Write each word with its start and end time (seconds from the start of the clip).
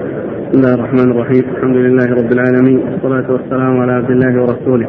بسم 0.00 0.58
الله 0.58 0.74
الرحمن 0.74 1.10
الرحيم. 1.10 1.44
الحمد 1.56 1.76
لله 1.76 2.04
رب 2.04 2.32
العالمين. 2.32 2.78
والصلاة 2.78 3.32
والسلام 3.32 3.80
على 3.80 3.92
عبد 3.92 4.10
الله 4.10 4.42
ورسوله. 4.42 4.88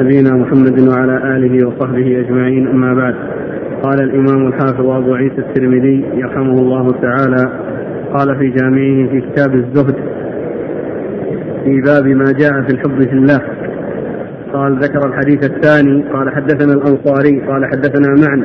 نبينا 0.00 0.36
محمد 0.36 0.88
وعلى 0.88 1.36
آله 1.36 1.66
وصحبه 1.66 2.20
أجمعين. 2.20 2.68
أما 2.68 2.94
بعد. 2.94 3.14
قال 3.82 4.02
الإمام 4.02 4.46
الحافظ 4.46 4.86
أبو 4.86 5.14
عيسى 5.14 5.38
الترمذي 5.38 6.04
يرحمه 6.14 6.58
الله 6.58 6.90
تعالى. 6.90 7.52
قال 8.14 8.38
في 8.38 8.50
جامعه 8.50 9.10
في 9.10 9.20
كتاب 9.20 9.54
الزهد 9.54 9.94
في 11.64 11.80
باب 11.80 12.06
ما 12.06 12.32
جاء 12.38 12.62
في 12.62 12.70
الحب 12.74 13.02
في 13.02 13.12
الله. 13.12 13.40
قال 14.52 14.78
ذكر 14.78 15.08
الحديث 15.08 15.50
الثاني. 15.50 16.04
قال 16.12 16.30
حدثنا 16.30 16.72
الأنصاري. 16.72 17.40
قال 17.40 17.66
حدثنا 17.66 18.08
معن. 18.26 18.44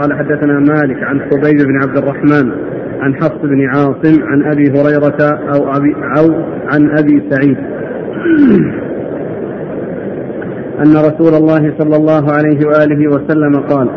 قال 0.00 0.12
حدثنا 0.18 0.58
مالك 0.58 1.02
عن 1.02 1.20
خبيب 1.20 1.58
بن 1.66 1.82
عبد 1.82 1.98
الرحمن. 1.98 2.52
عن 3.00 3.14
حفص 3.14 3.38
بن 3.42 3.68
عاصم 3.68 4.22
عن 4.22 4.42
أبي 4.42 4.70
هريرة 4.70 5.38
أو 5.54 5.76
ابي 5.76 5.94
أو 6.18 6.34
عن 6.72 6.98
أبي 6.98 7.22
سعيد. 7.30 7.56
أن 10.84 10.96
رسول 10.96 11.34
الله 11.34 11.74
صلى 11.78 11.96
الله 11.96 12.32
عليه 12.32 12.66
وآله 12.66 13.08
وسلم 13.08 13.54
قال 13.60 13.88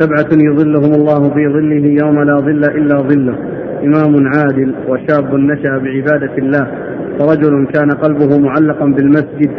سبعة 0.00 0.28
يظلهم 0.32 0.94
الله 0.94 1.30
في 1.34 1.48
ظله 1.48 2.04
يوم 2.04 2.22
لا 2.22 2.36
ظل 2.36 2.64
إلا 2.64 2.96
ظله. 2.96 3.38
إمام 3.84 4.26
عادل 4.26 4.74
وشاب 4.88 5.34
نشأ 5.34 5.78
بعبادة 5.78 6.38
الله. 6.38 6.66
ورجل 7.20 7.66
كان 7.74 7.90
قلبه 7.90 8.38
معلقا 8.38 8.86
بالمسجد 8.86 9.50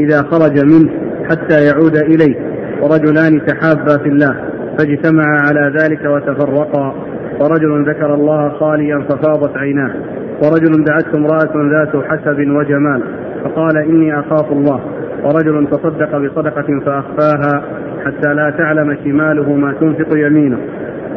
إذا 0.00 0.22
خرج 0.22 0.64
منه 0.64 0.90
حتى 1.30 1.64
يعود 1.64 1.96
إليه. 1.96 2.34
ورجلان 2.82 3.46
تحابا 3.46 3.98
في 4.02 4.08
الله. 4.08 4.36
فاجتمعا 4.78 5.38
على 5.40 5.72
ذلك 5.78 6.00
وتفرقا. 6.04 6.94
ورجل 7.40 7.90
ذكر 7.90 8.14
الله 8.14 8.48
خاليا 8.48 8.98
ففاضت 8.98 9.56
عيناه 9.56 9.94
ورجل 10.42 10.84
دعته 10.84 11.18
امرأة 11.18 11.70
ذات 11.70 12.04
حسب 12.04 12.38
وجمال 12.38 13.02
فقال 13.44 13.76
إني 13.76 14.20
أخاف 14.20 14.52
الله 14.52 14.80
ورجل 15.24 15.66
تصدق 15.66 16.18
بصدقة 16.18 16.80
فأخفاها 16.86 17.64
حتى 18.04 18.34
لا 18.34 18.50
تعلم 18.50 18.96
شماله 19.04 19.52
ما 19.52 19.74
تنفق 19.80 20.08
يمينه. 20.16 20.58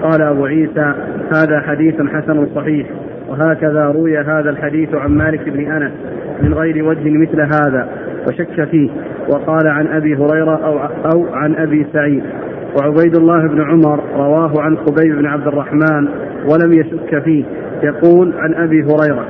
قال 0.01 0.21
أبو 0.21 0.45
عيسى 0.45 0.93
هذا 1.35 1.59
حديث 1.59 1.95
حسن 2.01 2.47
صحيح 2.55 2.87
وهكذا 3.29 3.85
روي 3.85 4.17
هذا 4.17 4.49
الحديث 4.49 4.95
عن 4.95 5.11
مالك 5.11 5.49
بن 5.49 5.71
أنس 5.71 5.91
من 6.41 6.53
غير 6.53 6.85
وجه 6.85 7.17
مثل 7.17 7.41
هذا. 7.41 7.87
وشك 8.27 8.69
فيه 8.71 8.89
وقال 9.29 9.67
عن 9.67 9.87
أبي 9.87 10.15
هريرة 10.15 10.55
أو, 10.65 10.79
أو 11.13 11.25
عن 11.33 11.55
أبي 11.55 11.85
سعيد. 11.93 12.23
وعبيد 12.75 13.15
الله 13.15 13.47
بن 13.47 13.61
عمر 13.61 14.03
رواه 14.15 14.61
عن 14.61 14.77
خبيب 14.77 15.15
بن 15.15 15.25
عبد 15.25 15.47
الرحمن 15.47 16.07
ولم 16.51 16.73
يشك 16.73 17.23
فيه 17.23 17.45
يقول 17.83 18.33
عن 18.37 18.53
أبي 18.53 18.83
هريرة 18.83 19.25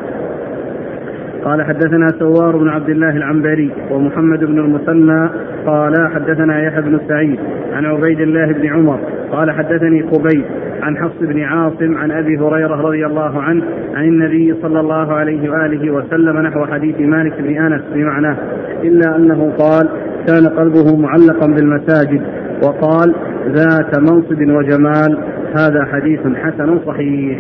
قال 1.43 1.63
حدثنا 1.63 2.07
سوار 2.19 2.57
بن 2.57 2.69
عبد 2.69 2.89
الله 2.89 3.09
العنبري 3.09 3.71
ومحمد 3.91 4.39
بن 4.39 4.59
المثنى 4.59 5.29
قال 5.65 5.93
حدثنا 6.15 6.63
يحيى 6.63 6.81
بن 6.81 6.99
سعيد 7.07 7.39
عن 7.73 7.85
عبيد 7.85 8.19
الله 8.19 8.51
بن 8.51 8.67
عمر 8.67 8.99
قال 9.31 9.51
حدثني 9.51 10.03
خبيب 10.03 10.45
عن 10.81 10.97
حفص 10.97 11.19
بن 11.21 11.43
عاصم 11.43 11.97
عن 11.97 12.11
أبي 12.11 12.37
هريرة 12.37 12.75
رضي 12.75 13.05
الله 13.05 13.41
عنه 13.41 13.63
عن 13.95 14.03
النبي 14.03 14.55
صلى 14.61 14.79
الله 14.79 15.13
عليه 15.13 15.49
وآله 15.49 15.91
وسلم 15.91 16.37
نحو 16.37 16.65
حديث 16.65 16.99
مالك 16.99 17.41
بن 17.41 17.57
أنس 17.57 17.81
بمعناه 17.93 18.37
إلا 18.83 19.15
أنه 19.15 19.53
قال 19.59 19.89
كان 20.27 20.47
قلبه 20.47 20.97
معلقا 20.97 21.47
بالمساجد 21.47 22.21
وقال 22.63 23.15
ذات 23.47 23.99
منصب 23.99 24.41
وجمال 24.41 25.17
هذا 25.57 25.85
حديث 25.85 26.19
حسن 26.19 26.79
صحيح. 26.85 27.39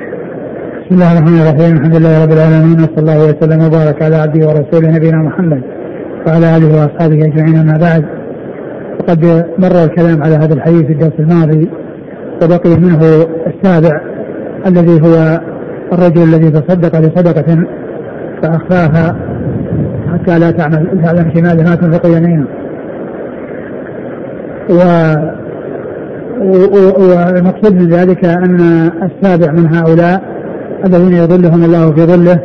بسم 0.87 0.95
الله 0.95 1.17
الرحمن 1.17 1.39
الرحيم. 1.41 1.77
الحمد 1.77 1.95
لله 1.95 2.23
رب 2.23 2.31
العالمين 2.31 2.79
وصلى 2.79 2.99
الله 2.99 3.19
وسلم 3.29 3.65
وبارك 3.65 4.01
على 4.01 4.15
عبده 4.15 4.47
ورسوله 4.47 4.87
نبينا 4.95 5.17
محمد 5.17 5.61
وعلى 6.27 6.57
آله 6.57 6.67
وأصحابه 6.75 7.25
أجمعين 7.25 7.57
أما 7.57 7.77
بعد. 7.77 8.05
وقد 8.99 9.25
مر 9.59 9.83
الكلام 9.83 10.23
على 10.23 10.35
هذا 10.35 10.53
الحديث 10.53 10.81
في 10.85 10.93
الدرس 10.93 11.19
الماضي 11.19 11.69
وبقي 12.43 12.69
منه 12.69 13.01
السابع 13.47 14.01
الذي 14.67 15.01
هو 15.01 15.41
الرجل 15.93 16.23
الذي 16.23 16.51
تصدق 16.51 16.99
بصدقة 16.99 17.65
فأخفاها 18.41 19.15
حتى 20.13 20.39
لا 20.39 20.51
تعمل 20.51 21.01
تعلم 21.03 21.31
شماله 21.35 21.63
ما 21.69 21.75
تنفق 21.75 22.05
يمينه. 22.05 22.47
و 24.69 24.81
والمقصود 26.39 27.75
من 27.75 27.89
ذلك 27.89 28.25
أن 28.25 28.59
السابع 29.03 29.51
من 29.51 29.75
هؤلاء 29.75 30.36
الذين 30.85 31.13
يظلهم 31.13 31.63
الله 31.63 31.91
في 31.91 32.05
ظله 32.05 32.39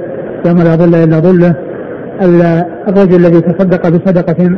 يوم 0.46 0.58
لا 0.58 0.76
ظل 0.76 0.94
إلا 0.94 1.18
ظله. 1.18 1.54
الرجل 2.88 3.26
الذي 3.26 3.40
تصدق 3.40 3.88
بصدقة 3.88 4.56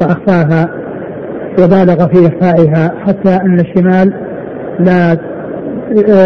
فأخفاها 0.00 0.68
وبالغ 1.58 2.06
في 2.06 2.26
إخفائها 2.26 2.94
حتى 3.06 3.36
أن 3.36 3.60
الشمال 3.60 4.12
لا 4.80 5.16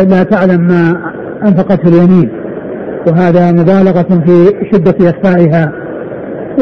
لا 0.05 0.23
تعلم 0.23 0.61
ما 0.61 0.97
أنفقته 1.43 1.89
اليمين. 1.89 2.29
وهذا 3.07 3.53
مبالغة 3.53 4.23
في 4.27 4.53
شدة 4.73 5.11
إخفائها. 5.11 5.73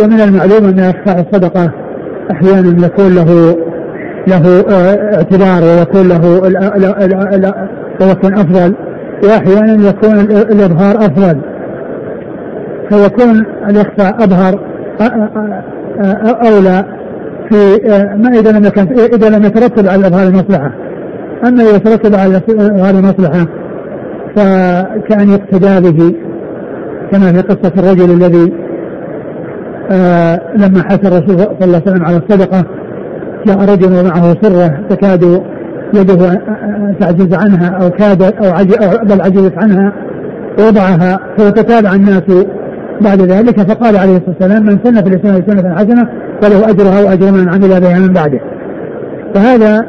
ومن 0.03 0.21
المعلوم 0.21 0.65
أن 0.65 0.79
إخفاء 0.79 1.21
الصدقة 1.21 1.73
أحيانا 2.31 2.87
يكون 2.87 3.15
له 3.15 3.57
له 4.27 4.65
اعتبار 5.15 5.63
ويكون 5.65 6.09
له 6.09 6.41
ويكون 8.01 8.35
أفضل. 8.35 8.75
واحيانا 9.23 9.89
يكون 9.89 10.21
الإظهار 10.31 10.97
أفضل. 10.97 11.41
فيكون 12.89 13.47
الإخفاء 13.69 14.23
آه، 15.01 15.65
آه، 16.01 16.49
أولى 16.49 16.85
في 17.51 17.79
ما 18.17 18.29
إذا 18.29 18.53
لم 18.53 18.65
يكن 18.65 18.83
إذا 18.99 19.29
لم 19.29 19.45
يترتب 19.45 19.89
على 19.89 20.07
إظهار 20.07 20.29
المصلحة. 20.29 20.73
أما 21.45 21.63
إذا 21.63 21.79
ترتب 21.79 22.15
على 22.15 22.37
إظهار 22.51 22.95
المصلحة 22.95 23.47
فكأن 24.37 25.29
يقتدى 25.29 25.91
به 25.91 26.15
كما 27.13 27.33
في 27.33 27.41
قصة 27.41 27.73
الرجل 27.79 28.11
الذي 28.11 28.53
لما 30.57 30.83
حث 30.83 31.07
الرسول 31.07 31.39
صلى 31.39 31.65
الله 31.65 31.83
عليه 31.87 31.91
وسلم 31.91 32.05
على 32.05 32.17
الصدقة 32.17 32.65
جاء 33.47 33.59
رجل 33.59 33.93
ومعه 33.93 34.37
سرة 34.43 34.81
تكاد 34.91 35.43
يده 35.95 36.41
تعجز 37.01 37.35
عنها 37.35 37.69
أو 37.83 37.91
كاد 37.91 38.23
أو 38.23 38.53
بل 39.05 39.21
عجزت 39.21 39.59
عنها 39.59 39.93
ووضعها 40.59 41.19
فتتابع 41.39 41.95
الناس 41.95 42.23
بعد 43.01 43.21
ذلك 43.21 43.61
فقال 43.61 43.97
عليه 43.97 44.17
الصلاة 44.17 44.35
والسلام 44.41 44.67
من 44.67 44.79
سن 44.85 45.03
في 45.03 45.09
الإسلام 45.09 45.43
سنة 45.47 45.75
حسنة 45.75 46.09
فله 46.43 46.71
أجرها 46.71 47.05
وأجر 47.05 47.33
من 47.33 47.49
عمل 47.49 47.81
بها 47.81 47.99
من 47.99 48.13
بعده. 48.13 48.41
فهذا 49.35 49.81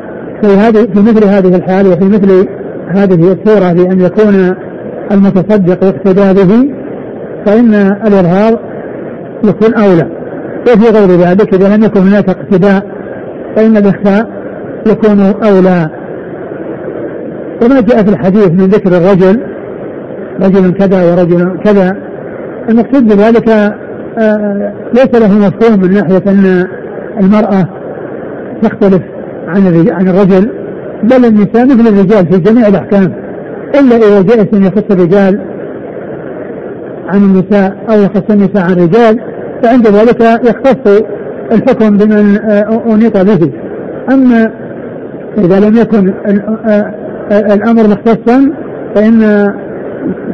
في 0.42 0.48
هذه 0.48 0.88
في 0.94 1.00
مثل 1.00 1.26
هذه 1.28 1.56
الحال 1.56 1.88
وفي 1.88 2.06
مثل 2.06 2.48
هذه 2.88 3.34
الصورة 3.34 3.74
بأن 3.74 4.02
يكون 4.02 4.56
المتصدق 5.12 5.84
يقتدى 5.84 6.44
به 6.44 6.74
فإن 7.46 7.74
الإرهاب 8.08 8.60
يكون 9.44 9.74
أولى. 9.74 10.08
وفي 10.62 10.98
غير 10.98 11.10
ذلك 11.10 11.54
إذا 11.54 11.76
لم 11.76 11.84
يكن 11.84 12.02
هناك 12.02 12.30
اقتداء 12.30 12.84
فإن 13.56 13.78
الإخفاء 13.78 14.43
يكون 14.88 15.20
أولى. 15.20 15.90
وما 17.64 17.82
جاء 17.82 18.04
في 18.04 18.10
الحديث 18.10 18.50
من 18.50 18.68
ذكر 18.68 18.98
الرجل 18.98 19.42
رجل 20.42 20.74
كذا 20.74 21.12
ورجل 21.12 21.60
كذا. 21.64 21.98
المقصود 22.70 23.08
بذلك 23.08 23.50
آه، 24.20 24.74
ليس 24.94 25.22
له 25.22 25.48
مفهوم 25.48 25.82
من 25.82 25.94
ناحية 25.94 26.24
أن 26.28 26.68
المرأة 27.20 27.68
تختلف 28.62 29.02
عن 29.48 29.88
عن 29.92 30.08
الرجل 30.08 30.50
بل 31.04 31.26
النساء 31.26 31.66
مثل 31.66 31.88
الرجال 31.88 32.34
في 32.34 32.40
جميع 32.40 32.68
الأحكام. 32.68 33.14
إلا 33.80 33.96
إذا 33.96 34.22
جاء 34.22 34.48
أن 34.54 34.64
يخص 34.64 34.84
الرجال 34.92 35.42
عن 37.08 37.24
النساء 37.24 37.78
أو 37.90 38.02
يخص 38.02 38.24
النساء 38.30 38.64
عن 38.64 38.72
الرجال 38.72 39.20
فعند 39.64 39.88
ذلك 39.88 40.22
يختص 40.22 41.04
الحكم 41.52 41.98
بمن 41.98 42.38
آه، 42.38 42.84
أنيط 42.94 43.18
به. 43.18 43.52
أما 44.12 44.52
إذا 45.38 45.60
لم 45.60 45.78
يكن 45.78 46.14
الأمر 47.32 47.88
مختصا 47.88 48.52
فإن 48.96 49.20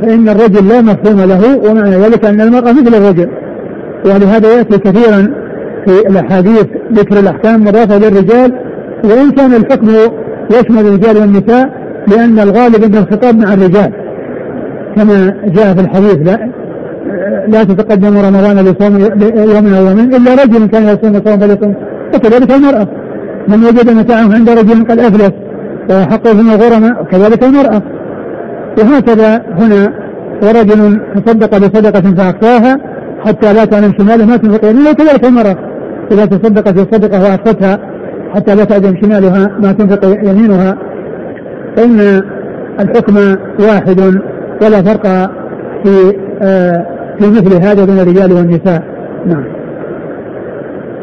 فإن 0.01 0.29
الرجل 0.29 0.67
لا 0.67 0.81
مفهوم 0.81 1.19
له 1.21 1.57
ومعنى 1.57 1.95
ذلك 1.95 2.25
أن 2.25 2.41
المرأة 2.41 2.71
مثل 2.71 2.95
الرجل. 2.95 3.29
ولهذا 4.05 4.57
يأتي 4.57 4.77
كثيرا 4.77 5.33
في 5.85 6.07
الأحاديث 6.07 6.65
ذكر 6.93 7.19
الأحكام 7.19 7.61
مضافة 7.61 7.97
للرجال 7.97 8.53
وإن 9.03 9.31
كان 9.31 9.53
الحكم 9.53 9.87
يشمل 10.51 10.87
الرجال 10.87 11.17
والنساء 11.17 11.69
لأن 12.07 12.39
الغالب 12.39 12.83
أن 12.83 12.97
الخطاب 12.97 13.37
مع 13.37 13.53
الرجال 13.53 13.93
كما 14.95 15.33
جاء 15.45 15.73
في 15.73 15.81
الحديث. 15.81 16.17
لا 16.17 16.49
لا 17.47 17.63
تتقدم 17.63 18.17
رمضان 18.17 18.57
لصوم 18.65 18.99
يوم 19.55 19.73
أو 19.73 19.85
يومين 19.85 20.15
إلا 20.15 20.33
رجل 20.43 20.65
كان 20.65 20.83
يصوم 20.83 21.13
صوم 21.25 21.39
فليصوم 21.39 21.75
وكذلك 22.15 22.51
المرأة. 22.51 22.87
من 23.49 23.63
وجد 23.65 23.89
متاعه 23.89 24.33
عند 24.33 24.49
رجل 24.49 24.87
قد 24.89 24.99
افلس 24.99 25.31
وحقه 25.89 26.33
من 26.33 26.49
الغرماء 26.49 27.01
وكذلك 27.01 27.43
المرأة. 27.43 27.81
وهكذا 28.79 29.41
هنا 29.59 29.93
ورجل 30.43 31.01
تصدق 31.15 31.57
بصدقة 31.57 32.01
فأخفاها 32.01 32.77
حتى 33.25 33.53
لا 33.53 33.65
تعلم 33.65 33.93
شماله 33.97 34.25
ما 34.25 34.37
تنفق 34.37 34.65
يمينه 34.65 34.91
كذلك 34.91 35.25
المرأة. 35.25 35.55
إذا 36.11 36.25
تصدقت 36.25 36.73
بصدقة 36.73 37.23
وأخفتها 37.23 37.79
حتى 38.35 38.55
لا 38.55 38.63
تعلم 38.63 38.97
شمالها 39.01 39.47
ما 39.59 39.71
تنفق 39.71 40.05
يمينها. 40.05 40.77
فإن 41.75 42.21
الحكم 42.79 43.15
واحد 43.59 43.99
ولا 44.61 44.81
فرق 44.81 45.31
في 45.83 46.17
آه 46.41 46.85
في 47.19 47.29
مثل 47.29 47.53
هذا 47.53 47.85
بين 47.85 47.99
الرجال 47.99 48.33
والنساء. 48.33 48.83
نعم. 49.25 49.58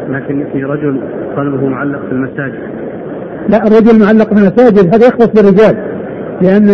لكن 0.09 0.45
في 0.53 0.63
رجل 0.63 1.01
قلبه 1.37 1.67
معلق 1.67 1.99
في 1.99 2.11
المساجد. 2.11 2.59
لا 3.49 3.67
الرجل 3.67 3.99
معلق 3.99 4.33
في 4.33 4.39
المساجد 4.39 4.95
هذا 4.95 5.07
يختص 5.07 5.27
بالرجال 5.27 5.77
لأن 6.41 6.67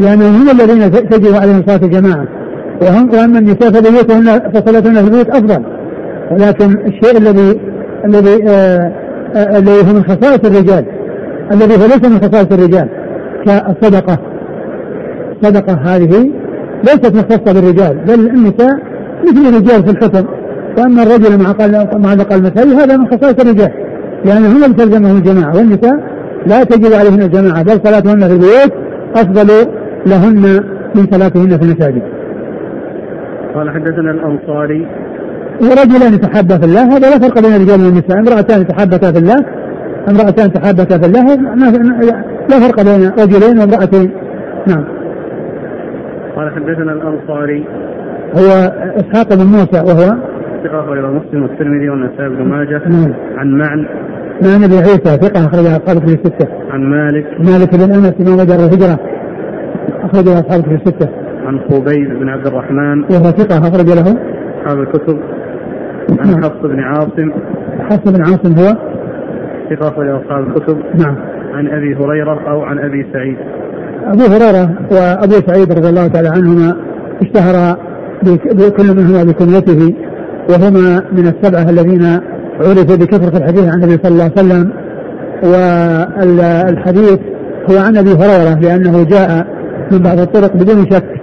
لأنهم 0.00 0.34
هم 0.34 0.50
الذين 0.50 0.90
تجب 0.90 1.34
عليهم 1.34 1.62
صلاة 1.66 1.84
الجماعة. 1.84 2.26
وهم 2.82 3.10
وأما 3.10 3.38
النساء 3.38 3.70
فبيوتهن 3.70 4.50
فصلاتهن 4.54 4.94
في 4.94 5.04
البيوت 5.04 5.30
أفضل. 5.30 5.64
ولكن 6.30 6.86
الشيء 6.86 7.18
الذي 7.18 7.60
الذي 8.04 8.48
آه 8.48 8.92
آه 9.36 9.58
الذي 9.58 9.70
هو 9.70 9.94
من 9.94 10.02
خصائص 10.02 10.44
الرجال 10.44 10.84
الذي 11.52 11.74
هو 11.74 11.86
ليس 11.86 12.04
من 12.04 12.18
خصائص 12.18 12.52
الرجال 12.52 12.88
كالصدقة 13.46 14.18
الصدقة 15.32 15.74
هذه 15.74 16.30
ليست 16.84 17.14
مختصة 17.16 17.52
بالرجال 17.52 17.98
بل 18.06 18.28
النساء 18.28 18.78
مثل 19.24 19.48
الرجال 19.48 19.84
في 19.84 19.90
الحكم. 19.90 20.26
وأما 20.78 21.02
الرجل 21.02 21.42
مع 21.42 21.54
مع 21.98 22.12
الأقل 22.12 22.42
مثالي 22.42 22.74
هذا 22.74 22.96
من 22.96 23.06
خصائص 23.06 23.40
الرجال. 23.40 23.72
لأنهم 24.24 24.64
لم 24.64 24.72
تلزمهم 24.72 25.16
الجماعة 25.16 25.56
والنساء 25.56 25.96
لا 26.46 26.64
تجب 26.64 26.92
عليهن 26.92 27.22
الجماعة 27.22 27.62
بل 27.62 27.80
صلاتهن 27.84 28.20
في 28.20 28.32
البيوت 28.32 28.72
أفضل 29.16 29.48
لهن 30.06 30.64
من 30.94 31.06
صلاتهن 31.10 31.58
في 31.58 31.62
المساجد. 31.64 32.02
قال 33.54 33.70
حدثنا 33.70 34.10
الأنصاري. 34.10 34.86
ورجلان 35.60 36.14
يتحابا 36.14 36.58
في 36.58 36.64
الله 36.64 36.96
هذا 36.96 37.10
لا 37.10 37.18
فرق 37.18 37.40
بين 37.40 37.54
الرجال 37.54 37.80
والنساء. 37.80 38.18
امرأتان 38.18 38.60
يتحابتا 38.60 39.12
في 39.12 39.18
الله 39.18 39.36
امرأتان 40.08 40.52
تحابتا 40.52 40.98
في 40.98 41.06
الله 41.06 41.34
لا 42.50 42.60
فرق 42.60 42.82
بين 42.82 43.10
رجلين 43.18 43.58
وامرأتين. 43.58 44.10
نعم. 44.66 44.84
قال 46.36 46.50
حدثنا 46.54 46.92
الأنصاري. 46.92 47.64
هو 48.34 48.72
إسحاق 48.96 49.34
بن 49.34 49.46
موسى 49.46 49.80
وهو 49.80 50.31
ثقة 50.64 50.80
أخرجه 50.84 51.06
مسلم 51.06 51.42
والترمذي 51.42 51.88
والنسائي 51.90 52.28
بن 52.28 52.44
ماجه. 52.48 52.82
نعم. 52.88 53.14
عن 53.36 53.50
معن 53.58 53.86
معن 54.44 54.60
بن 54.70 54.76
عيسى 54.76 55.16
ثقة 55.16 55.46
أخرجها 55.46 55.76
أصحاب 55.76 55.98
في 56.08 56.14
الستة. 56.14 56.48
عن 56.70 56.80
مالك. 56.84 57.26
مالك 57.38 57.74
بن 57.74 57.82
أنس 57.94 58.14
إمام 58.20 58.46
دار 58.46 58.58
الهجرة. 58.58 58.98
أخرجها 60.04 60.40
أصحاب 60.40 60.64
في 60.64 60.74
الستة. 60.74 61.08
عن 61.46 61.60
خبيب 61.70 62.18
بن 62.20 62.28
عبد 62.28 62.46
الرحمن. 62.46 63.02
وهو 63.02 63.24
ثقة 63.24 63.58
أخرج 63.58 63.86
له. 63.86 64.16
أصحاب 64.62 64.80
الكتب. 64.80 65.18
عن 66.20 66.30
نعم. 66.30 66.42
حفص 66.44 66.60
بن 66.62 66.80
عاصم. 66.80 67.30
حفص 67.80 68.12
بن 68.12 68.20
عاصم 68.20 68.52
هو. 68.58 68.76
ثقة 69.70 69.88
أخرجه 69.88 70.16
أصحاب 70.16 70.46
الكتب. 70.48 70.78
نعم. 70.98 71.16
عن 71.54 71.66
أبي 71.66 71.94
هريرة 71.96 72.50
أو 72.50 72.62
عن 72.62 72.78
أبي 72.78 73.06
سعيد. 73.12 73.36
أبو 74.04 74.22
هريرة 74.22 74.74
وأبو 74.92 75.32
سعيد 75.46 75.72
رضي 75.72 75.88
الله 75.88 76.06
تعالى 76.06 76.28
عنهما 76.28 76.76
اشتهر 77.22 77.76
بك- 78.22 78.54
بكل 78.56 78.96
منهما 78.96 79.24
بكنيته 79.24 79.94
وهما 80.50 81.02
من 81.12 81.26
السبعة 81.26 81.70
الذين 81.70 82.20
عرفوا 82.60 82.96
بكثرة 82.96 83.38
الحديث 83.38 83.68
عن 83.68 83.84
النبي 83.84 83.98
صلى 84.02 84.12
الله 84.12 84.22
عليه 84.24 84.32
وسلم 84.32 84.72
والحديث 85.42 87.18
هو 87.70 87.78
عن 87.78 87.96
أبي 87.96 88.10
هريرة 88.10 88.60
لأنه 88.60 89.04
جاء 89.04 89.46
من 89.92 89.98
بعض 89.98 90.18
الطرق 90.18 90.56
بدون 90.56 90.90
شك. 90.90 91.22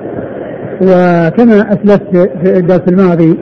وكما 0.82 1.74
أسلفت 1.74 2.30
في 2.44 2.58
الدرس 2.58 2.82
الماضي 2.88 3.40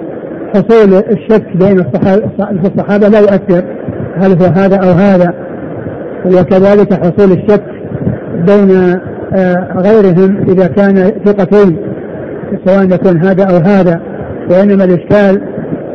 حصول 0.55 0.93
الشك 0.93 1.57
بين 1.57 1.79
الصحابة 1.79 2.23
الصحابة 2.65 3.07
لا 3.07 3.19
يؤثر 3.19 3.63
هل 4.17 4.31
هو 4.31 4.45
هذا 4.45 4.75
أو 4.75 4.91
هذا. 4.91 5.33
وكذلك 6.25 6.93
حصول 6.93 7.31
الشك 7.31 7.63
بين 8.47 8.99
آه، 9.33 9.67
غيرهم 9.77 10.49
إذا 10.49 10.67
كان 10.67 11.11
ثقتين 11.25 11.77
سواء 12.65 12.85
يكون 12.85 13.17
هذا 13.17 13.43
أو 13.43 13.55
هذا 13.55 14.01
وإنما 14.49 14.83
الإشكال 14.83 15.41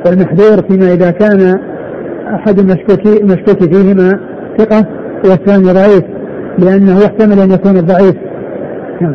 والمحذور 0.06 0.62
فيما 0.68 0.92
إذا 0.92 1.10
كان 1.10 1.58
أحد 2.34 2.58
المشكوك 2.58 3.68
فيهما 3.74 4.20
ثقة 4.58 4.86
والثاني 5.24 5.72
ضعيف 5.72 6.04
لأنه 6.58 6.98
يحتمل 6.98 7.38
أن 7.40 7.50
يكون 7.50 7.76
الضعيف. 7.76 8.16
نعم. 9.00 9.14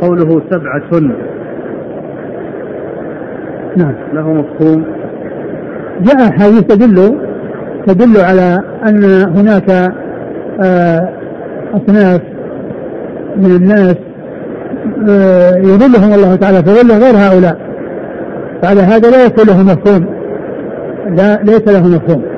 قوله 0.00 0.42
سبعة. 0.50 1.00
نعم. 3.76 3.94
له 4.12 4.32
مفهوم. 4.32 4.84
جاء 6.00 6.28
أحاديث 6.28 6.62
تدل 6.62 7.18
تدل 7.86 8.20
على 8.20 8.58
أن 8.86 9.04
هناك 9.36 9.70
آه، 10.64 11.08
أصناف 11.74 12.20
من 13.36 13.56
الناس 13.56 13.96
آه، 15.10 15.56
يظلهم 15.56 16.14
الله 16.14 16.36
تعالى 16.36 16.62
في 16.62 16.70
ظله 16.70 16.98
غير 16.98 17.14
هؤلاء. 17.16 17.56
فعلى 18.62 18.80
هذا 18.80 19.10
لا 19.10 19.24
يكون 19.24 19.44
له 19.46 19.62
مفهوم. 19.62 20.06
لا 21.16 21.42
ليس 21.42 21.68
له 21.68 21.88
مفهوم. 21.88 22.22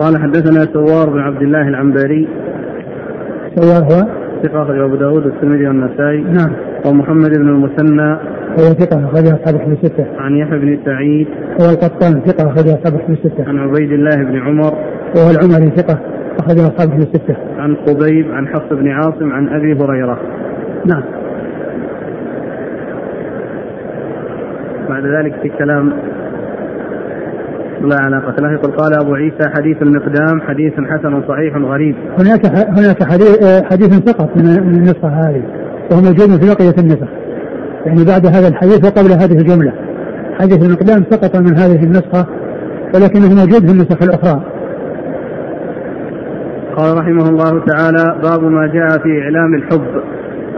قال 0.00 0.22
حدثنا 0.22 0.66
سوار 0.72 1.10
بن 1.10 1.20
عبد 1.20 1.42
الله 1.42 1.68
العنبري. 1.68 2.28
سواه 3.56 3.78
هو؟ 3.78 4.06
ثقة 4.42 4.84
أبو 4.84 4.96
داود 4.96 5.26
والترمذي 5.26 5.66
والنسائي. 5.68 6.20
نعم. 6.20 6.52
ومحمد 6.86 7.30
بن 7.30 7.48
المثنى. 7.48 8.31
هو 8.52 8.64
ثقة 8.64 9.04
أخرجها 9.04 9.34
أصحاب 9.34 9.54
الكتب 9.54 9.72
الستة. 9.72 10.06
عن 10.18 10.36
يحيى 10.36 10.58
بن 10.58 10.78
سعيد. 10.84 11.26
هو 11.60 11.70
القطان 11.70 12.20
ثقة 12.26 12.50
أخرجها 12.50 12.74
أصحاب 12.74 12.94
الكتب 12.94 13.12
الستة. 13.12 13.48
عن 13.48 13.58
عبيد 13.58 13.92
الله 13.92 14.16
بن 14.16 14.38
عمر. 14.38 14.72
وهو 15.16 15.30
العمري 15.30 15.70
ثقة 15.76 15.98
أخرجها 16.38 16.66
أصحاب 16.66 16.88
الكتب 16.88 17.14
الستة. 17.14 17.36
عن 17.58 17.76
خبيب 17.86 18.32
عن 18.32 18.48
حفص 18.48 18.72
بن 18.72 18.88
عاصم 18.88 19.32
عن 19.32 19.48
أبي 19.48 19.72
هريرة. 19.72 20.18
نعم. 20.86 21.02
بعد 24.88 25.02
ذلك 25.06 25.34
في 25.42 25.48
كلام 25.48 25.92
لا 27.82 27.96
علاقة 27.96 28.42
له. 28.42 28.52
يقول 28.52 28.72
قال 28.72 29.00
أبو 29.00 29.14
عيسى 29.14 29.48
حديث 29.56 29.82
المقدام 29.82 30.40
حديث 30.40 30.72
حسن 30.72 31.22
صحيح 31.28 31.56
غريب. 31.56 31.96
هناك 32.20 32.46
هناك 32.78 33.02
حديث 33.02 33.42
آه، 33.42 33.62
حديث 33.70 33.94
سقط 33.94 34.36
من 34.36 34.44
من 34.44 34.74
النسخة 34.74 35.08
هذه 35.08 35.42
وهو 35.90 36.00
موجود 36.00 36.40
في 36.40 36.54
بقية 36.54 36.82
النسخ. 36.82 37.21
يعني 37.86 38.04
بعد 38.04 38.26
هذا 38.26 38.48
الحديث 38.48 38.84
وقبل 38.84 39.12
هذه 39.12 39.38
الجملة. 39.40 39.72
حديث 40.40 40.64
المقدام 40.64 41.04
سقط 41.10 41.36
من 41.36 41.56
هذه 41.56 41.84
النسخة 41.84 42.26
ولكنه 42.94 43.28
موجود 43.28 43.66
في 43.66 43.72
النسخ 43.72 44.02
الأخرى. 44.02 44.42
قال 46.76 46.98
رحمه 46.98 47.28
الله 47.28 47.64
تعالى 47.64 48.20
باب 48.22 48.42
ما 48.42 48.66
جاء 48.66 48.88
في 48.88 49.22
إعلام 49.22 49.54
الحب. 49.54 50.02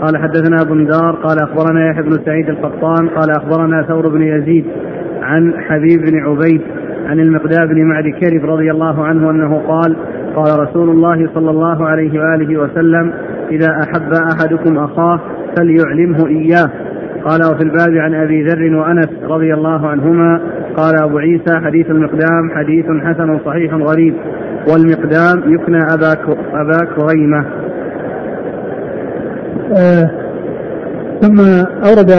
قال 0.01 0.17
حدثنا 0.17 0.63
بندار 0.63 1.13
قال 1.13 1.39
أخبرنا 1.39 1.91
يحيى 1.91 2.03
بن 2.03 2.25
سعيد 2.25 2.49
القطان 2.49 3.09
قال 3.09 3.31
أخبرنا 3.31 3.83
ثور 3.83 4.09
بن 4.09 4.23
يزيد 4.23 4.65
عن 5.23 5.55
حبيب 5.59 6.01
بن 6.01 6.19
عبيد 6.19 6.61
عن 7.07 7.21
المقداد 7.21 7.69
بن 7.69 7.85
معد 7.85 8.05
كرب 8.21 8.45
رضي 8.45 8.71
الله 8.71 9.05
عنه 9.05 9.31
أنه 9.31 9.59
قال 9.69 9.97
قال 10.37 10.61
رسول 10.61 10.91
الله 10.91 11.29
صلى 11.35 11.51
الله 11.51 11.87
عليه 11.87 12.21
وآله 12.21 12.61
وسلم 12.61 13.13
إذا 13.51 13.69
أحب 13.83 14.13
أحدكم 14.13 14.79
أخاه 14.79 15.21
فليعلمه 15.57 16.27
إياه. 16.27 16.71
قال 17.25 17.41
وفي 17.45 17.63
الباب 17.63 17.97
عن 17.97 18.15
أبي 18.15 18.43
ذر 18.43 18.77
وأنس 18.77 19.09
رضي 19.23 19.55
الله 19.55 19.89
عنهما 19.89 20.41
قال 20.77 20.95
أبو 21.03 21.19
عيسى 21.19 21.61
حديث 21.65 21.91
المقدام 21.91 22.51
حديث 22.55 22.85
حسن 23.05 23.39
صحيح 23.45 23.75
غريب 23.75 24.15
والمقدام 24.69 25.55
يكنى 25.55 25.79
أبا 25.95 26.13
أبا 26.53 26.79
كريمة. 26.97 27.45
آه 29.77 30.11
ثم 31.21 31.41
أورد 31.89 32.11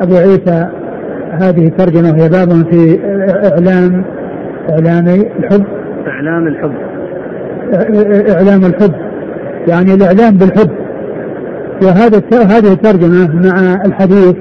أبو 0.00 0.14
عيسى 0.16 0.68
هذه 1.30 1.66
الترجمة 1.66 2.10
وهي 2.10 2.28
باب 2.28 2.48
في 2.70 3.00
إعلام 3.52 4.04
إعلام 4.70 5.06
الحب. 5.38 5.64
إعلام 6.06 6.46
الحب. 6.46 6.74
إعلام 8.30 8.64
الحب 8.64 8.94
يعني 9.68 9.94
الإعلام 9.94 10.36
بالحب. 10.36 10.87
وهذا 11.82 12.22
هذه 12.32 12.72
الترجمة 12.72 13.34
مع 13.34 13.82
الحديث 13.86 14.36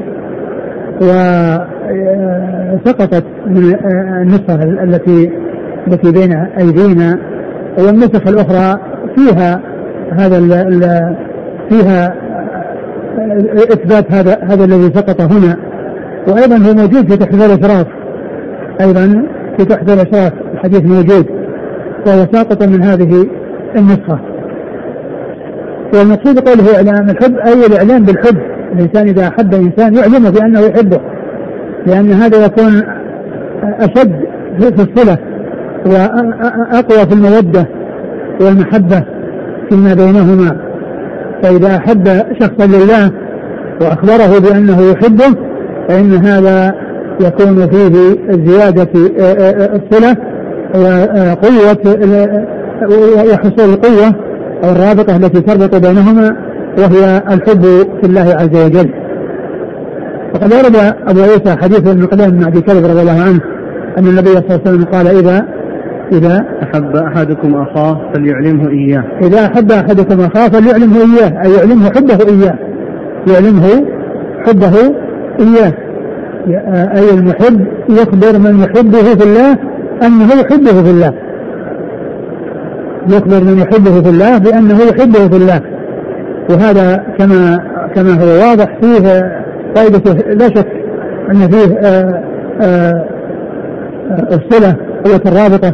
وسقطت 2.76 3.24
من 3.48 3.76
النسخة 4.22 4.64
التي 4.64 5.32
التي 5.88 6.12
بين 6.12 6.34
أيدينا 6.36 7.20
والنسخ 7.78 8.28
الأخرى 8.28 8.80
فيها 9.16 9.62
هذا 10.12 10.38
ال 10.38 11.16
فيها 11.70 12.16
إثبات 13.56 14.12
هذا 14.12 14.38
هذا 14.44 14.66
الذي 14.66 14.94
سقط 14.96 15.22
هنا. 15.22 15.58
وأيضا 16.28 16.58
هو 16.58 16.74
موجود 16.74 17.12
في 17.12 17.18
تحفة 17.18 17.46
الإشراف. 17.46 17.88
أيضا 18.82 19.26
في 19.58 19.66
تحفة 19.66 19.94
الإشراف 19.94 20.34
الحديث 20.54 20.86
موجود. 20.86 21.26
وهو 22.08 22.28
ساقط 22.32 22.64
من 22.64 22.84
هذه 22.84 23.28
النسخة. 23.76 24.20
والمقصود 25.94 26.40
قوله 26.40 26.76
إعلام 26.76 27.10
الحب 27.10 27.38
أي 27.38 27.66
الإعلام 27.66 28.04
بالحب. 28.04 28.38
الإنسان 28.74 29.08
إذا 29.08 29.28
أحب 29.28 29.54
إنسان 29.54 29.96
يعلمه 29.96 30.30
بأنه 30.30 30.60
يحبه 30.60 31.00
لأن 31.86 32.12
هذا 32.12 32.46
يكون 32.46 32.84
أشد 33.64 34.12
في 34.60 34.82
الصلة 34.82 35.18
وأقوى 35.86 37.06
في 37.06 37.14
المودة 37.14 37.68
والمحبة 38.42 39.04
فيما 39.70 39.94
بينهما. 39.94 40.58
فإذا 41.44 41.76
أحب 41.76 42.08
شخصا 42.40 42.66
لله 42.66 43.12
وأخبره 43.82 44.40
بأنه 44.40 44.92
يحبه 44.92 45.36
فإن 45.88 46.14
هذا 46.14 46.76
يكون 47.20 47.68
فيه 47.68 48.16
زيادة 48.46 48.88
الصلة 49.76 50.18
وقوة 50.76 51.98
وحصول 53.32 53.70
القوة 53.74 54.27
أو 54.64 54.70
الرابطة 54.70 55.16
التي 55.16 55.42
تربط 55.42 55.76
بينهما 55.76 56.36
وهي 56.78 57.22
الحب 57.32 57.62
في 58.02 58.04
الله 58.04 58.36
عز 58.40 58.66
وجل. 58.66 58.90
وقد 60.34 60.54
ورد 60.54 60.76
أبو 61.08 61.22
عيسى 61.22 61.56
حديث 61.62 61.88
المقدام 61.88 62.30
بن 62.30 62.44
أبي 62.44 62.62
كلب 62.62 62.86
رضي 62.86 63.02
الله 63.02 63.22
عنه 63.22 63.40
أن 63.98 64.08
النبي 64.08 64.28
صلى 64.28 64.40
الله 64.40 64.60
عليه 64.66 64.70
وسلم 64.70 64.84
قال 64.84 65.08
إذا 65.08 65.46
إذا 66.12 66.46
أحب 66.64 66.96
أحدكم 66.96 67.56
أخاه 67.56 68.12
فليعلمه 68.14 68.70
إياه. 68.70 69.04
إذا 69.22 69.46
أحب 69.46 69.72
أحدكم 69.72 70.22
أخاه 70.22 70.48
فليعلمه 70.48 70.96
إياه 70.96 71.44
أي 71.46 71.52
يعلمه 71.52 71.90
حبه 71.90 72.18
إياه. 72.30 72.58
يعلمه 73.28 73.86
حبه 74.48 74.96
إياه. 75.40 75.74
أي 76.98 77.14
المحب 77.14 77.68
يخبر 77.90 78.40
من 78.40 78.60
يحبه 78.60 79.04
في 79.16 79.24
الله 79.24 79.52
أنه 80.04 80.34
يحبه 80.42 80.84
في 80.84 80.90
الله. 80.90 81.14
يخبر 83.10 83.44
من 83.44 83.58
يحبه 83.58 84.02
في 84.02 84.10
الله 84.10 84.38
بأنه 84.38 84.80
يحبه 84.82 85.28
في 85.28 85.38
الله 85.38 85.62
وهذا 86.50 87.04
كما 87.18 87.60
كما 87.96 88.14
هو 88.14 88.50
واضح 88.50 88.78
فيه 88.82 89.32
فائدة 89.76 90.34
لا 90.34 90.48
شك 90.48 90.68
أن 91.32 91.50
فيه 91.50 91.78
آآ 91.78 92.24
آآ 92.62 93.08
الصلة 94.32 94.76
قوة 95.06 95.22
الرابطة 95.26 95.74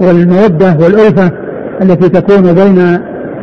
والمودة 0.00 0.76
والألفة 0.80 1.30
التي 1.82 2.08
تكون 2.08 2.54
بين 2.54 2.78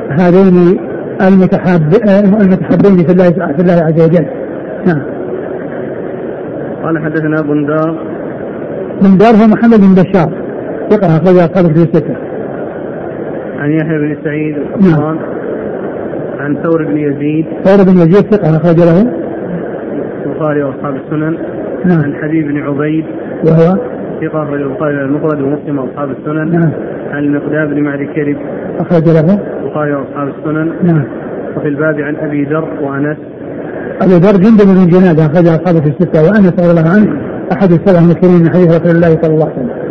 هذين 0.10 0.78
المتحاب 1.22 1.94
المتحابين 2.42 3.06
في 3.06 3.12
الله 3.12 3.30
في 3.30 3.62
الله 3.62 3.74
عز 3.74 4.02
وجل. 4.02 4.26
نعم. 4.88 5.02
قال 6.84 7.00
حدثنا 7.06 7.42
بندار 7.42 7.98
بندار 9.02 9.36
هو 9.36 9.48
محمد 9.48 9.80
بن 9.80 10.04
بشار 10.04 10.34
ثقة 10.90 11.18
أخرج 11.18 11.38
أصحاب 11.38 11.66
في 11.74 11.84
الستة. 11.84 12.16
عن 13.64 13.72
يحيى 13.72 13.98
بن 13.98 14.18
سعيد 14.24 14.56
نعم. 14.82 15.20
عن 16.40 16.58
ثور 16.64 16.84
بن 16.84 16.98
يزيد 16.98 17.46
ثور 17.64 17.86
بن 17.86 17.98
يزيد 17.98 18.34
ثقة 18.34 18.58
أخرج 18.58 18.80
له. 18.80 19.14
البخاري 20.26 20.64
وأصحاب 20.64 20.96
السنن 20.96 21.38
نعم. 21.86 22.02
عن 22.04 22.14
حبيب 22.16 22.48
بن 22.48 22.58
عبيد 22.58 23.06
وهو؟ 23.46 23.78
ثقة 24.22 24.44
أخرج 24.44 24.62
البخاري 24.62 25.02
المفرد 25.02 25.42
ومسلم 25.42 25.80
وأصحاب 25.80 26.12
السنن 26.12 26.52
نعم. 26.52 26.72
عن 27.12 27.24
المقداد 27.24 27.70
بن 27.70 27.82
معدي 27.82 28.06
كرب 28.06 28.38
أخرج 28.80 29.04
له. 29.10 29.40
البخاري 29.64 29.94
وأصحاب 29.94 30.28
السنن 30.28 30.72
نعم. 30.84 31.04
وفي 31.58 31.68
الباب 31.68 32.00
عن 32.00 32.16
أبي 32.16 32.44
ذر 32.44 32.68
وأنس. 32.82 33.18
أبو 34.02 34.12
ذر 34.12 34.38
جندب 34.38 34.66
بن 34.66 34.88
جنادة 34.88 35.26
أخرج 35.26 35.48
أصحابه 35.48 35.82
في 35.82 35.88
الستة 35.88 36.24
وأنس 36.24 36.54
رضي 36.60 36.72
الله 36.72 36.90
عنه 36.90 37.22
أحد 37.52 37.72
السبع 37.72 38.00
المكثرين 38.00 38.44
من 38.44 38.50
حديث 38.50 38.68
رسول 38.82 38.96
الله 38.96 39.22
صلى 39.22 39.34
الله 39.34 39.46
عليه 39.46 39.56
وسلم. 39.56 39.83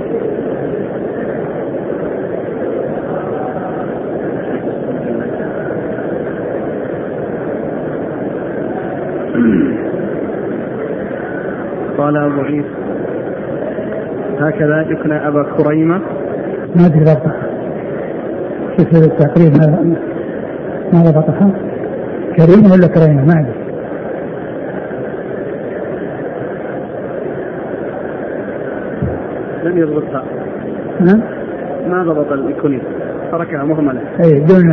قال 12.03 12.17
أبو 12.17 12.41
عيسى. 12.41 12.69
هكذا 14.41 14.81
يكنى 14.81 15.29
أبا 15.29 15.43
كريمة. 15.43 16.01
ما 16.77 16.87
أدري 16.87 17.05
ضبطها 17.05 17.37
شوف 18.77 18.95
التقريب 18.95 19.53
ما 19.57 19.95
ما 20.93 21.01
ضبطها 21.03 21.51
كريمة 22.37 22.73
ولا 22.73 22.87
كريمة؟ 22.87 23.25
ما 23.27 23.41
أدري. 23.41 23.63
لم 29.65 29.79
يضبطها 29.79 30.25
ها؟ 31.01 31.21
ما 31.89 32.05
ضبط 32.05 32.33
الكنية 32.33 32.83
تركها 33.33 33.65
مهملة. 33.65 34.01
أي 34.21 34.41
دون 34.41 34.67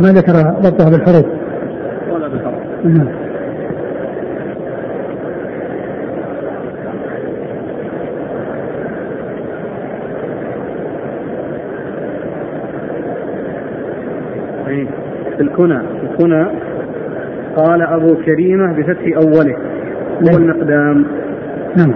ما 0.00 0.08
ذكر 0.08 0.32
ضبطها 0.60 0.90
بالحروف. 0.90 1.26
ولا 2.10 2.28
بالحرف 2.28 2.54
نعم 2.84 3.08
أي 14.66 14.88
في 15.36 15.42
الكنى. 15.42 15.80
الكنى 16.02 16.46
قال 17.56 17.82
أبو 17.82 18.14
كريمة 18.14 18.72
بفتح 18.72 19.04
أوله. 19.16 19.56
هو 20.22 20.38
المقدام. 20.38 21.04
نعم. 21.76 21.94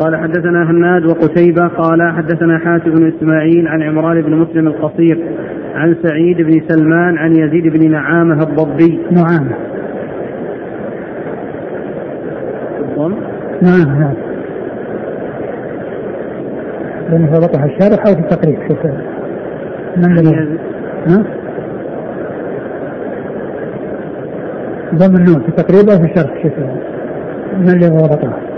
قال 0.00 0.16
حدثنا 0.16 0.70
هناد 0.70 1.06
وقتيبة. 1.06 1.68
قال 1.68 2.12
حدثنا 2.12 2.58
حاتم 2.58 2.90
بن 2.90 3.12
إسماعيل 3.16 3.68
عن 3.68 3.82
عمران 3.82 4.22
بن 4.22 4.34
مسلم 4.34 4.66
القصير 4.66 5.18
عن 5.74 5.96
سعيد 6.02 6.36
بن 6.42 6.60
سلمان 6.68 7.18
عن 7.18 7.32
يزيد 7.32 7.68
بن 7.68 7.90
نعامة 7.90 8.42
الضبي. 8.42 9.00
نعم 9.10 9.71
نعم 13.62 14.00
نعم. 14.00 14.14
لأنه 17.10 17.38
ضبطها 17.38 17.64
الشارح 17.64 18.06
أو 18.06 18.14
في 18.14 18.20
التقريب 18.20 18.58
شوف 18.68 18.86
من 19.96 20.04
الذي 20.18 20.58
ها؟ 21.06 21.24
ضم 24.94 25.16
النون 25.16 25.42
في 25.42 25.48
التقريب 25.48 25.90
أو 25.90 25.98
في 25.98 26.04
الشرح 26.04 26.42
شوف 26.42 26.52
من 27.58 27.68
اللي 27.68 27.88
ضبطها 27.88 28.52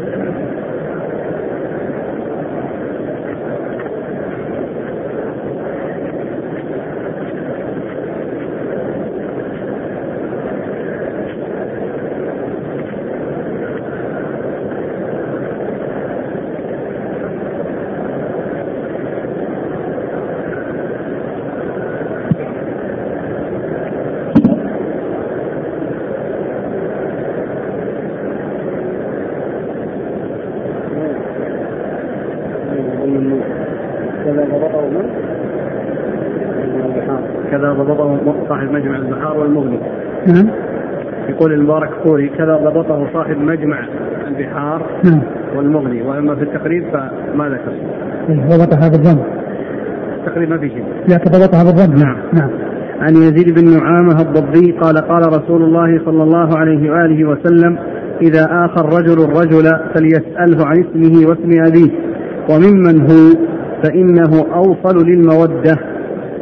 كذا 34.24 34.44
ضبطه 34.44 34.88
من؟ 34.88 35.10
البحار. 36.84 37.20
كذا 37.50 37.72
ضبطه 37.72 38.34
صاحب 38.48 38.72
مجمع 38.72 38.96
البحار 38.96 39.38
والمغني 39.38 39.78
نعم 40.26 40.48
المبارك 41.74 42.04
فوري. 42.04 42.28
كذا 42.28 42.56
ضبطه 42.56 43.08
صاحب 43.12 43.38
مجمع 43.38 43.78
البحار 44.28 44.82
نعم. 45.04 45.22
والمغني. 45.56 46.02
وأما 46.02 46.34
في 46.34 46.42
التقريب 46.42 46.84
فما 46.92 47.48
ذكر. 47.48 47.72
إيه، 48.28 48.40
ضبطها 48.48 48.88
بالضم 48.88 49.22
التقريب 50.18 50.50
ما 50.50 50.58
في 50.58 50.68
شيء. 50.68 50.84
لكن 51.08 51.30
ضبطها 51.30 51.64
بالضم 51.64 52.04
نعم. 52.04 52.16
نعم. 52.32 52.50
عن 53.00 53.14
يزيد 53.14 53.54
بن 53.54 53.64
نعامة 53.64 54.20
الضبي 54.20 54.72
قال 54.72 54.98
قال 54.98 55.22
رسول 55.28 55.62
الله 55.62 56.04
صلى 56.04 56.22
الله 56.22 56.58
عليه 56.58 56.90
وآله 56.90 57.28
وسلم 57.28 57.78
إذا 58.22 58.44
آخى 58.50 58.80
الرجل 58.80 59.24
الرجل 59.24 59.70
فليسأله 59.94 60.66
عن 60.66 60.84
اسمه 60.84 61.28
واسم 61.28 61.50
أبيه 61.66 61.90
وممن 62.50 63.00
هو؟ 63.00 63.54
فإنه 63.82 64.46
أوصل 64.54 65.06
للمودة. 65.06 65.76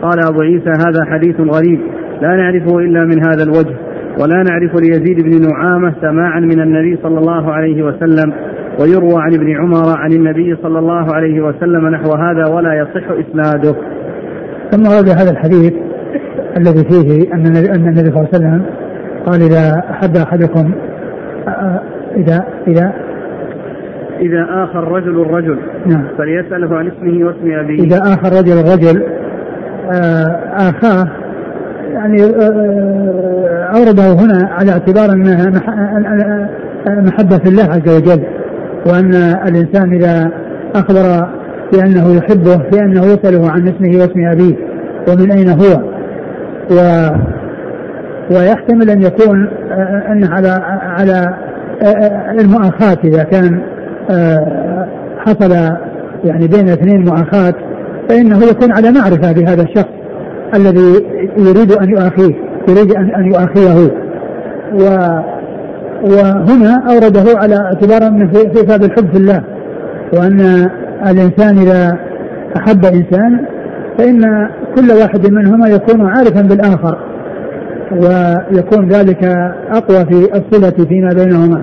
قال 0.03 0.19
أبو 0.29 0.41
عيسى 0.41 0.71
هذا 0.71 1.05
حديث 1.05 1.41
غريب. 1.41 1.81
لا 2.21 2.37
نعرفه 2.37 2.79
إلا 2.79 3.05
من 3.05 3.27
هذا 3.27 3.43
الوجه. 3.43 3.77
ولا 4.21 4.43
نعرف 4.43 4.75
ليزيد 4.75 5.23
بن 5.25 5.49
نعامة 5.49 5.95
سماعا 6.01 6.41
من 6.41 6.61
النبي 6.61 6.99
صلى 7.03 7.19
الله 7.19 7.53
عليه 7.53 7.83
وسلم 7.83 8.33
ويروى 8.81 9.23
عن 9.23 9.35
ابن 9.35 9.57
عمر 9.57 9.99
عن 9.99 10.13
النبي 10.13 10.57
صلى 10.63 10.79
الله 10.79 11.15
عليه 11.15 11.41
وسلم 11.41 11.89
نحو 11.89 12.13
هذا 12.13 12.47
ولا 12.55 12.75
يصح 12.75 13.11
إسناده. 13.11 13.75
ثم 14.71 14.83
ورد 14.83 15.09
هذا 15.09 15.31
الحديث 15.31 15.73
الذي 16.57 16.85
فيه 16.85 17.35
أن 17.35 17.47
النبي 17.47 18.11
صلى 18.11 18.11
الله 18.11 18.29
عليه 18.35 18.39
وسلم 18.39 18.63
قال 19.27 19.43
إذا 19.43 19.83
أحب 19.91 20.17
أحدكم 20.17 20.73
إذا 22.17 22.45
إذا 22.69 22.93
إذا 24.21 24.47
آخى 24.51 24.79
الرجل 24.79 25.21
الرجل 25.21 25.59
نعم. 25.87 26.05
فليسأله 26.19 26.77
عن 26.77 26.87
اسمه 26.87 27.27
واسم 27.27 27.51
أبيه. 27.51 27.83
إذا 27.83 27.99
آخى 27.99 28.29
الرجل 28.29 28.53
الرجل 28.53 29.03
آخاه 30.69 31.22
يعني 31.93 32.23
أورده 33.77 34.13
هنا 34.13 34.49
على 34.51 34.73
اعتبار 34.73 35.13
أنها 35.13 35.51
محبة 36.89 37.39
في 37.39 37.49
الله 37.49 37.63
عز 37.63 37.97
وجل 37.97 38.23
وأن 38.87 39.15
الإنسان 39.49 39.93
إذا 39.93 40.31
أخبر 40.75 41.29
بأنه 41.73 42.17
يحبه 42.17 42.57
بأنه 42.57 43.05
يسأله 43.05 43.51
عن 43.51 43.69
اسمه 43.69 44.01
واسم 44.01 44.29
أبيه 44.33 44.57
ومن 45.09 45.33
أين 45.33 45.49
هو 45.49 45.93
و 46.71 47.09
ويحتمل 48.31 48.91
أن 48.91 49.03
يكون 49.03 49.49
أنه 50.11 50.31
على 50.31 50.49
على 50.83 51.35
المؤاخاة 52.41 52.99
إذا 53.05 53.23
كان 53.23 53.61
حصل 55.19 55.53
يعني 56.25 56.47
بين 56.49 56.69
اثنين 56.69 57.05
مؤاخاة 57.05 57.55
فإنه 58.09 58.45
يكون 58.45 58.73
على 58.73 58.91
معرفة 58.91 59.33
بهذا 59.33 59.63
الشخص. 59.63 60.02
الذي 60.55 61.07
يريد 61.39 61.73
أن 61.73 61.91
يؤاخيه 61.91 62.35
يريد 62.69 62.95
أن 62.95 63.27
يؤاخيه. 63.27 63.91
و 64.75 64.85
وهنا 66.03 66.83
أورده 66.91 67.39
على 67.39 67.57
اعتبار 67.57 68.09
أنه 68.09 68.33
في 68.33 68.67
باب 68.67 68.83
الحب 68.83 69.13
في 69.13 69.17
الله. 69.19 69.43
وأن 70.13 70.71
الإنسان 71.07 71.59
إذا 71.59 71.99
أحب 72.57 72.85
إنسان 72.85 73.47
فإن 73.99 74.49
كل 74.77 74.91
واحد 75.01 75.31
منهما 75.31 75.69
يكون 75.69 76.07
عارفا 76.07 76.43
بالآخر. 76.43 76.99
ويكون 77.93 78.89
ذلك 78.89 79.25
أقوى 79.71 80.05
في 80.05 80.29
الصلة 80.35 80.87
فيما 80.89 81.09
بينهما. 81.15 81.63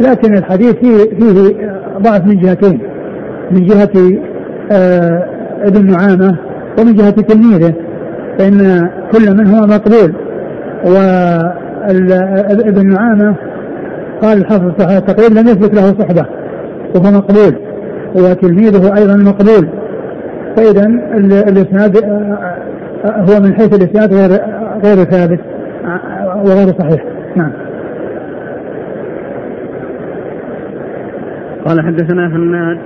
لكن 0.00 0.34
الحديث 0.34 0.74
فيه, 0.74 0.96
فيه 0.96 1.56
ضعف 1.98 2.26
من 2.26 2.36
جهتين. 2.40 2.80
من 3.50 3.66
جهة 3.66 4.20
آه 4.72 5.24
ابن 5.62 5.86
نعامة 5.86 6.36
ومن 6.78 6.94
جهة 6.94 7.10
تلميذه. 7.10 7.74
فإن 8.38 8.88
كل 9.12 9.36
منهما 9.36 9.66
مقبول. 9.66 10.14
وابن 12.64 12.86
نعامة 12.86 13.34
قال 14.22 14.38
الحافظ 14.38 14.82
التقريب 14.90 15.32
لم 15.32 15.48
يثبت 15.48 15.74
له 15.74 15.82
صحبة 15.82 16.26
وهو 16.94 17.10
مقبول 17.12 17.54
وتلميذه 18.14 18.96
أيضا 18.96 19.16
مقبول. 19.16 19.68
فإذا 20.56 20.86
الإسناد 21.48 21.96
هو 23.04 23.40
من 23.40 23.54
حيث 23.54 23.74
الإسناد 23.74 24.14
غير 24.14 24.30
غير 24.84 25.04
ثابت 25.04 25.40
وغير 26.44 26.74
صحيح. 26.78 27.04
نعم. 27.36 27.52
قال 31.66 31.80
حدثنا 31.80 32.26
هناد. 32.36 32.78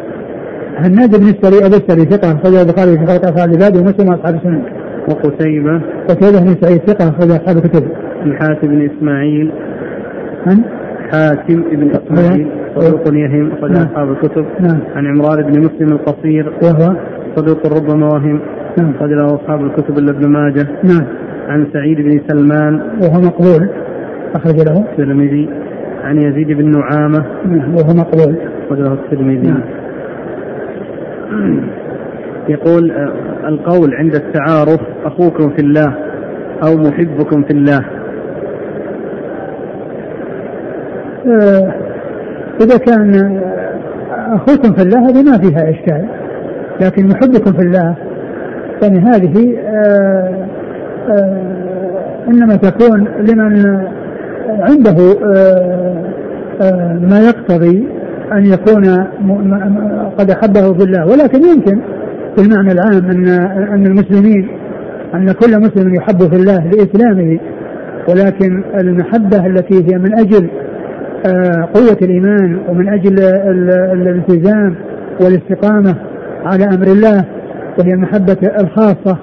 هناد 0.77 1.17
بن 1.21 1.29
السري 1.29 1.67
أبو 1.67 1.77
السري 1.77 2.05
ثقة 2.05 2.33
أخرجه 2.33 2.63
البخاري 2.63 2.99
في 2.99 3.07
خلق 3.07 3.27
افعال 3.27 3.51
العباد 3.51 3.77
ومسلم 3.77 4.09
وأصحاب 4.09 4.35
السنن. 4.35 4.63
وقتيبة 5.09 5.81
قتيبة 6.09 6.41
بن 6.45 6.55
سعيد 6.61 6.79
ثقة 6.79 7.09
أخرج 7.09 7.31
أصحاب 7.31 7.57
الكتب. 7.57 7.89
عن 8.23 8.37
حاتم 8.37 8.69
بن 8.69 8.91
إسماعيل. 8.91 9.53
عن 10.47 10.65
حاتم 11.13 11.63
بن 11.73 11.91
إسماعيل 11.91 12.49
صدوق 12.77 13.15
يهم 13.15 13.53
أخرج 13.53 13.71
نعم. 13.71 13.87
أصحاب 13.87 14.11
الكتب. 14.13 14.47
نعم. 14.61 14.81
عن 14.95 15.07
عمران 15.07 15.53
بن 15.53 15.61
مسلم 15.61 15.93
القصير. 15.93 16.53
وهو 16.63 16.97
صدوق 17.37 17.67
ربما 17.77 18.07
وهم. 18.07 18.41
نعم. 18.79 18.91
أخرج 18.91 19.11
له 19.11 19.27
أصحاب 19.35 19.61
الكتب 19.61 19.99
إلا 19.99 20.11
ابن 20.11 20.29
ماجه. 20.29 20.67
نعم. 20.85 21.07
عن 21.49 21.67
سعيد 21.73 22.01
بن 22.01 22.21
سلمان. 22.29 22.75
وهو 22.75 23.21
مقبول. 23.21 23.69
أخرج 24.35 24.57
له. 24.69 24.81
الترمذي. 24.81 25.49
عن 26.03 26.19
يزيد 26.19 26.49
بن 26.49 26.71
نعامة. 26.71 27.25
نعم 27.47 27.75
وهو 27.75 27.95
مقبول. 27.95 28.37
أخرج 28.67 28.81
له 28.81 28.93
الترمذي. 28.93 29.47
نعم. 29.47 29.62
يقول 32.48 32.90
آه، 32.90 33.48
القول 33.48 33.94
عند 33.94 34.14
التعارف 34.14 34.80
أخوكم 35.04 35.50
في 35.50 35.59
الله 35.59 35.94
أو 36.66 36.76
محبكم 36.76 37.42
في 37.42 37.50
الله. 37.50 37.80
آه، 41.26 41.74
إذا 42.61 42.76
كان 42.76 43.40
أخوكم 44.11 44.72
في 44.72 44.83
الله 44.83 45.09
هذه 45.09 45.22
ما 45.22 45.38
فيها 45.38 45.70
إشكال 45.70 46.07
لكن 46.80 47.09
محبكم 47.09 47.52
في 47.52 47.62
الله 47.62 47.94
يعني 48.83 48.98
هذه 48.98 49.57
آه، 49.59 50.46
إنما 52.28 52.57
تكون 52.57 53.09
لمن 53.18 53.87
عنده 54.61 55.18
ما 57.00 57.20
يقتضي 57.20 57.88
أن 58.33 58.46
يكون 58.46 58.85
قد 60.18 60.30
أحبه 60.30 60.72
في 60.72 60.85
الله 60.85 61.07
ولكن 61.07 61.44
يمكن 61.44 61.80
في 62.37 62.42
المعنى 62.42 62.73
العام 62.73 63.11
أن 63.11 63.29
أن 63.75 63.87
المسلمين 63.87 64.49
أن 65.14 65.33
كل 65.33 65.61
مسلم 65.61 65.94
يحب 65.94 66.18
في 66.18 66.37
الله 66.37 66.64
لإسلامه 66.66 67.38
ولكن 68.09 68.64
المحبة 68.81 69.47
التي 69.47 69.75
هي 69.75 69.99
من 69.99 70.18
أجل 70.18 70.51
آه، 71.27 71.68
قوة 71.75 71.99
الإيمان 72.03 72.59
ومن 72.68 72.88
أجل 72.88 73.20
الالتزام 73.92 74.75
والاستقامة 75.20 75.94
على 76.44 76.64
أمر 76.64 76.87
الله 76.87 77.25
وهي 77.79 77.92
المحبة 77.92 78.37
الخاصة 78.61 79.18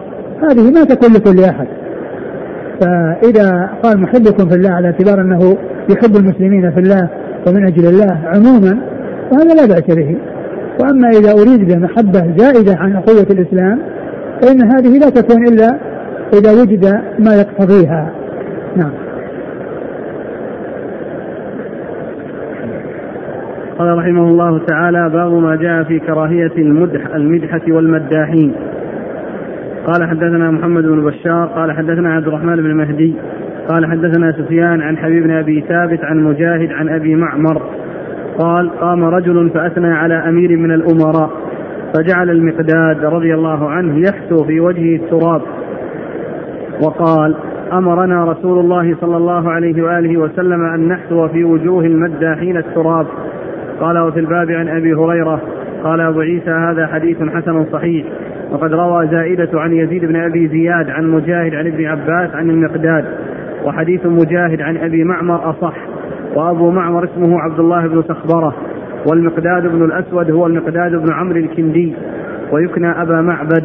هذه 0.49 0.71
ما 0.71 0.83
تكون 0.83 1.13
لكل 1.13 1.43
أحد. 1.43 1.67
فإذا 2.81 3.69
قال 3.83 4.01
محبكم 4.01 4.49
في 4.49 4.55
الله 4.55 4.69
على 4.71 4.87
اعتبار 4.87 5.21
أنه 5.21 5.57
يحب 5.89 6.15
المسلمين 6.15 6.71
في 6.71 6.79
الله 6.79 7.09
ومن 7.47 7.67
أجل 7.67 7.85
الله 7.85 8.19
عموما 8.25 8.77
وهذا 9.31 9.53
لا 9.53 9.65
بأس 9.65 9.95
به. 9.95 10.17
وأما 10.79 11.09
إذا 11.09 11.31
أريد 11.31 11.71
بمحبة 11.71 12.33
زائدة 12.37 12.75
عن 12.77 12.99
قوة 12.99 13.27
الإسلام 13.31 13.79
فإن 14.41 14.61
هذه 14.61 14.99
لا 14.99 15.09
تكون 15.09 15.47
إلا 15.47 15.77
إذا 16.33 16.61
وجد 16.61 17.01
ما 17.19 17.35
يقتضيها. 17.35 18.11
نعم. 18.75 18.91
قال 23.79 23.97
رحمه 23.97 24.23
الله 24.23 24.65
تعالى 24.65 25.09
باب 25.09 25.31
ما 25.31 25.55
جاء 25.55 25.83
في 25.83 25.99
كراهية 25.99 26.51
المدح 26.57 27.15
المدحة 27.15 27.61
والمداحين. 27.67 28.53
قال 29.85 30.09
حدثنا 30.09 30.51
محمد 30.51 30.83
بن 30.83 31.01
بشار 31.01 31.45
قال 31.45 31.71
حدثنا 31.71 32.13
عبد 32.13 32.27
الرحمن 32.27 32.55
بن 32.55 32.73
مهدي 32.73 33.15
قال 33.69 33.85
حدثنا 33.85 34.31
سفيان 34.31 34.81
عن 34.81 34.97
حبيب 34.97 35.23
بن 35.23 35.31
أبي 35.31 35.61
ثابت 35.69 36.03
عن 36.03 36.23
مجاهد 36.23 36.71
عن 36.71 36.89
أبي 36.89 37.15
معمر 37.15 37.61
قال 38.37 38.69
قام 38.69 39.03
رجل 39.03 39.49
فأثنى 39.49 39.93
على 39.93 40.13
أمير 40.13 40.57
من 40.57 40.71
الأمراء 40.71 41.29
فجعل 41.93 42.29
المقداد 42.29 43.05
رضي 43.05 43.33
الله 43.33 43.69
عنه 43.69 43.99
يحثو 43.99 44.43
في 44.43 44.59
وجهه 44.59 44.95
التراب. 44.95 45.41
وقال 46.83 47.35
أمرنا 47.73 48.25
رسول 48.25 48.59
الله 48.59 48.95
صلى 49.01 49.17
الله 49.17 49.51
عليه 49.51 49.83
وآله 49.83 50.17
وسلم 50.17 50.61
أن 50.65 50.87
نحثو 50.87 51.27
في 51.27 51.43
وجوه 51.43 51.85
المداحين 51.85 52.57
التراب. 52.57 53.07
قال 53.79 53.99
وفي 53.99 54.19
الباب 54.19 54.51
عن 54.51 54.67
أبي 54.67 54.93
هريرة 54.93 55.41
قال 55.83 56.01
أبو 56.01 56.19
عيسى 56.19 56.49
هذا 56.49 56.87
حديث 56.87 57.17
حسن 57.17 57.65
صحيح 57.71 58.05
وقد 58.51 58.73
روى 58.73 59.07
زائدة 59.07 59.49
عن 59.53 59.73
يزيد 59.73 60.05
بن 60.05 60.15
أبي 60.15 60.47
زياد 60.47 60.89
عن 60.89 61.07
مجاهد 61.07 61.55
عن 61.55 61.67
ابن 61.67 61.85
عباس 61.85 62.35
عن 62.35 62.49
المقداد 62.49 63.05
وحديث 63.63 64.05
مجاهد 64.05 64.61
عن 64.61 64.77
أبي 64.77 65.03
معمر 65.03 65.49
أصح. 65.49 65.75
وأبو 66.35 66.71
معمر 66.71 67.03
اسمه 67.03 67.39
عبد 67.39 67.59
الله 67.59 67.87
بن 67.87 68.03
سخبرة 68.07 68.55
والمقداد 69.09 69.67
بن 69.67 69.83
الأسود 69.83 70.31
هو 70.31 70.47
المقداد 70.47 70.91
بن 70.91 71.13
عمرو 71.13 71.37
الكندي 71.37 71.93
ويكنى 72.51 73.01
أبا 73.01 73.21
معبد 73.21 73.63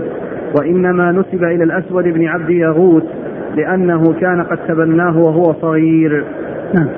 وإنما 0.59 1.13
نسب 1.13 1.45
إلى 1.45 1.65
الأسود 1.65 2.05
بن 2.05 2.27
عبد 2.27 2.51
يغوث 2.51 3.05
لأنه 3.57 4.13
كان 4.21 4.43
قد 4.43 4.59
تبناه 4.69 5.19
وهو 5.19 5.53
صغير 5.53 6.25
نعم. 6.75 6.89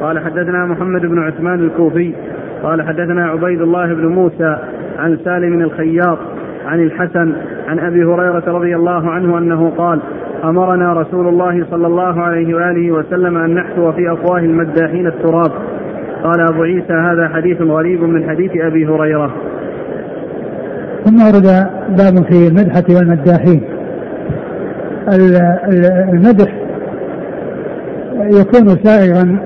قال 0.00 0.18
حدثنا 0.18 0.66
محمد 0.66 1.06
بن 1.06 1.18
عثمان 1.18 1.60
الكوفي 1.60 2.14
قال 2.62 2.82
حدثنا 2.82 3.26
عبيد 3.26 3.60
الله 3.60 3.94
بن 3.94 4.06
موسى 4.06 4.58
عن 4.98 5.18
سالم 5.24 5.60
الخياط 5.60 6.18
عن 6.70 6.80
الحسن 6.80 7.32
عن 7.68 7.78
أبي 7.78 8.04
هريرة 8.04 8.42
رضي 8.46 8.76
الله 8.76 9.10
عنه 9.10 9.38
أنه 9.38 9.70
قال 9.78 10.00
أمرنا 10.44 10.92
رسول 10.92 11.28
الله 11.28 11.66
صلى 11.70 11.86
الله 11.86 12.20
عليه 12.20 12.54
وآله 12.54 12.92
وسلم 12.92 13.36
أن 13.36 13.54
نحثو 13.54 13.92
في 13.92 14.12
أفواه 14.12 14.38
المداحين 14.38 15.06
التراب. 15.06 15.50
قال 16.24 16.40
أبو 16.40 16.62
عيسى 16.62 16.92
هذا 16.92 17.28
حديث 17.28 17.62
غريب 17.62 18.02
من 18.02 18.30
حديث 18.30 18.50
أبي 18.56 18.86
هريرة. 18.86 19.30
ثم 21.04 21.22
ورد 21.26 21.46
باب 21.88 22.24
في 22.30 22.48
المدحة 22.48 22.84
والمداحين. 22.96 23.62
المدح 26.12 26.54
يكون 28.20 28.68
سائغا 28.84 29.38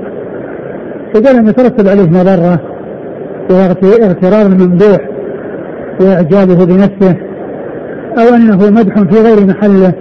إذا 1.16 1.32
لم 1.32 1.48
يترتب 1.48 1.88
عليه 1.88 2.10
مضرة 2.10 2.60
واغترار 3.50 4.46
الممدوح. 4.46 5.13
وإعجابه 6.00 6.66
بنفسه 6.66 7.16
أو 8.18 8.34
أنه 8.34 8.70
مدح 8.70 9.02
في 9.02 9.22
غير 9.22 9.46
محله 9.46 9.92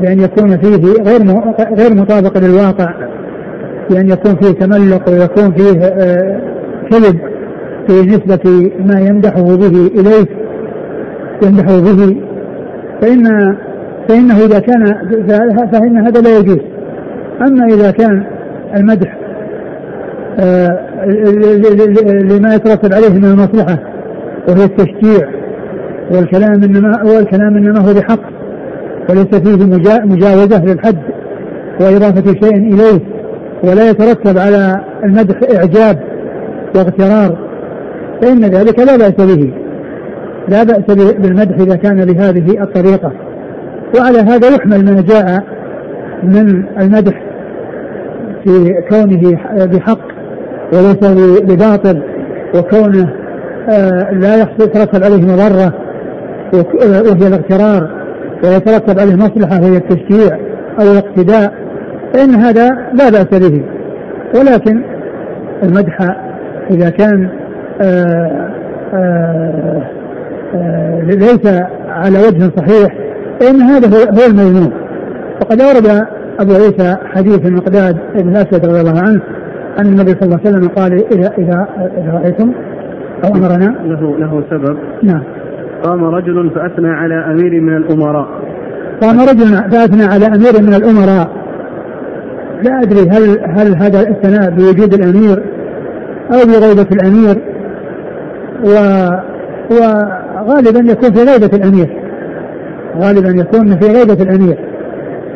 بأن 0.00 0.20
يكون 0.20 0.56
فيه 0.58 1.02
غير 1.02 1.20
غير 1.78 1.94
مطابق 1.94 2.38
للواقع 2.38 2.94
بأن 3.90 4.10
يكون 4.10 4.36
فيه 4.36 4.50
تملق 4.50 5.08
ويكون 5.08 5.52
فيه 5.52 5.80
آه، 5.84 6.40
كذب 6.90 7.18
في 7.86 8.02
نسبة 8.02 8.70
ما 8.80 9.00
يمدحه 9.00 9.42
به 9.42 9.90
إليه 10.00 10.26
يمدحه 11.42 11.80
به. 11.80 12.16
فإن 13.00 13.56
فإنه 14.08 14.38
إذا 14.38 14.58
كان 14.58 14.94
فإن 15.72 15.98
هذا 15.98 16.20
لا 16.20 16.38
يجوز. 16.38 16.60
أما 17.40 17.66
إذا 17.66 17.90
كان 17.90 18.24
المدح 18.76 19.18
آه، 20.40 20.78
لما 22.22 22.54
يترتب 22.54 22.92
عليه 22.92 23.08
من 23.08 23.24
المصلحة 23.24 23.93
وهي 24.48 24.64
التشجيع 24.64 25.28
والكلام 26.10 26.62
إنما 26.62 27.02
والكلام 27.04 27.56
إنما 27.56 27.80
هو 27.80 27.94
بحق 27.94 28.20
وليس 29.10 29.26
فيه 29.26 29.66
مجاوزة 30.04 30.64
للحد 30.64 30.98
وإضافة 31.80 32.32
شيء 32.32 32.56
إليه 32.56 33.00
ولا 33.64 33.90
يترتب 33.90 34.38
على 34.38 34.80
المدح 35.04 35.36
إعجاب 35.56 35.98
واغترار 36.76 37.38
فإن 38.22 38.40
ذلك 38.40 38.78
لا 38.78 38.96
بأس 38.96 39.26
به 39.26 39.52
لا 40.48 40.62
بأس 40.62 40.96
بالمدح 40.96 41.56
إذا 41.56 41.76
كان 41.76 42.04
بهذه 42.04 42.62
الطريقة. 42.62 43.12
وعلى 43.98 44.18
هذا 44.18 44.48
يحمل 44.48 44.84
ما 44.84 45.00
جاء 45.00 45.44
من 46.22 46.64
المدح 46.80 47.22
في 48.44 48.74
كونه 48.90 49.38
بحق 49.66 50.00
وليس 50.72 51.10
بباطل 51.42 52.02
وكونه 52.54 53.23
لا 54.12 54.42
يترتب 54.42 55.04
عليه 55.04 55.22
مضرة 55.22 55.72
وهي 56.52 57.28
الاغترار 57.28 57.88
ويترتب 58.44 58.98
عليه 58.98 59.16
مصلحة 59.16 59.60
وهي 59.60 59.76
التشجيع 59.76 60.38
أو 60.80 60.92
الاقتداء. 60.92 61.52
فإن 62.14 62.30
هذا 62.30 62.68
لا 62.68 63.10
بأس 63.10 63.40
به. 63.40 63.62
ولكن 64.38 64.82
المدح 65.62 65.98
إذا 66.70 66.90
كان 66.90 67.28
آآ 67.82 68.04
آه، 68.94 68.94
آآ 68.94 69.82
آه، 70.54 71.00
ليس 71.02 71.62
على 71.88 72.18
وجه 72.18 72.50
صحيح 72.56 72.94
فإن 73.40 73.60
هذا 73.60 73.88
هو 73.88 74.30
المذموم. 74.30 74.72
وقد 75.40 75.60
أورد 75.60 76.06
أبو 76.40 76.52
عيسى 76.52 76.96
حديث 77.14 77.46
المقداد 77.46 77.96
بن 78.14 78.28
الأسود 78.28 78.66
رضي 78.66 78.80
الله 78.80 79.00
عنه 79.00 79.20
أن 79.78 79.86
النبي 79.86 80.10
صلى 80.10 80.22
الله 80.22 80.40
عليه 80.44 80.50
وسلم 80.50 80.68
قال 80.68 80.92
إذا 81.12 81.32
إذا 81.38 81.66
رأيتم 82.12 82.52
أو 83.24 83.34
أمرنا. 83.34 83.74
له 83.84 84.18
له 84.18 84.44
سبب. 84.50 84.76
نعم. 85.02 85.22
قام 85.82 86.04
رجل 86.04 86.50
فأثنى 86.50 86.88
على 86.88 87.14
أمير 87.14 87.60
من 87.60 87.76
الأمراء. 87.76 88.28
قام 89.02 89.20
رجل 89.20 89.70
فأثنى 89.70 90.04
على 90.04 90.26
أمير 90.26 90.62
من 90.62 90.74
الأمراء. 90.74 91.28
لا 92.62 92.80
أدري 92.82 93.08
هل 93.10 93.40
هل 93.58 93.76
هذا 93.76 94.00
الثناء 94.00 94.50
بوجود 94.50 94.94
الأمير 94.94 95.42
أو 96.32 96.38
بغيبة 96.46 96.88
الأمير. 96.92 97.36
و 98.64 98.70
وغالبا 99.70 100.92
يكون 100.92 101.12
في 101.12 101.24
غيبة 101.30 101.56
الأمير. 101.56 101.88
غالبا 102.96 103.40
يكون 103.40 103.78
في 103.78 103.86
غيبة 103.86 104.22
الأمير. 104.22 104.58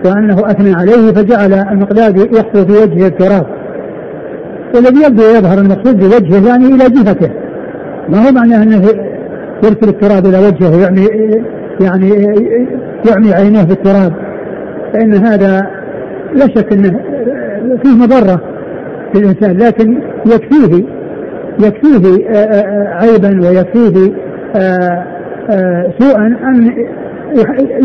وأنه 0.05 0.51
أثنى 0.51 0.75
عليه 0.75 1.13
فجعل 1.13 1.53
المقداد 1.53 2.17
يحصل 2.17 2.67
في 2.67 2.73
وجهه 2.73 3.07
التراب. 3.07 3.47
والذي 4.75 5.07
يبدو 5.07 5.23
يظهر 5.23 5.59
المقصود 5.59 5.99
بوجهه 5.99 6.49
يعني 6.49 6.67
إلى 6.67 6.85
جهته 6.85 7.48
ما 8.09 8.29
هو 8.29 8.33
معناه 8.33 8.63
أنه 8.63 8.83
يرسل 9.65 9.89
التراب 9.89 10.27
إلى 10.27 10.39
وجهه؟ 10.39 10.83
يعني 10.83 11.07
يعني 11.81 12.11
يعمي 13.11 13.35
عينيه 13.35 13.63
بالتراب. 13.63 14.13
فإن 14.93 15.15
هذا 15.15 15.67
لا 16.35 16.47
شك 16.47 16.73
أنه 16.73 17.01
فيه 17.83 17.95
مضرة 18.03 18.41
في 19.13 19.19
الإنسان 19.19 19.57
لكن 19.57 19.99
يكفيه 20.27 20.85
يكفيه 21.61 22.29
عيبا 22.89 23.41
ويكفيه 23.49 24.13
سوءا 25.99 26.27
أن 26.27 26.73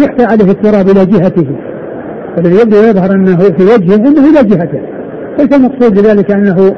يحتى 0.03 0.25
عليه 0.25 0.51
التراب 0.51 0.89
إلى 0.89 1.05
جهته. 1.05 1.47
والذي 2.37 2.61
يبدو 2.61 2.77
يظهر 2.77 3.15
أنه 3.15 3.37
في 3.37 3.63
وجهه 3.63 3.95
انه 3.95 4.29
إلى 4.29 4.49
جهته. 4.49 4.81
ليس 5.39 5.53
المقصود 5.53 5.93
بذلك 5.93 6.31
انه 6.31 6.75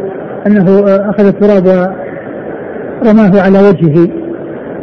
أنه 0.47 0.83
أخذ 0.85 1.25
التراب 1.25 1.95
ورماه 3.01 3.41
على 3.41 3.59
وجهه 3.59 4.09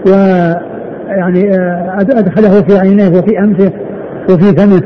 ويعني 0.07 1.51
أدخله 1.99 2.63
في 2.63 2.79
عينيه 2.79 3.19
وفي 3.19 3.39
أنفه 3.39 3.73
وفي 4.31 4.57
فمه 4.57 4.83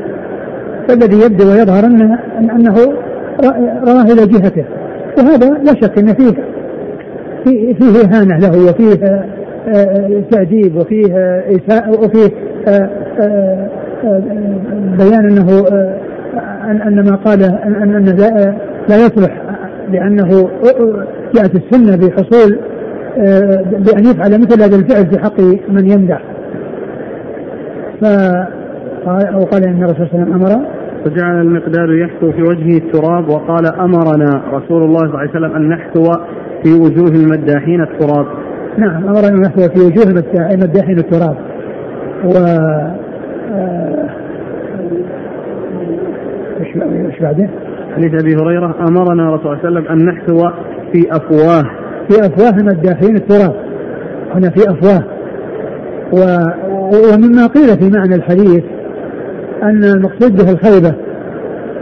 فالذي 0.87 1.25
يبدو 1.25 1.51
ويظهر 1.51 1.85
أنه 1.85 2.19
انه 2.39 2.75
رماه 3.87 4.03
إلى 4.03 4.27
جهته. 4.27 4.65
وهذا 5.17 5.49
لا 5.49 5.73
شك 5.73 5.99
أن 5.99 6.13
فيه 6.13 6.33
فيه 7.73 8.01
إهانة 8.05 8.37
له 8.37 8.69
وفيه 8.69 9.25
تعذيب 10.31 10.75
وفيه 10.75 11.05
إساءة 11.49 11.89
وفيه 11.89 12.31
آه، 12.67 12.89
آه، 13.19 13.69
آه، 14.03 14.21
بيان 14.97 15.25
أنه 15.25 15.65
ان 16.87 17.03
ما 17.09 17.15
قاله 17.15 17.59
ان 17.65 17.95
انه 17.95 18.11
لا 18.89 18.95
يصلح 18.95 19.41
لأنه 19.91 20.49
جاءت 21.35 21.55
السنة 21.55 21.95
بحصول 21.95 22.59
بأن 23.85 24.05
يفعل 24.05 24.41
مثل 24.41 24.61
هذا 24.61 24.75
الفعل 24.75 25.05
في 25.11 25.19
حق 25.19 25.41
من 25.69 25.91
يمدح. 25.91 26.21
ف 28.01 28.05
وقال 29.35 29.67
إن 29.67 29.83
الرسول 29.83 30.07
صلى 30.07 30.23
الله 30.23 30.23
عليه 30.23 30.25
وسلم 30.25 30.33
أمر 30.33 30.65
فجعل 31.05 31.41
المقدار 31.41 31.93
يحثو 31.93 32.31
في 32.31 32.41
وجهه 32.41 32.77
التراب 32.77 33.29
وقال 33.29 33.65
أمرنا 33.65 34.41
رسول 34.53 34.83
الله 34.83 34.99
صلى 34.99 35.07
الله 35.07 35.19
عليه 35.19 35.29
وسلم 35.29 35.55
أن 35.55 35.69
نحثو 35.69 36.03
في 36.63 36.73
وجوه 36.73 37.11
المداحين 37.11 37.81
التراب. 37.81 38.25
نعم 38.77 39.07
أمر 39.07 39.27
أن 39.27 39.41
نحثو 39.41 39.61
في 39.61 39.79
وجوه 39.85 40.23
المداحين 40.53 40.97
التراب. 40.97 41.37
و 42.25 42.37
آه، 43.53 44.09
إيش 46.59 47.19
بعده؟ 47.21 47.49
حديث 47.95 48.23
أبي 48.23 48.35
هريرة 48.35 48.75
أمرنا 48.89 49.35
رسول 49.35 49.47
الله 49.47 49.61
صلى 49.61 49.67
الله 49.67 49.79
عليه 49.79 49.79
وسلم 49.79 49.87
أن 49.87 50.05
نحثو 50.05 50.49
في 50.93 51.07
أفواه 51.11 51.86
في 52.09 52.25
أفواه 52.25 52.49
المداحين 52.49 53.15
التراب. 53.15 53.55
هنا 54.33 54.49
في 54.49 54.71
أفواه. 54.71 55.03
و... 56.13 56.19
ومما 57.13 57.47
قيل 57.47 57.77
في 57.79 57.89
معنى 57.97 58.15
الحديث 58.15 58.63
أن 59.63 59.83
المقصود 59.83 60.35
به 60.35 60.51
الخيبة 60.51 60.93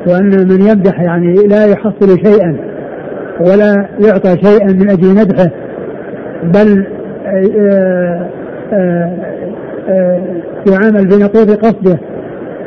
وأن 0.08 0.48
من 0.48 0.62
يمدح 0.62 1.02
يعني 1.02 1.34
لا 1.34 1.66
يحصل 1.66 2.20
شيئا 2.26 2.58
ولا 3.40 3.88
يعطى 4.00 4.38
شيئا 4.44 4.74
من 4.74 4.90
أجل 4.90 5.16
مدحه 5.16 5.50
بل 6.44 6.86
آه، 7.26 8.30
آه، 8.74 9.18
يعامل 10.72 11.08
بنقيض 11.08 11.52
قصده 11.52 12.00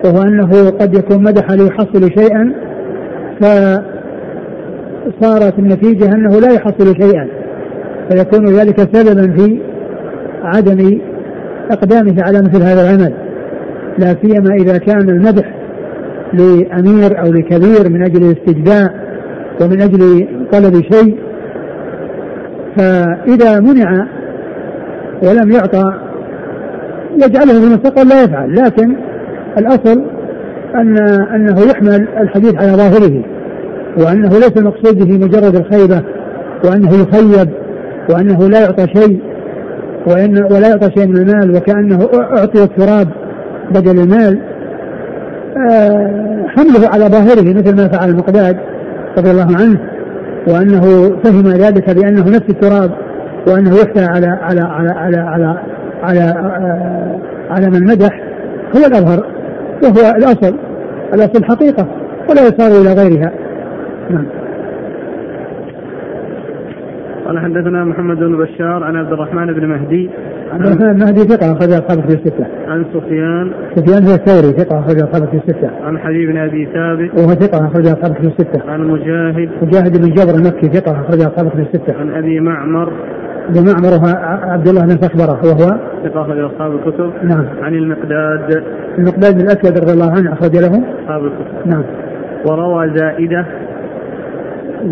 وهو 0.04 0.22
أنه 0.22 0.70
قد 0.70 0.94
يكون 0.94 1.22
مدح 1.22 1.50
ليحصل 1.50 2.10
شيئا 2.18 2.52
فصارت 3.40 3.84
النتيجة 5.58 6.12
أنه 6.12 6.40
لا 6.40 6.52
يحصل 6.52 6.96
شيئا. 6.96 7.28
فيكون 8.08 8.46
ذلك 8.46 8.80
سببا 8.80 9.36
في 9.36 9.60
عدم 10.42 11.00
إقدامه 11.70 12.22
على 12.22 12.38
مثل 12.38 12.62
هذا 12.62 12.82
العمل. 12.82 13.12
لا 13.98 14.16
سيما 14.22 14.54
إذا 14.54 14.78
كان 14.78 15.10
المدح 15.10 15.54
لأمير 16.32 17.20
أو 17.20 17.32
لكبير 17.32 17.90
من 17.90 18.02
أجل 18.02 18.22
الاستجداء 18.22 18.94
ومن 19.60 19.82
أجل 19.82 20.28
طلب 20.52 20.82
شيء. 20.92 21.18
فإذا 22.76 23.60
منع 23.60 24.06
ولم 25.22 25.52
يعطى 25.52 25.84
يجعله 27.14 27.60
في 27.60 27.66
المستقبل 27.66 28.08
لا 28.08 28.22
يفعل. 28.24 28.54
لكن 28.54 28.96
الأصل 29.58 30.04
أن 30.74 30.98
أنه 31.34 31.60
يحمل 31.70 32.08
الحديث 32.20 32.54
على 32.54 32.72
ظاهره 32.72 33.24
وأنه 33.98 34.28
ليس 34.28 34.56
المقصود 34.56 34.98
به 34.98 35.26
مجرد 35.26 35.56
الخيبة 35.56 36.02
وأنه 36.64 36.90
يخيب 36.94 37.48
وأنه 38.10 38.48
لا 38.48 38.60
يعطى 38.60 38.86
شيء 38.86 39.20
وإن 40.06 40.44
ولا 40.52 40.68
يعطى 40.68 40.90
شيء 40.96 41.06
من 41.06 41.16
المال 41.16 41.56
وكأنه 41.56 42.08
أعطي 42.14 42.62
التراب 42.62 43.08
بدل 43.70 43.98
المال 44.00 44.40
آه، 45.70 46.46
حمله 46.48 46.88
على 46.88 47.04
ظاهره 47.04 47.54
مثل 47.54 47.76
ما 47.76 47.88
فعل 47.88 48.08
المقداد 48.08 48.56
رضي 49.18 49.30
الله 49.30 49.56
عنه 49.56 49.78
وأنه 50.48 50.80
فهم 51.24 51.48
ذلك 51.48 51.90
بأنه 51.90 52.24
نفس 52.24 52.50
التراب 52.50 52.90
وأنه 53.46 53.70
يحتى 53.76 54.04
على 54.04 54.26
على 54.26 54.60
على 54.60 54.90
على, 54.90 55.18
على 55.18 55.58
على 56.02 56.20
آه، 56.20 57.18
على 57.50 57.70
من 57.70 57.84
مدح 57.84 58.20
هو 58.76 58.86
الأظهر 58.86 59.24
وهو 59.82 60.16
الأصل 60.16 60.54
الأصل 61.14 61.44
حقيقة 61.44 61.86
ولا 62.30 62.42
يصار 62.42 62.80
إلى 62.80 63.02
غيرها. 63.02 63.32
نعم. 64.10 64.26
قال 67.28 67.38
حدثنا 67.38 67.84
محمد 67.84 68.16
بن 68.16 68.36
بشار 68.36 68.84
عن 68.84 68.96
عبد 68.96 69.12
الرحمن 69.12 69.52
بن 69.52 69.66
مهدي. 69.66 70.10
عبد 70.52 70.66
الرحمن 70.66 70.92
بن 70.92 70.98
مهدي 70.98 71.20
ثقة 71.20 71.52
أخرج 71.52 71.72
أصحابه 71.72 72.02
في 72.02 72.14
الستة. 72.14 72.46
عن 72.68 72.84
سفيان. 72.94 73.52
سفيان 73.74 74.02
هو 74.04 74.14
الثوري 74.14 74.52
ثقة 74.52 74.78
أخرج 74.80 75.02
أصحابه 75.02 75.26
في 75.26 75.36
الستة. 75.36 75.70
عن 75.84 75.98
حبيب 75.98 76.30
بن 76.30 76.36
أبي 76.36 76.66
ثابت. 76.66 77.10
وهو 77.18 77.28
ثقة 77.28 77.66
أخرج 77.66 77.86
أصحابه 77.86 78.14
في 78.14 78.26
الستة. 78.26 78.70
عن 78.70 78.80
مجاهد. 78.80 79.48
مجاهد 79.62 79.92
بن 80.02 80.14
جبر 80.14 80.34
المكي 80.34 80.68
ثقة 80.68 80.92
أخرج 80.92 81.20
أصحابه 81.20 81.50
في 81.50 81.60
الستة. 81.60 81.94
عن 82.00 82.10
أبي 82.10 82.40
معمر. 82.40 82.92
بن 83.48 83.64
معمر 83.66 83.92
وهو 83.96 84.14
عبد 84.52 84.68
الله 84.68 84.82
بن 84.82 84.96
فخبرة 84.96 85.40
وهو؟ 85.48 85.78
ثقة 86.04 86.22
أخرج 86.22 86.38
أصحاب 86.38 86.72
الكتب. 86.72 87.12
نعم. 87.22 87.44
عن 87.62 87.74
المقداد. 87.74 88.62
المقداد 88.98 89.34
بن 89.34 89.40
الأسود 89.40 89.78
رضي 89.78 89.92
الله 89.92 90.10
عنه 90.10 90.32
أخرج 90.32 90.56
له؟ 90.56 90.82
أصحاب 91.02 91.24
الكتب. 91.24 91.66
نعم. 91.66 91.84
وروى 92.46 92.90
زائدة. 92.96 93.46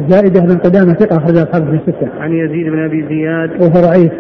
زائدة 0.08 0.40
بن 0.40 0.58
قدامة 0.58 0.92
ثقة 0.92 1.16
أخرج 1.16 1.36
أصحابه 1.36 1.66
في 1.66 1.76
الستة. 1.76 2.08
عن 2.20 2.32
يزيد 2.32 2.66
بن 2.66 2.84
أبي 2.84 3.06
زياد. 3.08 3.50
وهو 3.50 3.86
ضعيف. 3.88 4.12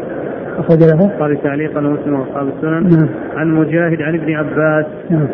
أخرج 0.58 0.78
له. 0.78 1.10
قال 1.20 1.42
تعليقا 1.42 1.80
مسلم 1.80 2.20
وأصحاب 2.20 2.48
السنن. 2.48 2.98
نعم. 2.98 3.08
عن 3.36 3.50
مجاهد 3.50 4.02
عن 4.02 4.14
ابن 4.14 4.32
عباس. 4.32 4.86
نعم. 5.10 5.28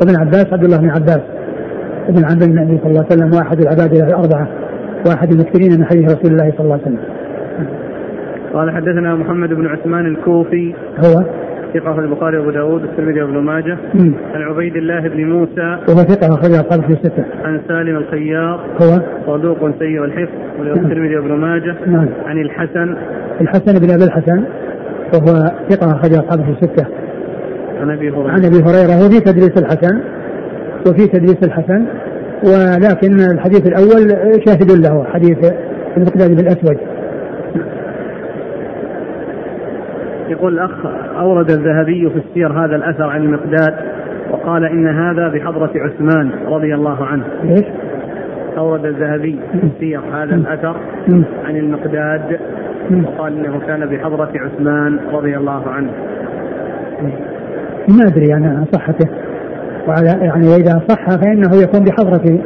وابن 0.00 0.20
عباس 0.20 0.46
عبد 0.52 0.64
الله 0.64 0.76
بن 0.76 0.90
عباس. 0.90 1.20
ابن 2.08 2.24
عم 2.24 2.42
النبي 2.42 2.78
صلى 2.78 2.90
الله 2.90 3.06
عليه 3.10 3.22
وسلم 3.22 3.34
واحد 3.34 3.60
العباد 3.60 3.94
الأربعة 3.94 4.48
واحد 5.06 5.32
المكثرين 5.32 5.78
من 5.78 5.84
حديث 5.84 6.04
رسول 6.04 6.32
الله 6.32 6.50
صلى 6.50 6.60
الله 6.60 6.72
عليه 6.72 6.82
وسلم. 6.82 6.98
قال 8.54 8.70
حدثنا 8.70 9.14
محمد 9.14 9.48
بن 9.48 9.66
عثمان 9.66 10.06
الكوفي. 10.06 10.74
هو؟ 10.98 11.24
ثقة 11.74 11.94
في 11.94 12.00
البخاري 12.00 12.38
وأبو 12.38 12.50
داود 12.50 12.82
والترمذي 12.82 13.22
وابن 13.22 13.38
ماجه. 13.38 13.78
عن 14.34 14.42
عبيد 14.42 14.76
الله 14.76 15.00
بن 15.00 15.24
موسى. 15.24 15.78
وهو 15.88 15.96
ثقة 15.96 16.34
أخرج 16.34 16.52
أصحابه 16.52 16.86
في 16.86 16.92
الستة 16.92 17.24
عن 17.44 17.60
سالم 17.68 17.96
الخياط. 17.96 18.60
هو؟ 18.82 19.00
صدوق 19.26 19.78
سيء 19.78 20.04
الحفظ 20.04 20.32
والترمذي 20.60 21.16
وابن 21.16 21.32
ماجه. 21.32 21.76
نعم. 21.86 22.08
عن 22.26 22.38
الحسن. 22.38 22.96
الحسن 23.40 23.78
بن 23.78 23.90
أبي 23.90 24.04
الحسن 24.04 24.44
وهو 25.14 25.50
ثقة 25.68 25.92
أخرج 25.92 26.12
أصحابه 26.12 26.42
في 26.42 26.50
الستة 26.50 26.86
عن 27.80 27.90
أبي 27.90 28.10
هريرة. 28.10 28.30
عن 28.30 28.44
أبي 28.44 28.56
هريرة 28.56 29.06
وفي 29.06 29.20
تدريس 29.20 29.58
الحسن. 29.58 30.00
وفي 30.86 31.06
تدريس 31.06 31.38
الحسن. 31.42 31.84
ولكن 32.44 33.20
الحديث 33.34 33.66
الأول 33.66 34.10
شاهد 34.46 34.70
له 34.72 35.04
حديث 35.04 35.52
المقداد 35.96 36.30
بن 36.30 36.38
الأسود. 36.38 36.76
يقول 40.30 40.52
الأخ 40.54 40.86
أورد 41.18 41.50
الذهبي 41.50 42.10
في 42.10 42.16
السير 42.18 42.52
هذا 42.64 42.76
الأثر 42.76 43.04
عن 43.10 43.22
المقداد 43.22 43.74
وقال 44.30 44.64
إن 44.64 44.86
هذا 44.88 45.28
بحضرة 45.28 45.70
عثمان 45.76 46.30
رضي 46.46 46.74
الله 46.74 47.04
عنه 47.06 47.24
ليش؟ 47.44 47.64
أورد 48.58 48.84
الذهبي 48.84 49.38
في 49.52 49.66
السير 49.66 50.00
هذا 50.12 50.34
الأثر. 50.34 50.76
عن 51.44 51.56
المقداد. 51.56 52.40
وقال 53.04 53.46
إنه 53.46 53.60
كان 53.66 53.86
بحضرة 53.86 54.30
عثمان 54.34 54.98
رضي 55.12 55.36
الله 55.36 55.68
عنه 55.68 55.90
ما 57.88 58.04
أدري 58.06 58.26
يعني 58.28 58.46
عن 58.46 58.64
صحته 58.72 59.08
وعلى 59.88 60.08
يعني 60.26 60.48
واذا 60.48 60.82
صح 60.88 61.06
فإنه 61.16 61.62
يكون 61.62 61.80
بحضره 61.84 62.38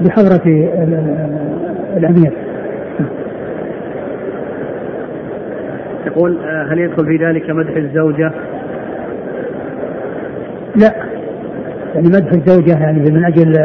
بحضرة 0.00 0.46
ال- 0.46 0.94
ال- 0.94 1.96
الامير 1.96 2.32
يقول 6.06 6.38
آه، 6.44 6.72
هل 6.72 6.78
يدخل 6.78 7.06
في 7.06 7.16
ذلك 7.24 7.50
مدح 7.50 7.76
الزوجة؟ 7.76 8.32
لا. 10.76 10.92
يعني 11.94 12.08
مدح 12.08 12.32
الزوجة 12.32 12.78
يعني 12.78 13.10
من 13.10 13.24
أجل 13.24 13.56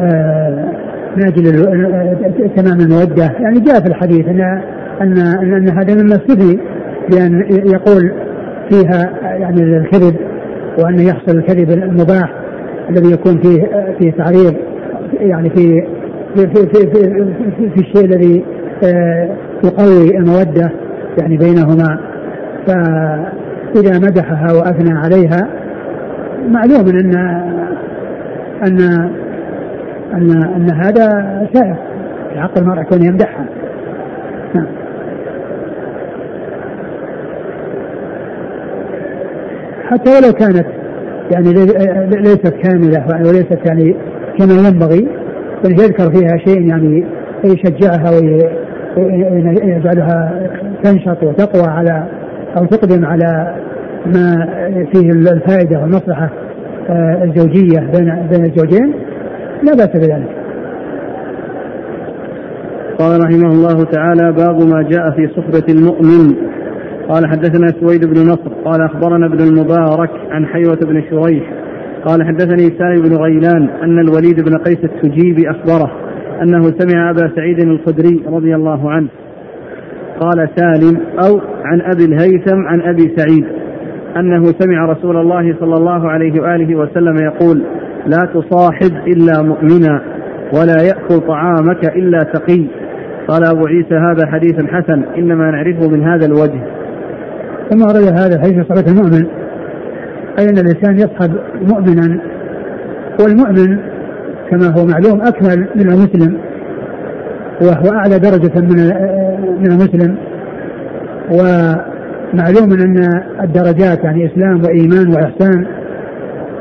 آه، 0.00 0.72
من 1.16 1.24
أجل 1.24 1.46
ال- 1.46 1.84
ال- 2.24 2.54
تمام 2.54 2.80
المودة. 2.80 3.32
يعني 3.40 3.60
جاء 3.60 3.80
في 3.80 3.86
الحديث 3.88 4.28
أن 4.28 4.40
أن, 5.00 5.18
أن 5.52 5.68
هذا 5.68 5.94
مما 6.02 6.14
استثني 6.14 6.58
بأن 7.10 7.46
يقول 7.50 8.12
فيها 8.70 9.12
يعني 9.22 9.62
الكذب 9.62 10.16
وأن 10.84 10.98
يحصل 10.98 11.38
الكذب 11.38 11.70
المباح 11.70 12.34
الذي 12.90 13.12
يكون 13.12 13.40
فيه 13.40 13.62
فيه 13.98 14.10
تعريض 14.12 14.54
يعني 15.20 15.50
في 15.50 15.82
في 16.36 16.46
في 16.46 16.66
في, 16.66 16.90
في, 16.90 17.24
في, 17.58 17.70
في 17.70 17.80
الشيء 17.80 18.04
الذي 18.04 18.44
آه، 18.84 19.28
يقوي 19.64 20.16
المودة. 20.18 20.70
يعني 21.18 21.36
بينهما 21.36 21.98
فإذا 22.66 23.98
مدحها 23.98 24.52
وأثنى 24.52 24.98
عليها 24.98 25.48
معلوم 26.48 26.88
أن 26.88 27.16
أن 28.66 28.80
أن 30.14 30.42
أن 30.42 30.70
هذا 30.74 31.08
شائع 31.54 31.76
في 32.32 32.40
حق 32.40 32.58
المرء 32.58 32.82
كون 32.82 33.02
يمدحها 33.04 33.44
نعم. 34.54 34.66
حتى 39.88 40.10
ولو 40.10 40.32
كانت 40.32 40.66
يعني 41.32 41.52
لي- 41.52 42.06
ليست 42.20 42.48
كاملة 42.62 43.04
وليست 43.28 43.58
يعني 43.66 43.94
كما 44.38 44.52
ينبغي 44.68 45.08
بل 45.64 45.70
يذكر 45.72 46.10
فيها 46.12 46.36
شيء 46.46 46.68
يعني 46.68 47.04
يشجعها 47.44 48.10
ويجعلها 48.96 50.48
تنشط 50.82 51.22
وتقوى 51.22 51.66
على 51.68 52.06
أو 52.56 52.64
تقدم 52.64 53.04
على 53.04 53.54
ما 54.06 54.48
فيه 54.92 55.10
الفائدة 55.10 55.80
والمصلحة 55.80 56.30
آه، 56.90 57.24
الزوجية 57.24 57.80
بين 57.80 58.28
بين 58.30 58.44
الزوجين. 58.44 58.94
لا 59.62 59.72
بأس 59.72 59.88
بذلك. 59.88 60.28
قال 62.98 63.20
رحمه 63.24 63.52
الله 63.52 63.84
تعالى 63.84 64.32
باب 64.32 64.56
ما 64.74 64.82
جاء 64.82 65.10
في 65.10 65.28
صحبة 65.36 65.64
المؤمن. 65.68 66.34
قال 67.08 67.26
حدثنا 67.26 67.66
سويد 67.80 68.04
بن 68.04 68.20
نصر. 68.22 68.52
قال 68.64 68.82
أخبرنا 68.82 69.26
ابن 69.26 69.38
المبارك 69.40 70.10
عن 70.30 70.46
حيوة 70.46 70.78
بن 70.82 71.02
شريح. 71.10 71.44
قال 72.04 72.26
حدثني 72.26 72.78
سالم 72.78 73.02
بن 73.02 73.16
غيلان 73.16 73.68
أن 73.82 73.98
الوليد 73.98 74.40
بن 74.44 74.56
قيس 74.58 74.84
التجيبي 74.84 75.50
أخبره. 75.50 76.09
أنه 76.42 76.62
سمع 76.78 77.10
أبا 77.10 77.30
سعيد 77.36 77.60
الخدري 77.60 78.22
رضي 78.26 78.54
الله 78.54 78.90
عنه 78.90 79.08
قال 80.20 80.48
سالم 80.56 81.00
أو 81.24 81.40
عن 81.64 81.80
أبي 81.80 82.04
الهيثم 82.04 82.66
عن 82.66 82.80
أبي 82.80 83.14
سعيد 83.16 83.44
أنه 84.16 84.44
سمع 84.44 84.84
رسول 84.84 85.16
الله 85.16 85.56
صلى 85.60 85.74
الله 85.74 86.10
عليه 86.10 86.42
وآله 86.42 86.76
وسلم 86.76 87.16
يقول 87.16 87.62
لا 88.06 88.28
تصاحب 88.34 88.92
إلا 89.06 89.42
مؤمنا 89.42 90.02
ولا 90.54 90.82
يأكل 90.82 91.26
طعامك 91.26 91.96
إلا 91.96 92.18
تقي 92.18 92.66
قال 93.28 93.46
أبو 93.46 93.66
عيسى 93.66 93.94
هذا 93.94 94.26
حديث 94.26 94.54
حسن 94.66 95.04
إنما 95.18 95.50
نعرفه 95.50 95.88
من 95.88 96.04
هذا 96.04 96.26
الوجه 96.26 96.62
ثم 97.70 97.82
ورد 97.82 98.18
هذا 98.18 98.36
الحديث 98.36 98.66
صحبة 98.66 98.90
المؤمن 98.92 99.26
أي 100.38 100.44
أن 100.44 100.58
الإنسان 100.58 100.94
يصحب 100.94 101.36
مؤمنا 101.68 102.20
والمؤمن 103.22 103.78
كما 104.50 104.66
هو 104.66 104.86
معلوم 104.86 105.20
أكمل 105.20 105.68
من 105.76 105.90
المسلم 105.92 106.38
وهو 107.62 107.92
أعلى 107.92 108.18
درجة 108.18 108.60
من 108.60 108.76
من 109.60 109.66
المسلم. 109.66 110.16
ومعلوم 111.30 112.72
أن 112.72 113.22
الدرجات 113.42 114.04
يعني 114.04 114.26
إسلام 114.26 114.62
وإيمان 114.62 115.08
وإحسان 115.08 115.66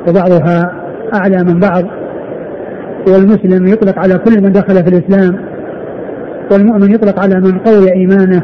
وبعضها 0.08 0.72
أعلى 1.14 1.44
من 1.44 1.60
بعض. 1.60 1.84
والمسلم 3.08 3.68
يطلق 3.68 4.00
على 4.00 4.18
كل 4.18 4.44
من 4.44 4.52
دخل 4.52 4.84
في 4.84 4.90
الإسلام 4.90 5.40
والمؤمن 6.52 6.92
يطلق 6.92 7.20
على 7.20 7.36
من 7.36 7.60
قوي 7.60 7.94
إيمانه. 7.94 8.44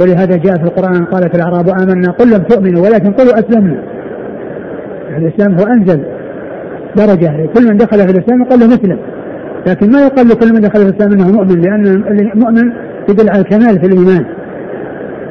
ولهذا 0.00 0.36
جاء 0.36 0.54
في 0.54 0.62
القرآن 0.62 1.04
قالت 1.04 1.34
الأعراب 1.34 1.68
آمنا 1.68 2.10
قل 2.10 2.30
لم 2.30 2.42
تؤمنوا 2.42 2.82
ولكن 2.82 3.12
قلوا 3.12 3.38
أسلمنا. 3.38 3.82
الإسلام 5.18 5.58
هو 5.58 5.66
أنزل. 5.66 6.04
درجة. 6.96 7.42
لكل 7.42 7.68
من 7.68 7.76
دخل 7.76 7.98
في 7.98 8.10
الإسلام 8.10 8.42
يقال 8.42 8.60
له 8.60 8.66
مسلم. 8.66 8.98
لكن 9.66 9.92
ما 9.92 10.00
يقال 10.00 10.28
لكل 10.28 10.52
من 10.54 10.60
دخل 10.60 10.80
في 10.80 10.88
الإسلام 10.88 11.12
أنه 11.12 11.32
مؤمن 11.32 11.60
لأن 11.60 11.86
المؤمن 11.86 12.72
يدل 13.08 13.30
على 13.30 13.40
الكمال 13.40 13.80
في 13.80 13.86
الإيمان. 13.86 14.24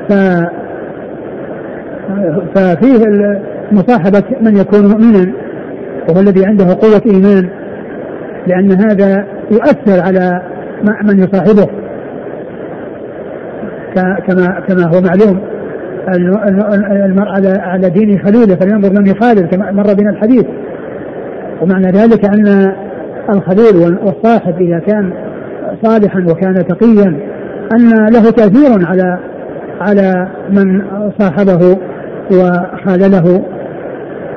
ف 0.10 0.14
ففيه 2.56 3.06
مصاحبة 3.72 4.24
من 4.42 4.58
يكون 4.58 4.88
مؤمنا 4.88 5.34
وهو 6.10 6.20
الذي 6.20 6.46
عنده 6.46 6.66
قوة 6.66 7.02
إيمان 7.06 7.50
لأن 8.48 8.72
هذا 8.72 9.28
يؤثر 9.52 10.02
على 10.02 10.42
من 11.04 11.20
يصاحبه. 11.20 11.68
كما 14.28 14.60
كما 14.68 14.84
هو 14.96 15.02
معلوم 15.02 15.40
المرء 17.06 17.30
على 17.30 17.50
على 17.60 17.90
دين 17.90 18.20
خليله 18.20 18.56
فلينظر 18.56 19.02
من 19.02 19.08
يخالل 19.08 19.48
كما 19.48 19.72
مر 19.72 19.94
بنا 19.94 20.10
الحديث. 20.10 20.46
ومعنى 21.62 21.88
ذلك 21.88 22.26
أن 22.26 22.74
الخليل 23.34 23.98
والصاحب 24.06 24.62
إذا 24.62 24.80
كان 24.80 25.14
صالحا 25.84 26.26
وكان 26.32 26.54
تقيا 26.68 27.18
أن 27.76 27.90
له 28.14 28.30
تاثير 28.30 28.88
على 28.88 29.20
على 29.82 30.28
من 30.50 30.82
صاحبه 31.20 31.78
وخالله. 32.32 33.42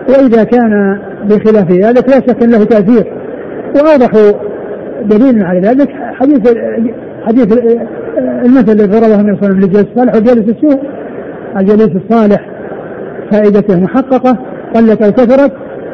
وإذا 0.08 0.44
كان 0.44 0.98
بخلاف 1.24 1.70
ذلك 1.70 2.08
لا 2.08 2.14
شك 2.14 2.42
له 2.42 2.64
تأثير. 2.64 3.12
وأوضح 3.76 4.34
دليل 5.04 5.44
على 5.44 5.60
ذلك 5.60 5.88
حديث 5.90 6.54
حديث 7.26 7.58
المثل 8.18 8.72
الذي 8.72 8.86
ضربه 8.86 9.20
النبي 9.20 9.36
صلى 9.40 9.48
الله 9.48 9.52
عليه 9.52 9.52
وسلم 9.52 9.60
للجليس 9.60 9.86
الصالح. 9.86 10.14
وجالس 10.14 10.48
السوء 10.48 10.82
الجليس 11.56 11.90
الصالح 11.96 12.50
فائدته 13.32 13.80
محققة 13.80 14.38
قلت 14.74 15.02
أو 15.02 15.12
كثرت 15.12 15.52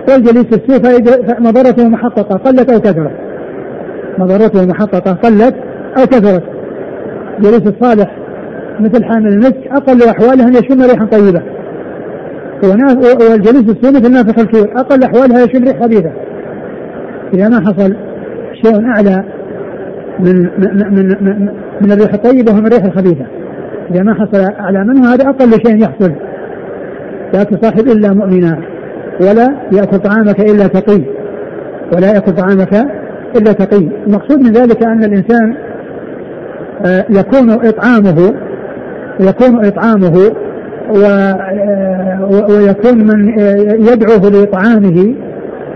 والجليس 0.09 0.47
السوء 0.47 0.83
فائدة 0.83 1.37
مضرته 1.39 1.89
محققة 1.89 2.39
قلت 2.39 2.71
أو 2.71 2.81
كثرت. 2.81 3.13
مضرته 4.19 4.67
محققة 4.67 5.13
قلت 5.13 5.55
أو 5.99 6.07
كثرت. 6.07 6.43
جليس 7.41 7.63
الصالح 7.67 8.17
مثل 8.81 9.05
حامل 9.05 9.29
المسك 9.29 9.67
أقل 9.71 10.03
أحواله 10.03 10.49
أن 10.49 10.55
يشم 10.55 10.83
ريحا 10.83 11.05
طيبة. 11.05 11.43
والجليس 13.31 13.77
السوء 13.77 13.91
مثل 13.91 14.13
نافخ 14.13 14.39
الكير 14.39 14.73
أقل 14.77 15.03
أحوالها 15.03 15.45
يشم 15.45 15.65
ريح 15.65 15.83
خبيثة. 15.83 16.13
إذا 17.35 17.49
ما 17.49 17.61
حصل 17.61 17.97
شيء 18.63 18.87
أعلى 18.87 19.25
من 20.21 20.35
من 20.43 20.95
من, 21.25 21.49
من 21.81 21.93
الريح 21.93 22.15
الطيبة 22.15 22.53
ومن 22.53 22.67
الريح 22.67 22.85
الخبيثة. 22.85 23.27
إذا 23.91 24.03
ما 24.03 24.15
حصل 24.15 24.53
أعلى 24.61 24.85
منه 24.85 25.15
هذا 25.15 25.29
أقل 25.29 25.51
شيء 25.67 25.83
يحصل. 25.83 26.13
لا 27.35 27.43
تصاحب 27.43 27.87
إلا 27.87 28.15
مؤمنا. 28.15 28.78
ولا 29.21 29.49
يأكل 29.73 29.99
طعامك 29.99 30.41
إلا 30.41 30.67
تقي. 30.67 31.03
ولا 31.97 32.13
يأكل 32.13 32.33
طعامك 32.33 32.75
إلا 33.37 33.53
تقي. 33.53 33.89
المقصود 34.07 34.41
من 34.41 34.53
ذلك 34.53 34.83
أن 34.83 35.05
الإنسان 35.05 35.55
آه، 36.87 37.05
يكون 37.11 37.51
إطعامه 37.51 38.35
يكون 39.21 39.65
إطعامه 39.65 40.33
آه، 41.05 42.29
ويكون 42.51 42.99
من 42.99 43.41
آه، 43.41 43.93
يدعوه 43.93 44.31
لإطعامه 44.31 45.15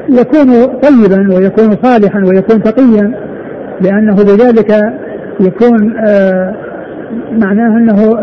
يكون 0.09 0.67
طيبا 0.67 1.35
ويكون 1.35 1.77
صالحا 1.83 2.25
ويكون 2.25 2.63
تقيا 2.63 3.13
لأنه 3.81 4.15
بذلك 4.15 4.71
يكون 5.41 5.95
معناه 7.33 7.77
أنه 7.77 8.19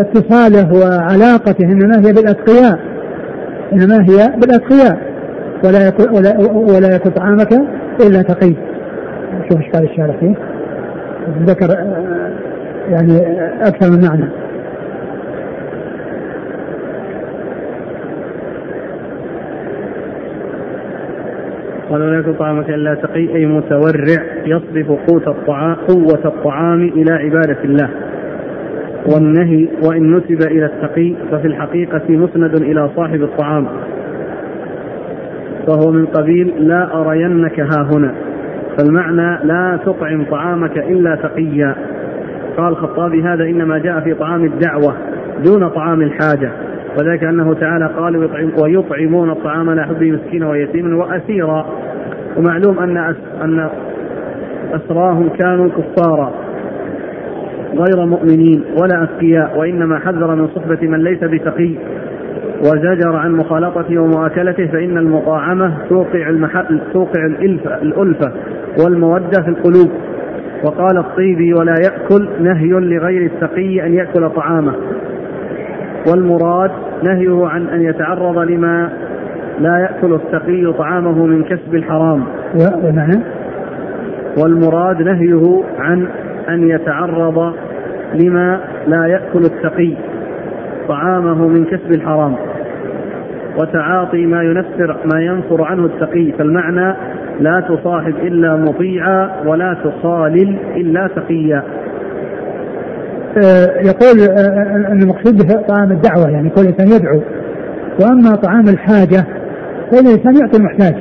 اتصاله 0.00 0.72
وعلاقته 0.72 1.64
إنما 1.64 2.08
هي 2.08 2.12
بالأتقياء. 2.12 2.78
إنما 3.72 4.02
هي 4.02 4.32
بالأتقياء 4.36 4.98
ولا 5.64 5.88
يكون 5.88 6.08
ولا, 6.08 6.38
ولا 6.74 6.96
يكون 6.96 7.12
طعامك 7.12 7.52
إلا 8.00 8.22
تقي. 8.22 8.54
شوف 9.50 9.60
إشكال 9.60 9.84
الشارع 9.84 10.14
فيه. 10.20 10.34
ذكر 11.46 11.68
يعني 12.90 13.38
أكثر 13.62 13.90
من 13.90 14.04
معنى. 14.08 14.28
قال 21.90 22.02
ولا 22.02 22.18
يكون 22.18 22.34
طعامك 22.34 22.70
إلا 22.70 22.94
تقي 22.94 23.36
أي 23.36 23.46
متورع 23.46 24.22
يصرف 24.44 24.90
قوت 25.08 25.28
الطعام 25.28 25.74
قوة 25.74 26.20
الطعام 26.24 26.82
إلى 26.82 27.12
عبادة 27.12 27.64
الله. 27.64 27.88
والنهي 29.06 29.68
وإن 29.82 30.16
نسب 30.16 30.42
إلى 30.42 30.64
التقي 30.64 31.14
ففي 31.30 31.46
الحقيقة 31.46 32.02
مسند 32.08 32.62
إلى 32.62 32.90
صاحب 32.96 33.22
الطعام. 33.22 33.66
فهو 35.66 35.92
من 35.92 36.06
قبيل 36.06 36.54
لا 36.58 37.00
أرينك 37.00 37.60
ها 37.60 37.88
هنا. 37.92 38.14
فالمعنى 38.78 39.46
لا 39.46 39.78
تطعم 39.86 40.24
طعامك 40.30 40.78
إلا 40.78 41.14
تقيا. 41.14 41.74
قال 42.56 42.68
الخطابي 42.68 43.22
هذا 43.22 43.44
إنما 43.44 43.78
جاء 43.78 44.00
في 44.00 44.14
طعام 44.14 44.44
الدعوة 44.44 44.94
دون 45.44 45.68
طعام 45.68 46.02
الحاجة. 46.02 46.52
وذلك 46.98 47.24
أنه 47.24 47.54
تعالى 47.54 47.86
قال 47.86 48.16
ويطعمون 48.62 49.30
الطعام 49.30 49.70
على 49.70 49.84
حبه 49.84 50.12
مسكينا 50.12 50.48
ويتيما 50.50 50.96
وأسيرا. 50.96 51.66
ومعلوم 52.36 52.78
أن 52.78 52.96
أن 53.42 53.68
أسراهم 54.74 55.28
كانوا 55.28 55.68
كفارا. 55.68 56.47
غير 57.74 58.06
مؤمنين 58.06 58.64
ولا 58.82 59.02
أتقياء 59.02 59.58
وإنما 59.58 59.98
حذر 59.98 60.34
من 60.34 60.48
صحبة 60.48 60.88
من 60.88 61.04
ليس 61.04 61.24
بتقي 61.24 61.70
وزجر 62.60 63.16
عن 63.16 63.32
مخالطته 63.32 63.98
ومؤاكلته 63.98 64.66
فإن 64.66 64.98
المطاعمة 64.98 65.74
توقع 65.88 66.28
المحل 66.28 66.80
توقع 66.92 67.26
الألفة, 67.26 67.82
الألفة 67.82 68.32
والمودة 68.84 69.42
في 69.42 69.48
القلوب. 69.48 69.90
وقال 70.64 70.98
الطيبي 70.98 71.54
ولا 71.54 71.74
يأكل 71.84 72.28
نهي 72.40 72.68
لغير 72.68 73.22
التقي 73.22 73.86
أن 73.86 73.94
يأكل 73.94 74.30
طعامه. 74.30 74.72
والمراد 76.10 76.70
نهيه 77.02 77.46
عن 77.46 77.68
أن 77.68 77.82
يتعرض 77.82 78.38
لما 78.38 78.90
لا 79.60 79.78
يأكل 79.78 80.14
التقي 80.14 80.72
طعامه 80.72 81.26
من 81.26 81.44
كسب 81.44 81.74
الحرام. 81.74 82.24
والمراد 84.42 85.02
نهيه 85.02 85.62
عن 85.78 86.08
أن 86.48 86.70
يتعرض 86.70 87.54
لما 88.14 88.60
لا 88.86 89.06
يأكل 89.06 89.44
التقي 89.44 89.94
طعامه 90.88 91.48
من 91.48 91.64
كسب 91.64 91.92
الحرام 91.92 92.36
وتعاطي 93.58 94.26
ما 94.26 94.42
ينفر 94.42 94.96
ما 95.12 95.20
ينفر 95.20 95.62
عنه 95.62 95.84
التقي 95.84 96.32
فالمعنى 96.38 96.96
لا 97.40 97.60
تصاحب 97.60 98.14
إلا 98.16 98.56
مطيعا 98.56 99.30
ولا 99.46 99.76
تخالل 99.84 100.58
إلا 100.76 101.08
تقيا. 101.16 101.62
آه، 103.36 103.80
يقول 103.80 104.20
آه، 104.20 104.40
آه، 104.40 104.92
المقصود 104.92 105.46
به 105.46 105.54
طعام 105.68 105.92
الدعوة 105.92 106.30
يعني 106.30 106.50
كل 106.50 106.60
إنسان 106.66 106.88
يدعو. 106.88 107.20
وأما 108.00 108.36
طعام 108.36 108.68
الحاجة 108.68 109.24
فإن 109.90 110.06
الإنسان 110.06 110.36
يعطي 110.40 110.56
المحتاج 110.56 110.94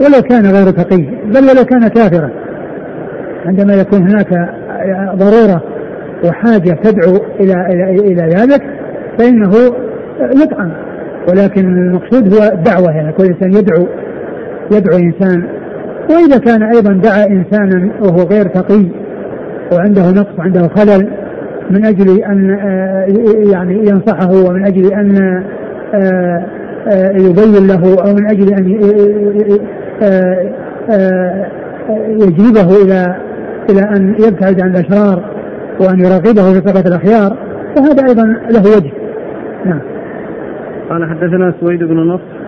ولو 0.00 0.22
كان 0.30 0.46
غير 0.46 0.70
تقي 0.70 1.02
بل 1.24 1.40
ولو 1.50 1.64
كان 1.64 1.88
كافرا. 1.88 2.41
عندما 3.46 3.74
يكون 3.74 4.02
هناك 4.02 4.50
ضرورة 5.14 5.62
وحاجة 6.24 6.70
تدعو 6.82 7.16
إلى 7.40 7.66
إلى 7.66 7.90
إلى 7.90 8.22
ذلك 8.22 8.62
فإنه 9.18 9.52
يطعم 10.42 10.72
ولكن 11.28 11.66
المقصود 11.66 12.34
هو 12.34 12.52
الدعوة 12.52 12.90
يعني 12.96 13.12
كل 13.12 13.24
إنسان 13.24 13.52
يدعو 13.52 13.86
يدعو 14.72 14.98
إنسان. 14.98 15.44
وإذا 16.10 16.38
كان 16.38 16.62
أيضا 16.62 16.92
دعا 16.92 17.26
إنسانا 17.26 17.90
وهو 18.00 18.22
غير 18.22 18.44
تقي 18.44 18.86
وعنده 19.72 20.10
نقص 20.10 20.38
وعنده 20.38 20.68
خلل 20.68 21.08
من 21.70 21.84
أجل 21.84 22.22
أن 22.22 22.50
آه، 22.50 23.06
يعني 23.52 23.74
ينصحه 23.74 24.32
ومن 24.32 24.64
أجل 24.64 24.92
أن 24.92 25.42
آه، 25.94 26.44
آه، 26.88 27.10
يبين 27.10 27.66
له 27.66 28.02
أو 28.04 28.14
من 28.14 28.30
أجل 28.30 28.54
أن 28.54 28.66
يجيبه 32.08 32.82
إلى 32.82 33.16
إلى 33.70 33.96
أن 33.96 34.14
يبتعد 34.14 34.60
عن 34.62 34.70
الأشرار 34.70 35.24
وأن 35.80 36.00
يراقبه 36.00 36.52
في 36.52 36.68
صفة 36.68 36.88
الأخيار 36.88 37.36
فهذا 37.76 38.08
أيضا 38.08 38.24
له 38.50 38.76
وجه 38.76 38.92
نعم 39.64 39.80
قال 40.90 41.04
حدثنا 41.10 41.54
سويد 41.60 41.82
بن 41.84 41.96
نصر 41.96 42.42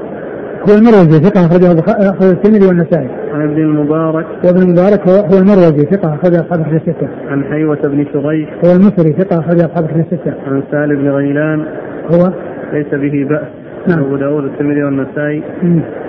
هو 0.68 0.74
المروزي 0.74 1.20
ثقة 1.20 1.46
أخرجه 1.46 1.80
أخرج 1.88 2.28
الترمذي 2.28 2.66
والنسائي. 2.66 3.08
عن 3.32 3.42
ابن 3.42 3.56
المبارك. 3.56 4.26
وابن 4.44 4.62
المبارك 4.62 5.08
هو, 5.08 5.14
هو 5.14 5.38
المروزي 5.38 5.86
ثقة 5.86 6.14
أخرج 6.14 6.34
أصحاب 6.34 6.60
الكتب 6.60 6.74
الستة. 6.74 7.08
عن 7.28 7.44
حيوة 7.44 7.78
بن 7.84 8.06
شريح. 8.12 8.50
هو 8.64 8.72
المصري 8.72 9.12
ثقة 9.12 9.40
أخرج 9.40 9.60
أصحاب 9.60 9.84
الكتب 9.84 10.00
الستة. 10.00 10.34
عن 10.46 10.62
سالم 10.70 10.96
بن 10.96 11.10
غيلان. 11.10 11.64
هو 12.12 12.32
ليس 12.72 12.86
به 12.92 13.26
بأس. 13.28 13.63
نعم. 13.88 13.98
أبو 13.98 14.16
داود 14.16 14.44
الترمذي 14.44 14.84
والنسائي. 14.84 15.42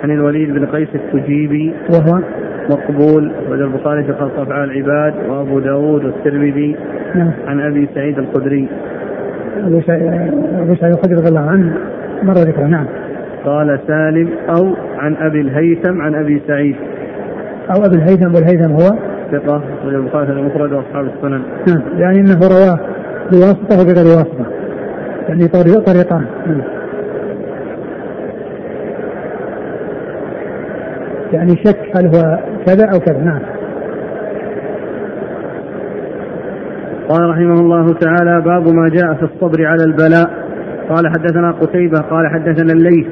عن 0.02 0.10
الوليد 0.10 0.54
بن 0.54 0.66
قيس 0.66 0.88
التجيبي. 0.94 1.74
وهو؟ 1.90 2.20
مقبول. 2.70 3.32
وجه 3.50 3.64
البخاري 3.64 4.04
في 4.04 4.12
خلق 4.12 4.40
افعال 4.40 4.70
العباد. 4.70 5.14
وأبو 5.28 5.60
داود 5.60 6.04
والترمذي. 6.04 6.76
نعم. 7.14 7.30
عن 7.46 7.60
أبي 7.60 7.88
سعيد 7.94 8.18
الخدري. 8.18 8.68
أبو 9.56 9.80
سعيد 10.74 10.92
الخدري 10.92 11.14
رضي 11.14 11.28
الله 11.28 11.50
عنه 11.50 11.76
مر 12.22 12.34
ذكره. 12.34 12.66
نعم. 12.66 12.86
قال 13.44 13.78
سالم 13.86 14.28
أو 14.58 14.76
عن 14.98 15.16
أبي 15.16 15.40
الهيثم 15.40 16.00
عن 16.00 16.14
أبي 16.14 16.42
سعيد. 16.46 16.76
أو 17.70 17.84
ابي 17.84 17.96
الهيثم 17.96 18.34
والهيثم 18.34 18.72
هو؟ 18.72 18.98
ثقة. 19.32 19.62
وجه 19.86 19.96
البخاري 19.96 20.32
المفرد 20.32 20.72
وأصحاب 20.72 21.04
السنن. 21.16 21.42
نعم. 21.68 21.82
يعني 21.98 22.20
إنه 22.20 22.38
رواه 22.42 22.78
بواسطة 23.32 23.80
وبغير 23.80 24.06
واسطة. 24.06 24.46
يعني 25.28 25.48
طريقان. 25.48 26.24
نعم. 26.46 26.62
يعني 31.32 31.50
شك 31.50 31.96
هل 31.96 32.06
هو 32.06 32.38
كذا 32.66 32.84
أو 32.94 33.00
كذا. 33.00 33.18
نعم. 33.18 33.40
قال 37.08 37.30
رحمه 37.30 37.60
الله 37.60 37.94
تعالى 37.94 38.40
باب 38.40 38.74
ما 38.74 38.88
جاء 38.88 39.14
في 39.14 39.22
الصبر 39.22 39.66
على 39.66 39.84
البلاء. 39.84 40.46
قال 40.88 41.08
حدثنا 41.08 41.50
قتيبة 41.50 41.98
قال 41.98 42.26
حدثنا 42.26 42.72
الليث 42.72 43.06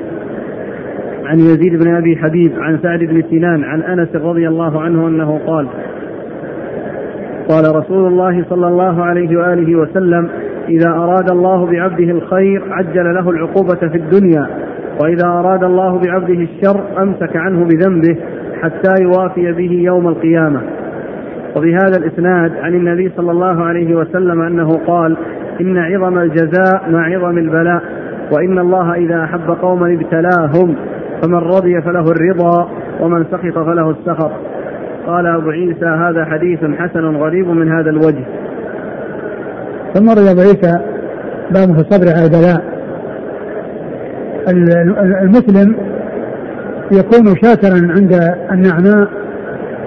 عن 1.24 1.38
يزيد 1.38 1.84
بن 1.84 1.96
أبي 1.96 2.16
حبيب 2.16 2.52
عن 2.58 2.78
سعد 2.82 2.98
بن 2.98 3.22
سنان 3.30 3.64
عن 3.64 3.82
أنس 3.82 4.08
رضي 4.16 4.48
الله 4.48 4.80
عنه 4.80 5.08
أنه 5.08 5.40
قال 5.46 5.68
قال 7.48 7.76
رسول 7.76 8.06
الله 8.06 8.44
صلى 8.50 8.66
الله 8.66 9.04
عليه 9.04 9.36
وآله 9.36 9.76
وسلم 9.76 10.28
إذا 10.68 10.90
أراد 10.90 11.30
الله 11.30 11.66
بعبده 11.66 12.10
الخير 12.10 12.62
عجل 12.70 13.14
له 13.14 13.30
العقوبة 13.30 13.88
في 13.88 13.96
الدنيا. 13.96 14.46
وإذا 15.03 15.26
أراد 15.26 15.64
الله 15.64 15.99
بعبده 15.99 16.34
الشر 16.34 17.03
أمسك 17.03 17.36
عنه 17.36 17.64
بذنبه 17.64 18.16
حتى 18.62 19.03
يوافي 19.03 19.53
به 19.53 19.70
يوم 19.72 20.09
القيامة. 20.09 20.61
وبهذا 21.57 21.97
الإسناد 21.97 22.53
عن 22.57 22.74
النبي 22.74 23.12
صلى 23.16 23.30
الله 23.30 23.64
عليه 23.64 23.95
وسلم 23.95 24.40
أنه 24.40 24.68
قال 24.86 25.16
إن 25.61 25.78
عظم 25.78 26.18
الجزاء 26.18 26.90
مع 26.90 27.14
عظم 27.14 27.38
البلاء 27.38 27.82
وإن 28.32 28.59
الله 28.59 28.95
إذا 28.95 29.24
أحب 29.24 29.51
قوما 29.62 29.95
ابتلاهم 29.95 30.76
فمن 31.22 31.34
رضي 31.34 31.82
فله 31.82 32.05
الرضا 32.05 32.68
ومن 33.01 33.24
سخط 33.24 33.59
فله 33.59 33.90
السخط. 33.90 34.30
قال 35.07 35.26
أبو 35.26 35.51
عيسى 35.51 35.86
هذا 35.86 36.24
حديث 36.24 36.59
حسن 36.78 37.16
غريب 37.16 37.49
من 37.49 37.72
هذا 37.72 37.90
الوجه. 37.90 38.24
ثم 39.95 40.11
روي 40.11 40.30
أبو 40.30 40.40
عيسى 40.40 40.78
باب 41.51 41.74
في 41.74 41.80
الصبر 41.80 42.07
على 42.16 42.24
البلاء. 42.24 42.74
المسلم 45.22 45.76
يكون 46.92 47.36
شاكرا 47.42 47.92
عند 47.97 48.34
النعماء 48.53 49.09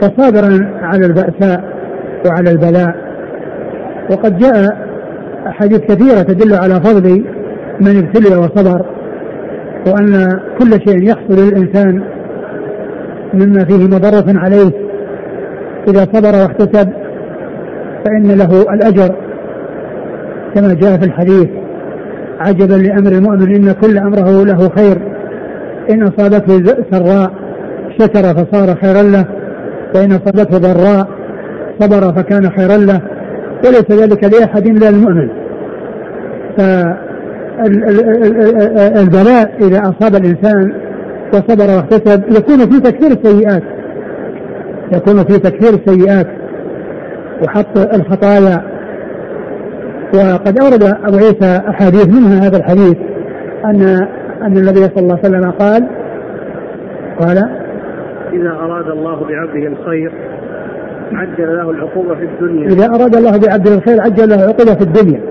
وصابرا 0.01 0.71
على 0.81 1.05
البأساء 1.05 1.63
وعلى 2.25 2.51
البلاء. 2.51 2.95
وقد 4.11 4.37
جاء 4.37 4.77
أحاديث 5.47 5.79
كثيرة 5.79 6.21
تدل 6.21 6.53
على 6.53 6.73
فضل 6.73 7.25
من 7.81 7.97
ابتلي 7.97 8.35
وصبر 8.35 8.85
وأن 9.87 10.39
كل 10.59 10.71
شيء 10.87 11.03
يحصل 11.03 11.33
للإنسان 11.33 12.03
مما 13.33 13.65
فيه 13.65 13.85
مضرة 13.85 14.39
عليه. 14.39 14.71
إذا 15.87 15.99
صبر 16.13 16.41
واحتسب 16.41 16.93
فإن 18.05 18.37
له 18.37 18.61
الأجر 18.73 19.15
كما 20.55 20.73
جاء 20.73 20.97
في 20.99 21.05
الحديث. 21.05 21.49
عجبا 22.39 22.73
لأمر 22.73 23.11
المؤمن 23.11 23.55
إن 23.55 23.71
كل 23.71 23.97
أمره 23.97 24.43
له 24.43 24.69
خير. 24.69 24.97
إن 25.91 26.03
أصابته 26.03 26.63
سراء 26.91 27.31
شكر 27.99 28.23
فصار 28.23 28.75
خيرا 28.75 29.01
له. 29.01 29.25
وإن 29.95 30.11
أصابته 30.11 30.57
ضراء 30.57 31.07
صبر 31.79 32.13
فكان 32.13 32.49
خيرا 32.49 32.77
له. 32.77 33.01
وليس 33.65 33.91
ذلك 33.91 34.23
لأحد 34.23 34.67
إلا 34.67 34.89
المؤمن. 34.89 35.29
فالبلاء 38.87 39.51
إذا 39.61 39.81
أصاب 39.81 40.15
الإنسان 40.15 40.73
وصبر 41.33 41.75
واحتسب 41.75 42.23
يكون 42.29 42.57
في 42.57 42.79
تكثير 42.79 43.11
السيئات. 43.11 43.63
يكون 44.93 45.23
في 45.23 45.39
تكثير 45.39 45.73
السيئات. 45.73 46.27
وحط 47.43 47.77
الخطايا 47.77 48.76
وقد 50.13 50.59
أورد 50.59 50.83
أبو 50.83 51.17
عيسى 51.17 51.61
أحاديث 51.69 52.07
منها 52.07 52.47
هذا 52.47 52.57
الحديث 52.57 52.97
أن 53.65 53.81
أن 54.41 54.57
النبي 54.57 54.79
صلى 54.79 54.99
الله 54.99 55.19
عليه 55.23 55.29
وسلم 55.29 55.51
قال 55.51 55.87
قال 57.19 57.37
إذا 58.33 58.49
أراد 58.49 58.89
الله 58.89 59.15
بعبده 59.15 59.67
الخير 59.67 60.11
عجل 61.13 61.57
له 61.57 61.69
العقوبة 61.71 62.15
في 62.15 62.23
الدنيا. 62.23 62.67
إذا 62.67 62.85
أراد 62.85 63.15
الله 63.15 63.31
بعبده 63.31 63.75
الخير 63.75 64.01
عجل 64.01 64.29
له 64.29 64.35
العقوبة 64.35 64.73
في 64.73 64.81
الدنيا. 64.81 65.21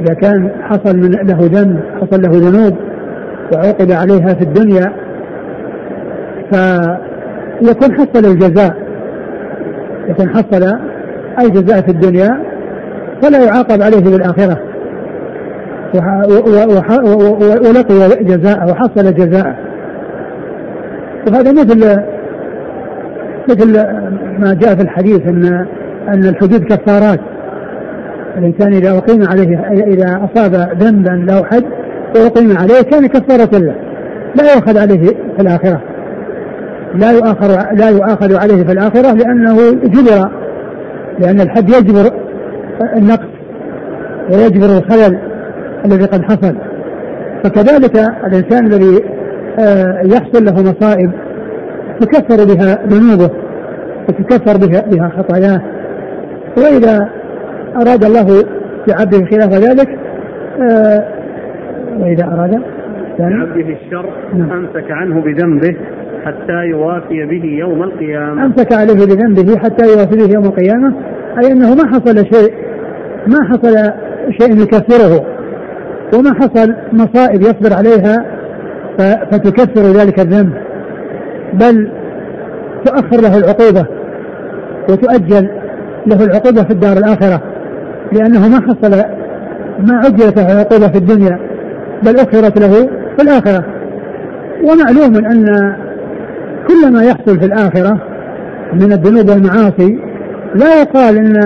إذا 0.00 0.14
كان 0.14 0.50
حصل 0.60 0.96
من 0.96 1.10
له 1.10 1.38
ذنب 1.40 1.80
حصل 2.00 2.22
له 2.22 2.30
ذنوب 2.30 2.76
وعوقب 3.54 3.90
عليها 3.92 4.34
في 4.34 4.42
الدنيا 4.42 4.92
فيكون 6.50 7.94
حصل 7.94 8.24
الجزاء. 8.24 8.76
يكون 10.08 10.28
حصل 10.28 10.78
الجزاء 11.40 11.80
في 11.80 11.90
الدنيا 11.90 12.57
فلا 13.22 13.44
يعاقب 13.44 13.82
عليه 13.82 13.96
في 13.96 14.16
الآخرة. 14.16 14.58
ولقي 17.68 18.24
جزاءه 18.24 18.70
وحصل 18.70 19.14
جزاءه. 19.14 19.56
وهذا 21.26 21.52
مثل 21.52 22.02
مثل 23.48 23.72
ما 24.38 24.54
جاء 24.54 24.74
في 24.74 24.82
الحديث 24.82 25.26
ان 25.26 25.66
أن 26.08 26.24
الحدود 26.24 26.64
كفارات. 26.64 27.20
الإنسان 28.38 28.72
إذا 28.72 28.98
أقيم 28.98 29.28
عليه 29.28 29.58
إذا 29.86 30.20
أصاب 30.24 30.54
ذنبا 30.78 31.10
له 31.10 31.44
حد 31.44 31.64
وأقيم 32.16 32.58
عليه 32.58 32.82
كان 32.90 33.06
كفارة 33.06 33.58
له. 33.58 33.74
لا 34.34 34.54
يؤخذ 34.54 34.78
عليه 34.78 35.06
في 35.06 35.40
الآخرة. 35.40 35.80
لا 36.94 37.10
يؤخر 37.12 37.76
لا 37.76 37.88
يؤاخذ 37.88 38.36
عليه 38.36 38.64
في 38.64 38.72
الآخرة 38.72 39.12
لأنه 39.12 39.56
جبر. 39.70 40.30
لأن 41.18 41.40
الحد 41.40 41.68
يجبر 41.68 42.27
النقص 42.96 43.28
ويجبر 44.32 44.78
الخلل 44.78 45.18
الذي 45.84 46.04
قد 46.04 46.22
حصل. 46.22 46.54
فكذلك 47.44 47.96
الإنسان 48.26 48.66
الذي 48.66 49.04
آه، 49.58 50.02
يحصل 50.04 50.44
له 50.44 50.52
مصائب 50.52 51.10
تكفر 52.00 52.54
بها 52.54 52.86
ذنوبه 52.86 53.30
وتكفر 54.08 54.66
بها, 54.66 54.80
بها 54.80 55.12
خطاياه. 55.18 55.62
وإذا 56.56 57.08
أراد 57.76 58.04
الله 58.04 58.44
بعبده 58.88 59.26
خلاف 59.26 59.52
ذلك 59.52 59.98
آه، 60.60 61.04
وإذا 62.00 62.24
أراد 62.24 62.62
بعبده 63.18 63.76
الشر 63.84 64.12
نعم. 64.34 64.50
أمسك 64.50 64.90
عنه 64.90 65.20
بذنبه 65.20 65.76
حتى 66.24 66.64
يوافي 66.70 67.26
به 67.26 67.44
يوم 67.44 67.82
القيامة. 67.82 68.44
أمسك 68.44 68.72
عليه 68.72 68.94
بذنبه 68.94 69.58
حتى 69.58 69.92
يوافي 69.92 70.16
به 70.16 70.34
يوم 70.34 70.44
القيامة. 70.44 70.94
أي 71.38 71.52
أنه 71.52 71.74
ما 71.74 71.86
حصل 71.86 72.16
شيء 72.16 72.54
ما 73.26 73.44
حصل 73.44 73.92
شيء 74.40 74.62
يكفره 74.62 75.26
وما 76.14 76.34
حصل 76.34 76.74
مصائب 76.92 77.42
يصبر 77.42 77.72
عليها 77.76 78.24
فتكفر 79.30 79.82
ذلك 79.82 80.20
الذنب. 80.20 80.52
بل 81.52 81.90
تؤخر 82.84 83.20
له 83.22 83.38
العقوبة 83.38 83.86
وتؤجل 84.88 85.50
له 86.06 86.24
العقوبة 86.24 86.62
في 86.62 86.70
الدار 86.70 86.96
الآخرة 86.96 87.42
لأنه 88.12 88.48
ما 88.48 88.60
حصل 88.60 88.90
ما 89.78 89.96
عجلت 90.04 90.38
له 90.38 90.52
العقوبة 90.52 90.88
في 90.88 90.98
الدنيا 90.98 91.38
بل 92.02 92.16
أخرت 92.16 92.60
له 92.60 92.88
في 93.16 93.22
الآخرة. 93.22 93.64
ومعلوم 94.64 95.16
أن 95.16 95.76
كل 96.68 96.92
ما 96.92 97.02
يحصل 97.02 97.40
في 97.40 97.46
الآخرة 97.46 98.00
من 98.72 98.92
الذنوب 98.92 99.28
والمعاصي 99.28 99.98
لا 100.54 100.80
يقال 100.80 101.16
ان 101.16 101.36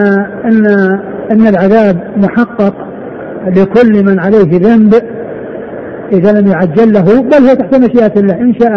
ان 0.45 0.67
إن 1.33 1.47
العذاب 1.47 1.97
محقق 2.17 2.75
لكل 3.47 4.05
من 4.05 4.21
عليه 4.21 4.59
ذنب 4.59 4.95
إذا 6.13 6.41
لم 6.41 6.47
يعجل 6.47 6.93
له 6.93 7.23
بل 7.23 7.49
هو 7.49 7.55
تحت 7.55 7.75
مشيئة 7.75 8.21
الله. 8.21 8.35
إن 8.35 8.55
شاء 8.61 8.73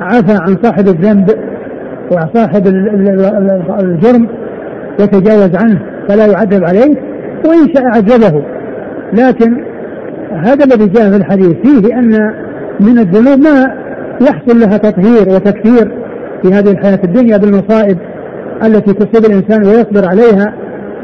عفى 0.00 0.32
عن 0.32 0.56
صاحب 0.62 0.88
الذنب 0.88 1.30
وصاحب 2.10 2.66
الجرم 3.80 4.28
يتجاوز 5.00 5.54
عنه 5.54 5.80
فلا 6.08 6.26
يعذب 6.26 6.64
عليه 6.64 6.94
وإن 7.46 7.74
شاء 7.74 7.84
عذبه 7.94 8.42
لكن 9.12 9.64
هذا 10.32 10.64
الذي 10.64 10.86
جاء 10.86 11.10
في 11.10 11.16
الحديث 11.16 11.56
فيه 11.62 11.98
أن 11.98 12.34
من 12.80 12.98
الذنوب 12.98 13.38
ما 13.38 13.74
يحصل 14.20 14.60
لها 14.60 14.76
تطهير 14.76 15.28
وتكفير 15.28 15.92
في 16.42 16.48
هذه 16.48 16.70
الحياة 16.70 17.00
الدنيا 17.04 17.36
بالمصائب. 17.36 17.98
التي 18.64 18.92
تصيب 18.92 19.24
الإنسان 19.24 19.64
ويصبر 19.66 20.08
عليها 20.08 20.54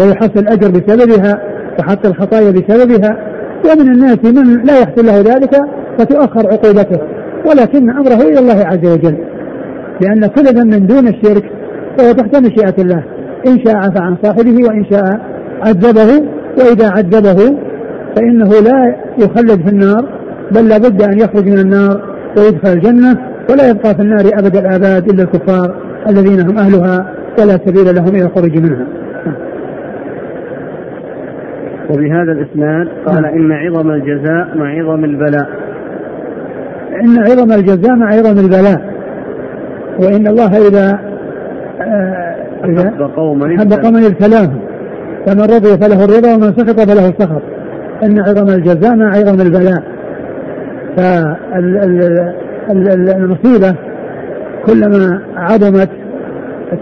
ويحصل 0.01 0.39
الأجر 0.39 0.71
بسببها 0.71 1.43
وحط 1.79 2.07
الخطايا 2.07 2.51
بسببها. 2.51 3.19
ومن 3.65 3.93
الناس 3.93 4.19
من 4.25 4.65
لا 4.65 4.81
يحصل 4.81 5.07
له 5.07 5.17
ذلك 5.35 5.55
فتؤخر 5.99 6.53
عقوبته 6.53 7.01
ولكن 7.47 7.91
أمره 7.91 8.23
إلى 8.23 8.39
الله 8.39 8.67
عز 8.67 8.87
وجل. 8.93 9.19
لأن 10.01 10.27
كل 10.27 10.45
ذنب 10.45 10.87
دون 10.87 11.09
الشرك 11.09 11.45
فهو 11.99 12.13
تحت 12.13 12.37
مشيئة 12.37 12.75
الله. 12.79 13.05
إن 13.47 13.65
شاء 13.65 13.77
عفى 13.77 13.99
عن 13.99 14.17
صاحبه 14.23 14.57
وإن 14.69 14.85
شاء 14.91 15.21
عذبه 15.67 16.23
وإذا 16.59 16.91
عذبه 16.91 17.57
فإنه 18.17 18.49
لا 18.49 18.97
يخلد 19.19 19.63
في 19.63 19.69
النار 19.69 20.09
بل 20.51 20.69
لابد 20.69 21.03
أن 21.03 21.19
يخرج 21.19 21.47
من 21.47 21.59
النار 21.59 22.01
ويدخل 22.39 22.73
الجنة 22.73 23.17
ولا 23.51 23.69
يبقى 23.69 23.95
في 23.95 24.01
النار 24.01 24.31
أبد 24.35 24.57
الآباد 24.57 25.11
إلا 25.11 25.23
الكفار 25.23 25.75
الذين 26.09 26.41
هم 26.41 26.59
أهلها 26.59 27.15
ولا 27.41 27.59
سبيل 27.67 27.95
لهم 27.95 28.09
إلى 28.09 28.25
الخروج 28.25 28.59
منها. 28.59 28.87
وبهذا 31.91 32.33
الإسناد 32.33 32.89
قال 33.07 33.23
نعم. 33.23 33.35
إن 33.35 33.53
عظم 33.53 33.91
الجزاء 33.91 34.57
مع 34.57 34.67
عظم 34.79 35.05
البلاء. 35.05 35.49
إن 37.05 37.19
عظم 37.19 37.53
الجزاء 37.53 37.97
مع 37.97 38.07
عظم 38.07 38.39
البلاء. 38.45 38.95
وإن 39.99 40.27
الله 40.27 40.69
إذا 40.69 41.01
آه 41.81 42.37
إذا 42.65 42.91
حب 42.91 43.03
قوما 43.17 43.59
حب 43.59 43.73
قوما 43.73 44.07
ابتلاهم 44.07 44.61
فمن 45.27 45.43
رضي 45.43 45.79
فله 45.81 46.05
الرضا 46.05 46.35
ومن 46.35 46.53
سخط 46.53 46.81
فله 46.81 47.09
السخط. 47.09 47.43
إن 48.03 48.19
عظم 48.19 48.49
الجزاء 48.49 48.97
مع 48.97 49.09
عظم 49.09 49.41
البلاء. 49.41 49.83
فالمصيبه 52.67 53.75
كلما 54.67 55.23
عظمت 55.37 55.91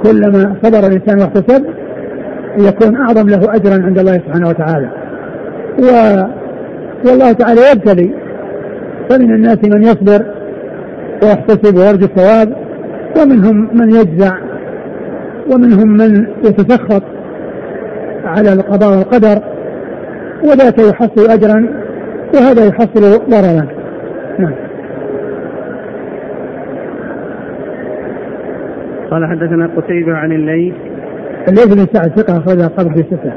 كلما 0.03 0.57
صبر 0.63 0.87
الإنسان 0.87 1.21
واحتسب 1.21 1.65
يكون 2.59 2.97
أعظم 2.97 3.29
له 3.29 3.55
اجرا 3.55 3.85
عند 3.85 3.99
الله 3.99 4.13
سبحانه 4.13 4.49
وتعالى. 4.49 4.89
و 5.79 5.87
والله 7.09 7.33
تعالى 7.33 7.61
يبتلي. 7.73 8.11
فمن 9.11 9.35
الناس 9.35 9.59
من 9.65 9.83
يصبر 9.83 10.27
ويحتسب 11.23 11.77
ويرجو 11.77 12.05
الثواب 12.07 12.57
ومنهم 13.21 13.69
من 13.73 13.91
يجزع 13.91 14.39
ومنهم 15.53 15.89
من 15.89 16.27
يتسخط 16.45 17.03
على 18.25 18.53
القضاء 18.53 18.91
والقدر 18.91 19.43
وذاك 20.45 20.79
يحصل 20.79 21.31
أجرا 21.31 21.69
وهذا 22.35 22.67
يحصل 22.67 23.21
ضررا. 23.31 23.67
نعم. 24.39 24.55
قال 29.11 29.27
حدثنا 29.27 29.71
قتيبة 29.77 30.15
عن 30.15 30.33
الليث 30.33 30.75
الليث 31.49 31.75
بن 31.75 31.87
سعد 31.93 32.09
ثقة 32.09 32.39
أخرج 32.39 32.61
أصحابه 32.61 32.95
في 32.95 33.01
الستة. 33.01 33.33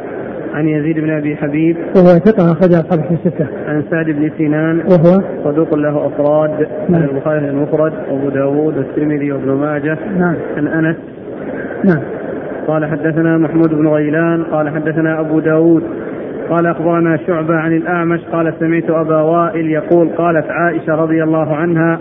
عن 0.54 0.68
يزيد 0.68 1.00
بن 1.00 1.10
أبي 1.10 1.36
حبيب 1.36 1.78
وهو 1.96 2.20
ثقة 2.20 2.52
أخرج 2.52 2.74
أصحابه 2.74 3.04
في 3.04 3.14
الستة. 3.14 3.48
عن 3.68 3.84
سعد 3.92 4.06
بن 4.06 4.32
سنان 4.38 4.80
وهو 4.80 5.22
صدوق 5.44 5.76
له 5.76 6.08
أفراد 6.08 6.68
نعم. 6.90 7.02
عن 7.02 7.10
البخاري 7.10 7.50
المفرد 7.50 7.94
وأبو 8.12 8.30
داود 8.30 8.78
والترمذي 8.78 9.32
وابن 9.32 9.52
ماجه 9.52 9.98
نعم 10.18 10.36
عن 10.58 10.68
أنس 10.68 10.96
نعم 11.84 12.04
قال 12.68 12.86
حدثنا 12.86 13.38
محمود 13.38 13.70
بن 13.70 13.88
غيلان 13.88 14.44
قال 14.44 14.70
حدثنا 14.70 15.20
أبو 15.20 15.40
داود 15.40 15.84
قال 16.50 16.66
أخبرنا 16.66 17.18
شعبة 17.28 17.56
عن 17.56 17.74
الأعمش 17.74 18.20
قال 18.32 18.54
سمعت 18.60 18.90
أبا 18.90 19.22
وائل 19.22 19.72
يقول 19.72 20.10
قالت 20.10 20.46
عائشة 20.50 20.96
رضي 20.96 21.24
الله 21.24 21.56
عنها 21.56 22.00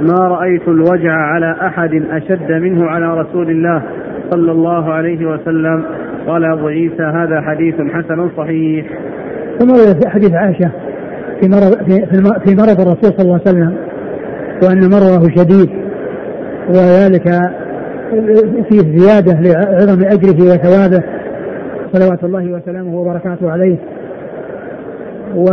ما 0.00 0.28
رأيت 0.28 0.68
الوجع 0.68 1.12
على 1.12 1.56
أحد 1.62 2.02
أشد 2.10 2.52
منه 2.52 2.86
على 2.86 3.20
رسول 3.20 3.50
الله 3.50 3.82
صلى 4.30 4.52
الله 4.52 4.92
عليه 4.92 5.26
وسلم. 5.26 5.84
قال 6.26 6.44
أبو 6.44 6.66
عيسى 6.66 7.02
هذا 7.02 7.40
حديث 7.40 7.74
حسن 7.74 8.30
صحيح. 8.36 8.86
ثم 9.58 9.70
ورد 9.70 10.02
في 10.02 10.08
حديث 10.08 10.34
عائشة 10.34 10.70
في 11.40 11.48
مرض 11.48 11.76
في, 11.84 12.06
في 12.06 12.22
في 12.46 12.54
مرض 12.54 12.80
الرسول 12.80 13.12
صلى 13.16 13.22
الله 13.22 13.40
عليه 13.46 13.50
وسلم 13.50 13.74
وأن 14.62 14.90
مرضه 14.90 15.28
شديد 15.36 15.70
وذلك 16.68 17.28
فيه 18.68 18.98
زيادة 18.98 19.40
لعظم 19.40 20.04
أجره 20.04 20.42
وثوابه. 20.42 21.02
صلوات 21.92 22.24
الله 22.24 22.52
وسلامه 22.52 22.96
وبركاته 22.96 23.50
عليه. 23.50 23.76
و 25.34 25.48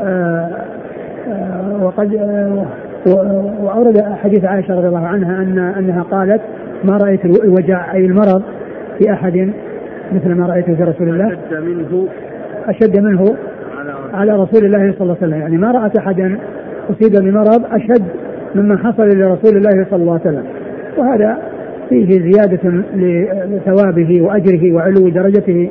آه، 0.00 0.48
آه، 1.28 1.78
وقد 1.82 2.14
آه، 2.14 2.66
و- 3.06 3.64
وأورد 3.64 4.02
حديث 4.22 4.44
عائشة 4.44 4.74
رضي 4.74 4.88
الله 4.88 5.06
عنها 5.06 5.42
أن 5.42 5.58
أنها 5.58 6.02
قالت 6.02 6.40
ما 6.84 6.96
رأيت 6.96 7.24
الوجع 7.24 7.94
أي 7.94 8.06
المرض 8.06 8.42
في 8.98 9.12
أحد 9.12 9.52
مثل 10.12 10.34
ما 10.34 10.46
رأيته 10.46 10.74
في 10.74 10.82
رسول 10.82 11.08
الله؟ 11.08 11.26
أشد 11.32 11.64
منه؟ 11.64 12.06
أشد 12.68 12.98
منه 13.00 13.36
على 14.14 14.32
رسول 14.32 14.64
الله 14.64 14.78
صلى 14.92 15.00
الله 15.00 15.16
عليه 15.22 15.26
وسلم. 15.26 15.40
يعني 15.40 15.56
ما 15.56 15.70
رأت 15.70 15.96
أحدا 15.98 16.38
أصيب 16.90 17.12
بمرض 17.24 17.62
أشد 17.72 18.04
مما 18.54 18.78
حصل 18.78 19.06
لرسول 19.08 19.56
الله 19.56 19.86
صلى 19.90 20.02
الله 20.02 20.12
عليه 20.12 20.22
وسلم. 20.30 20.44
وهذا 20.98 21.38
فيه 21.88 22.08
زيادة 22.32 22.82
لثوابه 23.46 24.22
وأجره 24.22 24.72
وعلو 24.74 25.08
درجته 25.08 25.70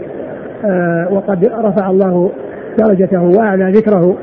آه، 0.65 1.07
وقد 1.13 1.45
رفع 1.45 1.89
الله 1.89 2.31
درجته 2.79 3.21
وأعلى 3.37 3.71
ذكره. 3.71 4.15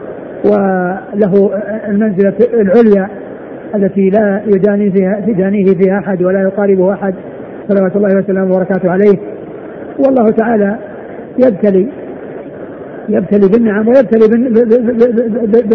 وله 0.44 1.50
المنزلة 1.88 2.34
العليا 2.54 3.08
التي 3.74 4.10
لا 4.10 4.42
يداني 4.46 4.90
فيها 4.90 5.22
يدانيه 5.26 5.64
فيها 5.64 5.98
أحد 5.98 6.22
ولا 6.22 6.42
يقاربه 6.42 6.92
أحد 6.92 7.14
صلوات 7.68 7.96
الله 7.96 8.18
وسلامه 8.18 8.50
وبركاته 8.50 8.90
عليه. 8.90 9.18
والله 9.98 10.30
تعالى 10.30 10.78
يبتلي 11.38 11.88
يبتلي 13.08 13.48
بالنعم 13.48 13.88
ويبتلي 13.88 14.28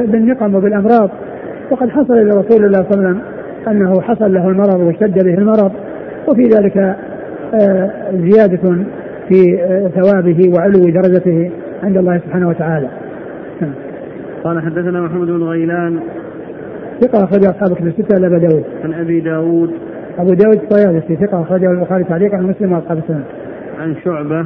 بالنقم 0.06 0.56
وبالأمراض. 0.56 1.10
وقد 1.72 1.90
حصل 1.90 2.14
لرسول 2.14 2.66
الله 2.66 2.86
صلى 2.90 2.94
الله 2.94 3.08
عليه 3.08 3.18
وسلم 3.18 3.22
أنه 3.68 4.02
حصل 4.02 4.34
له 4.34 4.48
المرض 4.48 4.80
واشتد 4.80 5.24
به 5.26 5.34
المرض 5.34 5.72
وفي 6.28 6.44
ذلك 6.44 6.78
آه، 7.54 7.92
زيادة 8.14 8.76
في 9.30 9.62
آه، 9.62 9.88
ثوابه 9.88 10.52
وعلو 10.56 10.80
درجته 10.90 11.52
عند 11.84 11.98
الله 11.98 12.18
سبحانه 12.18 12.50
وتعالى. 12.50 12.88
قال 14.44 14.62
حدثنا 14.62 15.02
محمود 15.02 15.28
بن 15.28 15.44
غيلان 15.44 16.00
ثقة 17.02 17.24
أخرج 17.24 17.46
أصحاب 17.46 17.76
كتب 17.76 17.88
الستة 17.88 18.18
إلا 18.18 18.28
أبا 18.28 18.38
داود. 18.38 18.64
عن 18.84 18.94
أبي 18.94 19.20
داود 19.20 19.72
أبو 20.18 20.34
داود 20.34 20.56
الطيالسي 20.56 21.16
ثقة 21.16 21.42
أخرجه 21.42 21.72
البخاري 21.72 22.04
تعليقا 22.04 22.38
عن 22.38 22.44
مسلم 22.44 22.72
وأصحاب 22.72 22.98
السنة. 22.98 23.24
عن 23.80 23.96
شعبة 24.04 24.46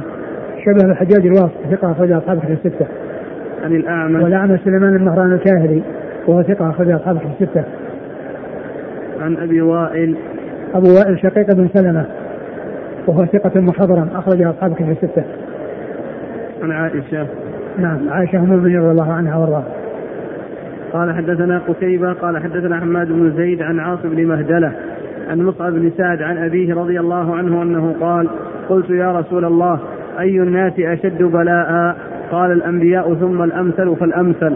شبه 0.64 0.90
الحجاج 0.90 1.26
الواسطي 1.26 1.70
ثقة 1.70 1.92
أخرج 1.92 2.12
أصحاب 2.12 2.38
كتب 2.38 2.50
الستة. 2.50 2.86
عن 3.64 3.72
الأعمش 3.72 4.22
والأعمى 4.22 4.58
سليمان 4.64 4.96
النهران 4.96 5.32
الكاهلي 5.32 5.82
وهو 6.26 6.42
ثقة 6.42 6.70
أخرج 6.70 6.90
أصحاب 6.90 7.18
كتب 7.18 7.30
الستة. 7.40 7.64
عن 9.20 9.36
أبي 9.36 9.60
وائل 9.60 10.16
أبو 10.74 10.94
وائل 10.94 11.18
شقيق 11.18 11.52
بن 11.52 11.68
سلمة 11.74 12.06
وهو 13.06 13.26
ثقة 13.26 13.60
محضرا 13.60 14.08
أخرج 14.14 14.42
أصحاب 14.42 14.74
كتب 14.74 14.90
الستة. 14.90 15.24
عن 16.62 16.70
عائشة 16.70 17.26
نعم 17.78 18.08
عائشة 18.08 18.38
أم 18.38 18.44
المؤمنين 18.44 18.80
رضي 18.80 18.90
الله 18.90 19.12
عنها 19.12 19.36
وأرضاها. 19.36 19.77
قال 20.92 21.14
حدثنا 21.14 21.58
قتيبة 21.68 22.12
قال 22.12 22.38
حدثنا 22.42 22.80
حماد 22.80 23.08
بن 23.12 23.32
زيد 23.36 23.62
عن 23.62 23.80
عاصم 23.80 24.08
بن 24.08 24.26
مهدلة 24.26 24.72
عن 25.30 25.42
مصعب 25.42 25.72
بن 25.72 25.90
سعد 25.96 26.22
عن 26.22 26.36
أبيه 26.38 26.74
رضي 26.74 27.00
الله 27.00 27.36
عنه 27.36 27.62
أنه 27.62 27.94
قال 28.00 28.28
قلت 28.68 28.90
يا 28.90 29.12
رسول 29.18 29.44
الله 29.44 29.80
أي 30.18 30.42
الناس 30.42 30.72
أشد 30.78 31.22
بلاء؟ 31.22 31.96
قال 32.30 32.52
الأنبياء 32.52 33.14
ثم 33.14 33.42
الأمثل 33.42 33.96
فالأمثل 33.96 34.54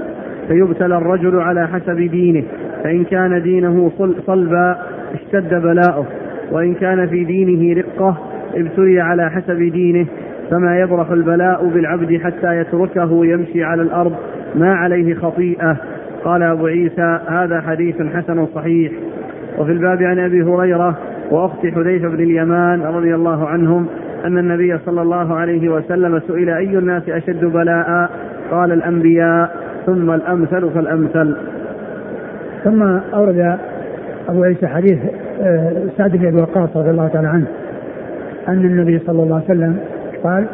فيبتلى 0.49 0.97
الرجل 0.97 1.41
على 1.41 1.69
حسب 1.69 1.97
دينه 1.97 2.43
فإن 2.85 3.05
كان 3.05 3.43
دينه 3.43 3.91
صل- 3.99 4.15
صلبا 4.27 4.77
اشتد 5.15 5.55
بلاؤه 5.55 6.07
وإن 6.53 6.75
كان 6.75 7.07
في 7.07 7.25
دينه 7.25 7.81
رقة 7.81 8.17
ابتلي 8.55 9.01
على 9.01 9.31
حسب 9.31 9.59
دينه 9.59 10.07
فما 10.51 10.81
يبرح 10.81 11.11
البلاء 11.11 11.67
بالعبد 11.69 12.21
حتى 12.25 12.57
يتركه 12.61 13.27
يمشي 13.27 13.65
على 13.65 13.83
الأرض 13.83 14.13
ما 14.55 14.75
عليه 14.75 15.15
خطيئة. 15.15 15.77
قال 16.25 16.43
أبو 16.43 16.67
عيسى 16.67 17.19
هذا 17.29 17.61
حديث 17.61 18.03
حسن 18.03 18.47
صحيح. 18.47 18.93
وفي 19.59 19.73
الباب 19.73 20.03
عن 20.03 20.19
أبي 20.19 20.43
هريرة 20.43 20.99
وأخت 21.31 21.67
حذيفة 21.67 22.09
بن 22.09 22.23
اليمان 22.23 22.83
رضي 22.83 23.15
الله 23.15 23.49
عنهم 23.49 23.87
أن 24.25 24.39
النبي 24.39 24.79
صلى 24.79 25.03
الله 25.03 25.35
عليه 25.35 25.69
وسلم 25.69 26.21
سئل 26.29 26.51
أي 26.51 26.79
الناس 26.79 27.09
أشد 27.09 27.45
بلاء؟ 27.45 28.11
قال 28.51 28.73
الأنبياء 28.73 29.57
ثم 29.87 30.11
الأمثل 30.11 30.71
فالأمثل. 30.71 31.37
ثم 32.65 32.83
أورد 33.15 33.59
أبو 34.29 34.43
عيسى 34.43 34.67
حديث 34.67 34.99
آه، 35.41 35.73
سعد 35.99 36.17
بن 36.17 36.27
أبي 36.27 36.37
وقاص 36.37 36.77
رضي 36.77 36.91
الله 36.91 37.09
تعالى 37.09 37.29
عنه 37.29 37.47
أن 38.49 38.65
النبي 38.65 38.99
صلى 38.99 39.23
الله 39.23 39.35
عليه 39.35 39.45
وسلم 39.45 39.79
قال 40.25 40.47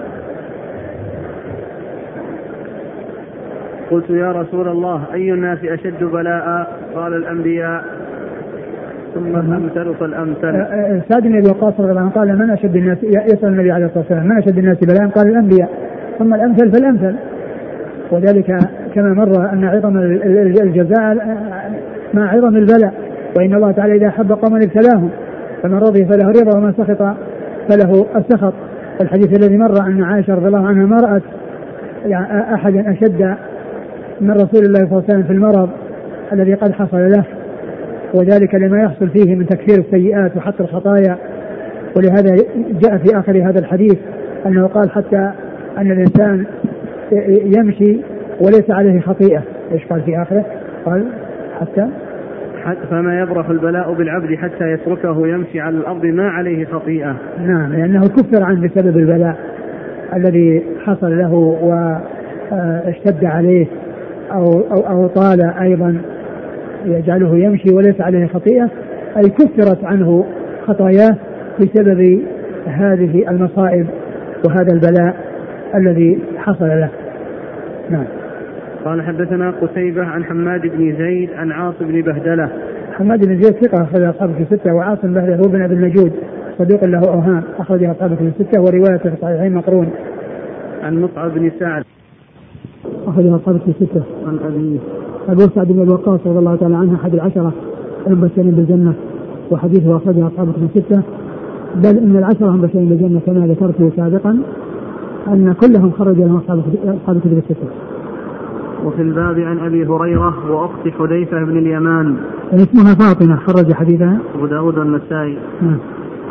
قلت 3.91 4.11
يا 4.11 4.33
رسول 4.33 4.69
الله 4.69 5.05
أي 5.15 5.33
الناس 5.33 5.59
أشد 5.65 6.05
بلاء؟ 6.05 6.73
قال 6.95 7.15
الأنبياء. 7.15 7.85
ثم 9.15 9.37
الأمثل 9.37 9.95
فالأمثل 9.95 10.47
آه، 10.57 10.63
آه، 10.63 11.03
سعد 11.09 11.23
بن 11.23 11.37
أبي 11.39 11.49
وقاص 11.51 11.81
رضي 11.81 11.91
الله 11.91 12.01
عنه 12.01 12.11
قال 12.11 12.39
من 12.39 12.51
أشد 12.51 12.77
الناس؟ 12.77 12.99
يسأل 13.05 13.49
النبي 13.49 13.71
عليه 13.73 13.85
الصلاة 13.87 13.99
والسلام 14.03 14.27
من 14.27 14.39
أشد 14.39 14.59
الناس 14.59 14.79
بلاء؟ 14.85 15.09
قال 15.09 15.29
الأنبياء. 15.29 15.69
ثم 16.19 16.35
الأمثل 16.35 16.73
فالأمثل. 16.73 17.15
وذلك 18.11 18.59
كما 18.95 19.15
مر 19.15 19.53
أن 19.53 19.65
عظم 19.65 19.97
ال- 19.97 20.23
ال- 20.23 20.63
الجزاء 20.63 21.13
آه، 21.13 21.71
مع 22.15 22.29
عظم 22.31 22.57
البلاء. 22.57 22.93
وإن 23.39 23.55
الله 23.55 23.73
تعالى 23.73 23.95
إذا 23.95 24.09
أحب 24.09 24.33
قوما 24.33 24.57
ابتلاهم 24.57 25.11
فمن 25.63 25.75
رضي 25.79 26.05
فله 26.07 26.27
رضا 26.27 26.59
ومن 26.59 26.73
سخط 26.73 27.17
فله 27.69 28.07
السخط. 28.17 28.55
الحديث 29.01 29.39
الذي 29.39 29.57
مر 29.59 29.87
أن 29.87 30.03
عائشة 30.03 30.35
رضي 30.35 30.47
الله 30.47 30.67
عنها 30.69 30.87
ما 30.87 30.97
رأت 30.97 31.23
يعني 32.07 32.55
أحدا 32.55 32.91
أشد 32.93 33.37
من 34.21 34.31
رسول 34.31 34.65
الله 34.67 34.79
صلى 34.79 34.87
الله 34.87 35.05
عليه 35.09 35.15
وسلم 35.15 35.23
في 35.23 35.33
المرض 35.33 35.71
الذي 36.33 36.55
قد 36.55 36.73
حصل 36.73 37.11
له 37.11 37.25
وذلك 38.15 38.55
لما 38.55 38.83
يحصل 38.83 39.09
فيه 39.09 39.35
من 39.35 39.47
تكفير 39.47 39.79
السيئات 39.79 40.37
وحط 40.37 40.61
الخطايا. 40.61 41.17
ولهذا 41.97 42.37
جاء 42.83 42.99
في 42.99 43.19
آخر 43.19 43.33
هذا 43.33 43.59
الحديث 43.59 43.97
أنه 44.47 44.67
قال 44.67 44.91
حتى 44.91 45.31
أن 45.79 45.91
الإنسان 45.91 46.47
يمشي 47.59 48.01
وليس 48.41 48.71
عليه 48.71 49.01
خطيئة. 49.01 49.43
إيش 49.73 49.87
قال 49.87 50.03
في 50.03 50.23
آخره؟ 50.23 50.45
قال 50.87 51.05
حتى 51.61 51.89
حتى 52.65 52.87
فما 52.91 53.21
يبرح 53.21 53.49
البلاء 53.49 53.93
بالعبد 53.93 54.35
حتى 54.35 54.73
يتركه 54.73 55.27
يمشي 55.27 55.61
على 55.61 55.77
الأرض 55.77 56.05
ما 56.05 56.29
عليه 56.29 56.65
خطيئة. 56.65 57.17
نعم 57.47 57.73
لأنه 57.73 58.01
كفر 58.01 58.45
عنه 58.45 58.69
بسبب 58.69 58.97
البلاء 58.97 59.37
الذي 60.17 60.63
حصل 60.85 61.19
له 61.19 61.35
واشتد 62.53 63.25
عليه. 63.25 63.67
أو, 64.33 64.45
أو, 64.45 64.81
أو 64.89 65.07
طال 65.07 65.43
أيضا 65.61 66.01
يجعله 66.85 67.39
يمشي 67.39 67.75
وليس 67.75 68.01
عليه 68.01 68.27
خطيئة 68.27 68.71
أي 69.17 69.31
كفرت 69.31 69.85
عنه 69.85 70.25
خطاياه 70.67 71.17
بسبب 71.61 72.21
هذه 72.67 73.31
المصائب 73.31 73.87
وهذا 74.47 74.73
البلاء 74.73 75.17
الذي 75.75 76.19
حصل 76.37 76.69
له. 76.69 76.91
نعم. 77.91 78.05
قال 78.85 79.03
حدثنا 79.03 79.51
قتيبة 79.51 80.05
عن 80.05 80.25
حماد 80.25 80.61
بن 80.61 80.97
زيد 80.99 81.31
عن 81.33 81.53
عاصم 81.53 81.85
بن 81.89 82.01
بهدلة. 82.01 82.51
حماد 82.93 83.27
بن 83.27 83.43
زيد 83.43 83.55
ثقة 83.55 83.83
أخرج 83.83 84.03
أصحابه 84.03 84.33
في 84.33 84.45
ستة 84.57 84.75
وعاصم 84.75 85.15
بهدلة 85.15 85.37
هو 85.37 85.49
بن 85.49 85.63
أبي 85.63 85.75
النجود 85.75 86.13
صدوق 86.59 86.85
له 86.85 87.01
أوهام 87.09 87.43
أخرجه 87.59 87.93
أصحاب 87.93 88.15
كتب 88.15 88.27
الستة 88.27 88.61
ورواية 88.61 88.99
في 88.99 89.09
الصحيحين 89.09 89.53
مقرون. 89.53 89.91
عن 90.83 91.03
مصعب 91.03 91.31
بن 91.31 91.51
سعد. 91.61 91.85
أخرجه 93.07 93.37
أصحاب 93.37 93.59
كتب 93.59 93.69
الستة 93.69 94.03
عن 94.27 94.39
أبيه 94.47 94.79
أبو 95.29 95.41
سعد 95.55 95.69
بن 95.69 95.81
أبي 95.81 95.91
وقاص 95.91 96.21
رضي 96.27 96.39
الله 96.39 96.57
تعالى 96.57 96.77
عنه 96.77 96.95
أحد 96.95 97.15
العشرة 97.15 97.53
المبشرين 98.07 98.51
بالجنة 98.51 98.95
وحديثه 99.51 99.97
أخرجه 99.97 100.27
أصحاب 100.27 100.53
كتب 100.53 100.69
الستة 100.77 101.03
بل 101.77 101.99
إن 101.99 102.17
العشرة 102.17 102.49
المبشرين 102.49 102.89
بالجنة 102.89 103.21
كما 103.27 103.47
ذكرت 103.47 103.93
سابقا 103.97 104.39
أن 105.29 105.55
كلهم 105.61 105.91
خرج 105.91 106.17
لهم 106.17 106.37
أصحاب 106.37 107.21
كتب 107.21 107.33
الستة 107.33 107.69
وفي 108.85 109.03
الباب 109.03 109.39
عن 109.39 109.59
أبي 109.59 109.87
هريرة 109.87 110.51
وأخت 110.51 110.89
حذيفة 110.99 111.45
بن 111.45 111.59
اليمان. 111.59 112.17
اسمها 112.53 112.95
فاطمة 112.95 113.37
خرج 113.37 113.73
حديثها. 113.73 114.19
أبو 114.35 114.47
داود 114.47 114.79
والنسائي. 114.79 115.39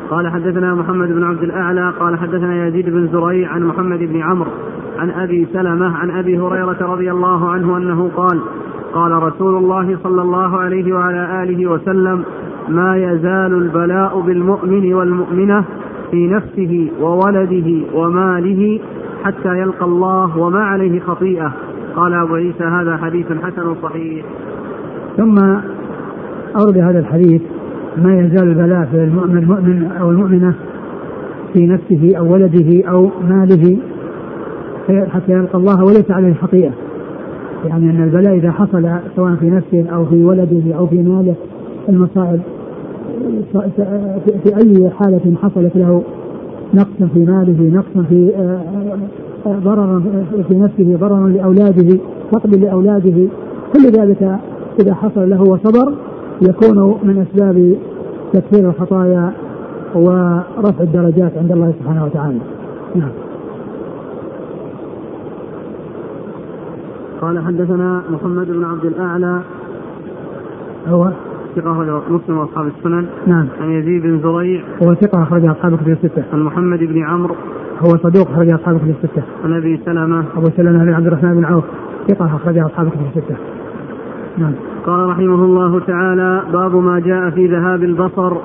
قال 0.09 0.27
حدثنا 0.27 0.75
محمد 0.75 1.07
بن 1.07 1.23
عبد 1.23 1.43
الأعلى 1.43 1.93
قال 1.99 2.19
حدثنا 2.19 2.67
يزيد 2.67 2.89
بن 2.89 3.07
زريع 3.07 3.51
عن 3.51 3.63
محمد 3.63 3.99
بن 3.99 4.21
عمرو 4.21 4.51
عن 4.99 5.09
أبي 5.09 5.47
سلمة 5.53 5.97
عن 5.97 6.11
أبي 6.11 6.39
هريرة 6.39 6.77
رضي 6.81 7.11
الله 7.11 7.49
عنه 7.49 7.77
أنه 7.77 8.11
قال 8.15 8.39
قال 8.93 9.11
رسول 9.11 9.55
الله 9.55 9.97
صلى 10.03 10.21
الله 10.21 10.57
عليه 10.57 10.93
وعلى 10.93 11.43
آله 11.43 11.71
وسلم 11.71 12.23
ما 12.69 12.97
يزال 12.97 13.53
البلاء 13.53 14.19
بالمؤمن 14.19 14.93
والمؤمنة 14.93 15.63
في 16.11 16.27
نفسه 16.27 16.91
وولده 17.01 17.85
وماله 17.93 18.79
حتى 19.23 19.59
يلقى 19.59 19.85
الله 19.85 20.37
وما 20.37 20.63
عليه 20.63 20.99
خطيئة. 20.99 21.53
قال 21.95 22.13
أبو 22.13 22.35
عيسى 22.35 22.63
هذا 22.63 22.97
حديث 22.97 23.25
حسن 23.43 23.75
صحيح. 23.81 24.25
ثم 25.17 25.37
أورد 26.55 26.77
هذا 26.77 26.99
الحديث 26.99 27.41
ما 28.03 28.19
يزال 28.19 28.47
البلاء 28.49 28.85
في 28.85 29.03
المؤمن 29.03 29.37
المؤمن 29.37 29.91
أو 29.99 30.09
المؤمنة 30.09 30.53
في 31.53 31.67
نفسه 31.67 32.17
أو 32.17 32.33
ولده 32.33 32.89
أو 32.89 33.09
ماله 33.29 33.77
حتى 34.89 35.31
يلقى 35.31 35.57
الله 35.57 35.83
وليس 35.83 36.11
عليه 36.11 36.33
خطيئة. 36.33 36.71
يعني 37.65 37.89
أن 37.89 38.03
البلاء 38.03 38.35
إذا 38.35 38.51
حصل 38.51 38.89
سواء 39.15 39.35
في 39.35 39.49
نفسه 39.49 39.85
أو 39.95 40.05
في 40.05 40.23
ولده 40.23 40.75
أو 40.75 40.87
في 40.87 41.03
ماله 41.03 41.35
المصائب 41.89 42.39
في 44.43 44.55
أي 44.55 44.89
حالة 44.89 45.35
حصلت 45.41 45.75
له 45.75 46.03
نقص 46.73 47.11
في 47.13 47.19
ماله 47.19 47.75
نقص 47.75 48.07
في 48.09 48.31
ضررا 49.47 50.03
في 50.47 50.55
نفسه 50.55 50.97
ضررا 50.97 51.29
لأولاده 51.29 51.97
فقد 52.31 52.55
لأولاده. 52.55 53.27
كل 53.73 53.85
ذلك 53.85 54.39
إذا 54.79 54.93
حصل 54.93 55.29
له 55.29 55.41
وصبر 55.41 55.93
يكون 56.41 56.99
من 57.03 57.25
أسباب 57.27 57.75
تكفير 58.33 58.69
الخطايا 58.69 59.33
ورفع 59.95 60.83
الدرجات 60.83 61.37
عند 61.37 61.51
الله 61.51 61.73
سبحانه 61.79 62.05
وتعالى. 62.05 62.39
نعم. 62.95 63.09
قال 67.21 67.39
حدثنا 67.39 68.01
محمد 68.09 68.47
بن 68.47 68.63
عبد 68.63 68.85
الأعلى 68.85 69.41
هو 70.87 71.11
ثقة 71.55 71.71
أخرجه 71.71 72.01
مسلم 72.09 72.37
وأصحاب 72.37 72.67
السنن. 72.67 73.05
نعم. 73.27 73.47
عن 73.61 73.69
يزيد 73.69 74.03
بن 74.03 74.19
زريع. 74.19 74.63
هو 74.83 74.93
ثقة 74.93 75.23
أخرجه 75.23 75.51
أصحاب 75.51 75.73
الكتب 75.73 75.89
الستة. 75.89 76.23
عن 76.33 76.43
محمد 76.43 76.79
بن 76.79 77.03
عمرو. 77.03 77.35
هو 77.79 77.89
صدوق 77.89 78.31
أخرجه 78.31 78.55
أصحاب 78.55 78.75
الكتب 78.75 78.89
الستة. 78.89 79.23
عن 79.43 79.53
أبي 79.53 79.81
سلمة. 79.85 80.23
أبو 80.37 80.45
سلمة 80.57 80.83
بن 80.83 80.93
عبد 80.93 81.07
الرحمن 81.07 81.35
بن 81.35 81.45
عوف 81.45 81.63
ثقة 82.07 82.25
أخرجه 82.25 82.65
أصحاب 82.65 82.87
الكتب 82.87 83.01
الستة. 83.15 83.56
نعم. 84.37 84.53
قال 84.85 85.09
رحمه 85.09 85.45
الله 85.45 85.79
تعالى 85.79 86.43
باب 86.53 86.75
ما 86.75 86.99
جاء 86.99 87.29
في 87.29 87.47
ذهاب 87.47 87.83
البصر. 87.83 88.37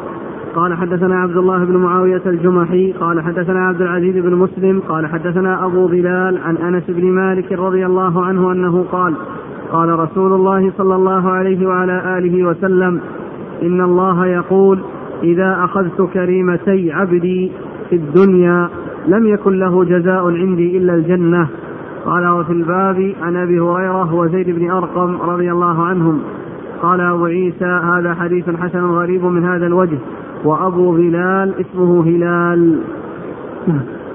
قال 0.55 0.75
حدثنا 0.75 1.15
عبد 1.15 1.37
الله 1.37 1.65
بن 1.65 1.77
معاوية 1.77 2.23
الجمحي. 2.27 2.93
قال 2.93 3.21
حدثنا 3.21 3.67
عبد 3.67 3.83
العزيز 3.83 4.17
بن 4.25 4.35
مسلم. 4.35 4.81
قال 4.89 5.07
حدثنا 5.07 5.67
أبو 5.67 5.87
بلال 5.87 6.39
عن 6.39 6.57
أنس 6.57 6.83
بن 6.89 7.05
مالك 7.05 7.53
رضي 7.53 7.87
الله 7.87 8.25
عنه 8.25 8.53
أنه 8.53 8.85
قال 8.93 9.15
قال 9.73 9.99
رسول 9.99 10.33
الله 10.33 10.73
صلى 10.79 10.95
الله 10.95 11.31
عليه 11.31 11.67
وعلى 11.67 12.19
آله 12.19 12.45
وسلم 12.45 13.01
إن 13.63 13.81
الله 13.81 14.27
يقول 14.27 14.79
إذا 15.23 15.65
أخذت 15.65 16.03
كريمتي 16.03 16.93
عبدي 16.93 17.53
في 17.91 17.97
الدنيا 17.97 18.69
لم 19.09 19.27
يكن 19.27 19.59
له 19.59 19.85
جزاء 19.85 20.31
عندي 20.31 20.79
إلا 20.79 20.95
الجنة. 20.95 21.49
قال 22.07 22.29
وفي 22.29 22.53
الباب 22.53 23.15
عن 23.23 23.37
أبي 23.37 23.61
هريرة 23.61 24.15
وزيد 24.15 24.51
بن 24.51 24.71
أرقم 24.71 25.21
رضي 25.21 25.53
الله 25.53 25.85
عنهم 25.85 26.23
قال 26.83 27.01
أبو 27.01 27.25
عيسى 27.25 27.65
هذا 27.65 28.15
حديث 28.15 28.51
حسن 28.51 28.85
غريب 28.85 29.25
من 29.25 29.45
هذا 29.45 29.67
الوجه 29.67 29.99
وأبو 30.45 30.93
بلال 30.93 31.55
اسمه 31.61 32.03
هلال. 32.05 32.81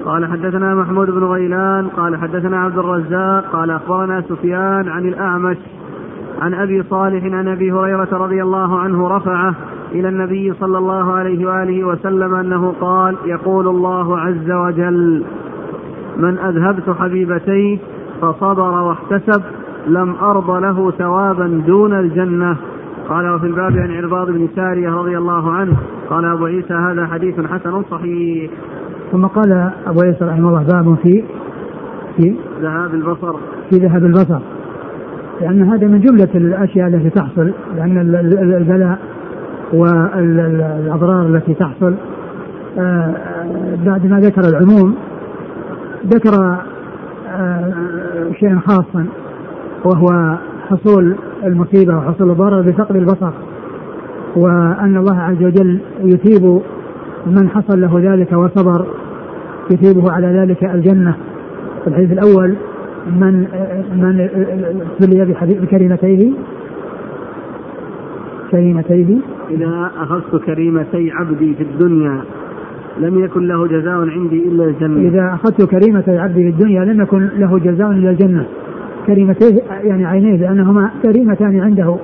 قال 0.04 0.26
حدثنا 0.26 0.74
محمود 0.74 1.10
بن 1.10 1.24
غيلان 1.24 1.88
قال 1.88 2.16
حدثنا 2.16 2.60
عبد 2.60 2.78
الرزاق 2.78 3.44
قال 3.52 3.70
أخبرنا 3.70 4.20
سفيان 4.20 4.88
عن 4.88 5.06
الأعمش 5.08 5.56
عن 6.40 6.54
أبي 6.54 6.82
صالح 6.82 7.24
عن 7.24 7.48
أبي 7.48 7.72
هريرة 7.72 8.08
رضي 8.12 8.42
الله 8.42 8.78
عنه 8.78 9.08
رفعه 9.08 9.54
إلى 9.92 10.08
النبي 10.08 10.52
صلى 10.60 10.78
الله 10.78 11.12
عليه 11.12 11.46
وآله 11.46 11.84
وسلم 11.84 12.34
أنه 12.34 12.74
قال 12.80 13.16
يقول 13.24 13.68
الله 13.68 14.18
عز 14.18 14.50
وجل 14.50 15.24
من 16.18 16.38
أذهبت 16.38 16.90
حبيبتيه 16.90 17.78
فصبر 18.22 18.82
واحتسب 18.82 19.42
لم 19.86 20.14
أرض 20.14 20.50
له 20.50 20.90
ثوابا 20.90 21.62
دون 21.66 21.98
الجنة. 21.98 22.56
قال 23.08 23.34
وفي 23.34 23.46
الباب 23.46 23.78
عن 23.78 23.90
عرباض 23.90 24.30
بن 24.30 24.48
سارية 24.56 24.90
رضي 24.90 25.18
الله 25.18 25.52
عنه 25.52 25.76
قال 26.10 26.24
أبو 26.24 26.44
عيسى 26.44 26.74
هذا 26.74 27.06
حديث 27.06 27.40
حسن 27.40 27.82
صحيح. 27.90 28.50
ثم 29.12 29.26
قال 29.26 29.70
أبو 29.86 30.00
عيسى 30.00 30.24
رحمه 30.24 30.48
الله 30.48 30.62
باب 30.62 30.96
في 31.02 31.24
في 32.16 32.36
ذهاب 32.60 32.94
البصر. 32.94 33.36
في 33.70 33.76
ذهاب 33.76 34.04
البصر. 34.04 34.40
لأن 35.40 35.62
هذا 35.62 35.86
من 35.86 36.00
جملة 36.00 36.28
الأشياء 36.34 36.88
التي 36.88 37.10
تحصل 37.10 37.52
لأن 37.76 37.98
البلاء 38.56 38.98
والأضرار 39.72 41.26
التي 41.26 41.54
تحصل 41.54 41.94
آه، 42.78 43.14
بعد 43.86 44.06
ما 44.06 44.20
ذكر 44.20 44.40
العموم 44.40 44.94
ذكر 46.06 46.58
آه، 47.28 48.32
شيئا 48.40 48.60
خاصا 48.66 49.06
وهو 49.84 50.36
حصول 50.68 51.16
المصيبة 51.44 51.96
وحصول 51.96 52.30
الضرر 52.30 52.60
بفقد 52.62 52.96
البصر 52.96 53.32
وأن 54.36 54.96
الله 54.96 55.20
عز 55.20 55.42
وجل 55.42 55.80
يثيب 56.00 56.60
من 57.26 57.48
حصل 57.48 57.80
له 57.80 58.12
ذلك 58.12 58.32
وصبر 58.32 58.86
يثيبه 59.70 60.12
على 60.12 60.26
ذلك 60.26 60.64
الجنة. 60.64 61.14
في 61.84 61.90
الحديث 61.90 62.12
الأول 62.12 62.54
من 63.06 63.46
من 63.96 64.28
ابتلي 65.00 65.34
بكريمتيه 65.40 66.32
كريمتيه. 68.50 69.16
إذا 69.50 69.90
أخذت 69.96 70.44
كريمتي 70.44 71.10
عبدي 71.10 71.54
في 71.54 71.62
الدنيا 71.62 72.22
لم 73.00 73.24
يكن 73.24 73.48
له 73.48 73.66
جزاء 73.66 74.08
عندي 74.08 74.48
إلا 74.48 74.64
الجنة. 74.64 75.08
إذا 75.08 75.34
أخذت 75.34 75.62
كريمتي 75.62 76.18
عبدي 76.18 76.42
في 76.42 76.48
الدنيا 76.48 76.84
لم 76.84 77.00
يكن 77.02 77.28
له 77.36 77.58
جزاء 77.58 77.90
إلا 77.90 78.10
الجنة. 78.10 78.46
كريمتيه 79.06 79.60
يعني 79.84 80.06
عينيه 80.06 80.36
لأنهما 80.36 80.90
كريمتان 81.02 81.60
عنده 81.60 81.96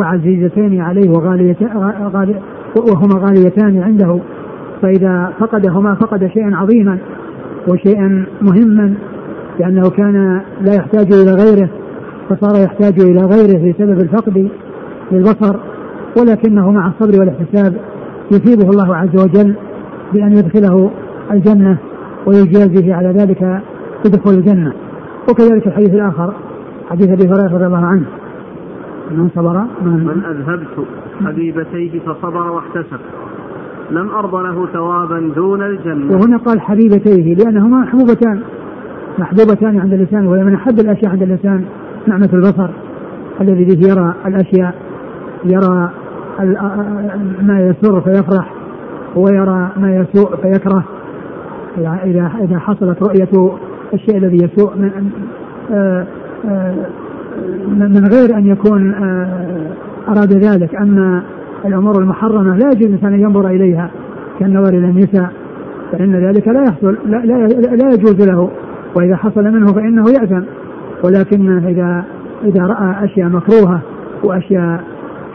وعزيزتان 0.00 0.80
عليه 0.80 1.10
وغاليتان 1.10 1.76
وهما 2.76 3.14
غاليتان 3.14 3.82
عنده. 3.82 4.20
فإذا 4.82 5.32
فقدهما 5.38 5.94
فقد 5.94 6.26
شيئا 6.26 6.56
عظيما 6.56 6.98
وشيئا 7.68 8.26
مهما 8.42 8.94
لأنه 9.60 9.90
كان 9.90 10.40
لا 10.60 10.74
يحتاج 10.74 11.12
إلى 11.12 11.32
غيره 11.32 11.68
فصار 12.28 12.64
يحتاج 12.64 13.00
إلى 13.00 13.20
غيره 13.20 13.72
بسبب 13.72 14.00
الفقد 14.00 14.48
للبصر 15.12 15.56
ولكنه 16.20 16.70
مع 16.70 16.86
الصبر 16.88 17.20
والإحتساب 17.20 17.74
يثيبه 18.32 18.70
الله 18.70 18.96
عز 18.96 19.16
وجل. 19.24 19.54
بأن 20.12 20.32
يدخله 20.32 20.90
الجنة 21.30 21.76
ويجازيه 22.26 22.94
على 22.94 23.08
ذلك 23.08 23.62
بدخول 24.04 24.34
الجنة. 24.34 24.72
وكذلك 25.30 25.66
الحديث 25.66 25.94
الآخر 25.94 26.32
حديث 26.90 27.08
أبي 27.08 27.28
هريرة 27.28 27.54
رضي 27.54 27.66
الله 27.66 27.86
عنه. 27.86 28.04
من 29.10 29.28
صبر؟ 29.34 29.64
من, 29.82 29.92
من 29.92 30.24
أذهبت 30.24 30.86
حبيبتيه 31.24 32.00
فصبر 32.00 32.50
واحتسب. 32.50 33.00
لم 33.90 34.10
أرض 34.10 34.34
له 34.34 34.66
ثوابا 34.66 35.32
دون 35.34 35.62
الجنة. 35.62 36.16
وهنا 36.16 36.36
قال 36.36 36.60
حبيبتيه 36.60 37.34
لأنهما 37.34 37.78
محبوبتان. 37.78 38.40
محبوبتان 39.18 39.80
عند 39.80 39.92
الإنسان 39.92 40.26
وهي 40.26 40.44
من 40.44 40.54
أحب 40.54 40.80
الأشياء 40.80 41.12
عند 41.12 41.22
الإنسان 41.22 41.64
نعمة 42.06 42.30
البصر 42.32 42.70
الذي 43.40 43.64
به 43.64 43.88
يرى 43.88 44.14
الأشياء 44.26 44.74
يرى 45.44 45.90
ما 47.42 47.60
يسر 47.60 48.00
فيفرح. 48.00 48.57
ويرى 49.16 49.70
ما 49.76 49.96
يسوء 49.96 50.36
فيكره. 50.36 50.84
إذا 51.78 52.30
إذا 52.40 52.58
حصلت 52.58 53.02
رؤية 53.02 53.52
الشيء 53.94 54.16
الذي 54.16 54.36
يسوء 54.36 54.76
من 54.76 54.90
من 57.78 58.08
غير 58.12 58.36
أن 58.36 58.46
يكون 58.46 58.94
أراد 60.08 60.32
ذلك. 60.32 60.74
أما 60.74 61.22
الأمور 61.64 61.98
المحرمة 61.98 62.56
لا 62.56 62.66
يجوز 62.66 62.82
الإنسان 62.82 63.12
أن 63.12 63.20
ينظر 63.20 63.48
إليها 63.48 63.90
كالنظر 64.40 64.68
إلى 64.68 64.88
النساء 64.88 65.32
فإن 65.92 66.26
ذلك 66.26 66.48
لا 66.48 66.62
يحصل 66.62 66.96
لا, 67.06 67.16
لا, 67.16 67.46
لا 67.76 67.88
يجوز 67.94 68.28
له. 68.28 68.50
وإذا 68.96 69.16
حصل 69.16 69.44
منه 69.44 69.66
فإنه 69.66 70.04
يأثم. 70.10 70.42
ولكن 71.04 71.58
إذا 71.58 72.04
إذا 72.44 72.66
رأى 72.66 73.04
أشياء 73.04 73.28
مكروهة 73.28 73.80
وأشياء 74.24 74.84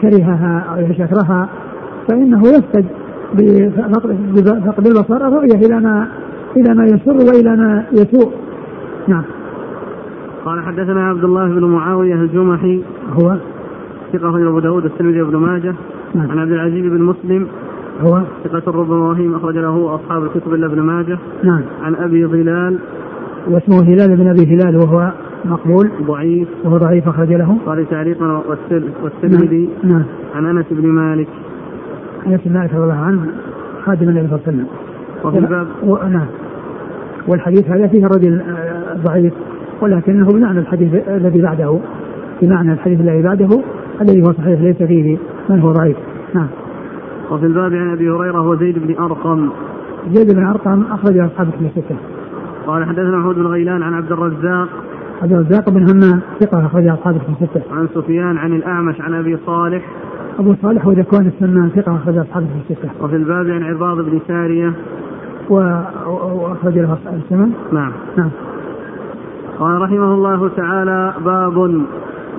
كرهها 0.00 0.64
أو 0.68 0.80
يكرهها 0.80 1.48
فإنه 2.08 2.42
يفقد 2.48 2.86
بفقد 3.34 4.86
البصر 4.86 5.28
الرؤية 5.28 5.66
إلى 5.66 5.80
ما 5.80 6.08
إلى 6.56 6.74
ما 6.74 6.84
يسر 6.84 7.16
وإلى 7.16 7.56
ما 7.56 7.84
يسوء. 7.92 8.32
نعم. 9.08 9.22
قال 10.44 10.62
حدثنا 10.62 11.08
عبد 11.08 11.24
الله 11.24 11.48
بن 11.48 11.64
معاوية 11.64 12.14
الجمحي. 12.14 12.82
هو؟ 13.12 13.36
ثقة 14.12 14.28
غير 14.28 14.48
أبو 14.48 14.58
داود 14.58 14.84
الترمذي 14.84 15.22
وابن 15.22 15.36
ماجه. 15.36 15.74
نعم. 16.14 16.30
عن 16.30 16.38
عبد 16.38 16.52
العزيز 16.52 16.92
بن 16.92 17.02
مسلم. 17.02 17.46
هو؟ 18.00 18.22
ثقة 18.44 18.72
ربما 18.72 19.08
وهيم 19.08 19.34
أخرج 19.34 19.58
له 19.58 19.94
أصحاب 19.94 20.22
الكتب 20.22 20.54
إلا 20.54 20.66
ابن 20.66 20.80
ماجه. 20.80 21.18
نعم. 21.42 21.62
عن 21.82 21.94
أبي 21.94 22.26
ظلال 22.26 22.78
واسمه 23.50 23.82
هلال 23.82 24.16
بن 24.16 24.28
أبي 24.28 24.54
هلال 24.54 24.76
وهو 24.76 25.12
مقبول. 25.44 25.90
ضعيف. 26.02 26.48
وهو 26.64 26.76
ضعيف 26.76 27.08
أخرج 27.08 27.32
له. 27.32 27.58
قال 27.66 27.90
تعليقا 27.90 28.42
والترمذي 29.02 29.68
نعم. 29.82 29.92
نعم. 29.92 30.04
عن 30.34 30.46
أنس 30.46 30.66
بن 30.70 30.88
مالك. 30.88 31.28
أنس 32.26 32.40
بن 32.44 32.52
مالك 32.52 32.74
رضي 32.74 32.82
الله 32.82 32.94
عنه 32.94 33.26
خادم 33.84 34.08
النبي 34.08 34.28
صلى 34.28 34.38
الله 34.38 34.46
عليه 34.46 34.56
وسلم. 34.56 34.66
وفي 35.24 35.38
الباب. 35.38 35.66
نعم. 36.10 36.26
والحديث 37.28 37.70
هذا 37.70 37.86
فيه 37.86 38.06
الرجل 38.06 38.42
ضعيف 38.96 39.34
ولكنه 39.80 40.26
بمعنى 40.26 40.58
الحديث 40.58 41.08
الذي 41.08 41.42
بعده 41.42 41.78
بمعنى 42.42 42.72
الحديث 42.72 43.00
الذي 43.00 43.22
بعده 43.22 43.62
الذي 44.00 44.22
هو 44.22 44.32
صحيح 44.32 44.60
ليس 44.60 44.82
فيه 44.82 45.18
من 45.50 45.60
هو 45.60 45.72
ضعيف. 45.72 45.96
نعم. 46.34 46.48
وفي 47.30 47.46
الباب 47.46 47.72
عن 47.72 47.90
أبي 47.92 48.10
هريرة 48.10 48.48
وزيد 48.48 48.78
بن 48.78 48.94
أرقم. 48.98 49.50
زيد 50.08 50.34
بن 50.34 50.46
أرقم 50.46 50.82
أخرج 50.82 51.18
أصحاب 51.18 51.50
في 51.50 51.66
الستة. 51.66 51.96
قال 52.66 52.84
حدثنا 52.84 53.18
محمود 53.18 53.34
بن 53.34 53.46
غيلان 53.46 53.82
عن 53.82 53.94
عبد 53.94 54.12
الرزاق. 54.12 54.68
عبد 55.22 55.32
الرزاق 55.32 55.70
بن 55.70 55.82
همام 55.90 56.20
ثقة 56.40 56.66
أخرج 56.66 56.86
أصحاب 56.86 57.18
في 57.18 57.28
الستة. 57.28 57.62
عن 57.72 57.88
سفيان 57.94 58.36
عن 58.36 58.52
الأعمش 58.52 59.00
عن 59.00 59.14
أبي 59.14 59.36
صالح. 59.46 59.84
أبو 60.38 60.54
صالح 60.62 60.86
وذكوان 60.86 61.26
السمان 61.26 61.70
ثقة 61.76 61.96
أخرج 61.96 62.16
أصحاب 62.16 62.46
في 62.46 62.72
الستة. 62.72 62.90
وفي 63.00 63.16
الباب 63.16 63.50
عن 63.50 63.62
عباض 63.62 63.96
بن 63.96 64.20
سارية. 64.28 64.72
وأخرج 65.50 66.78
له 66.78 66.92
أصحاب 66.92 67.20
السنن. 67.24 67.52
نعم. 67.72 67.92
نعم. 68.16 68.30
قال 69.58 69.82
رحمه 69.82 70.14
الله 70.14 70.48
تعالى 70.48 71.14
باب 71.24 71.84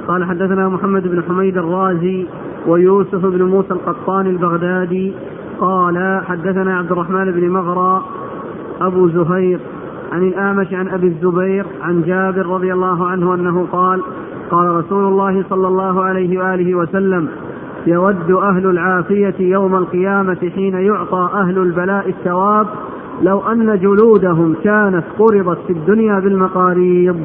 قال 0.07 0.25
حدثنا 0.25 0.69
محمد 0.69 1.07
بن 1.07 1.23
حميد 1.23 1.57
الرازي 1.57 2.27
ويوسف 2.67 3.25
بن 3.25 3.43
موسى 3.43 3.71
القطان 3.71 4.27
البغدادي 4.27 5.13
قال 5.59 6.21
حدثنا 6.25 6.77
عبد 6.77 6.91
الرحمن 6.91 7.31
بن 7.31 7.49
مغرى 7.49 8.03
أبو 8.81 9.07
زهير 9.07 9.59
عن 10.11 10.23
الأعمش 10.23 10.73
عن 10.73 10.87
أبي 10.87 11.07
الزبير 11.07 11.65
عن 11.81 12.01
جابر 12.01 12.45
رضي 12.45 12.73
الله 12.73 13.07
عنه 13.07 13.33
أنه 13.33 13.67
قال 13.71 14.01
قال 14.51 14.67
رسول 14.67 15.07
الله 15.07 15.43
صلى 15.49 15.67
الله 15.67 16.03
عليه 16.03 16.39
وآله 16.39 16.75
وسلم 16.75 17.27
يود 17.87 18.31
أهل 18.31 18.65
العافية 18.69 19.35
يوم 19.39 19.75
القيامة 19.75 20.51
حين 20.55 20.73
يعطى 20.73 21.29
أهل 21.33 21.57
البلاء 21.57 22.09
الثواب 22.09 22.67
لو 23.21 23.39
أن 23.39 23.79
جلودهم 23.79 24.55
كانت 24.63 25.03
قرضت 25.19 25.57
في 25.67 25.73
الدنيا 25.73 26.19
بالمقاريض. 26.19 27.17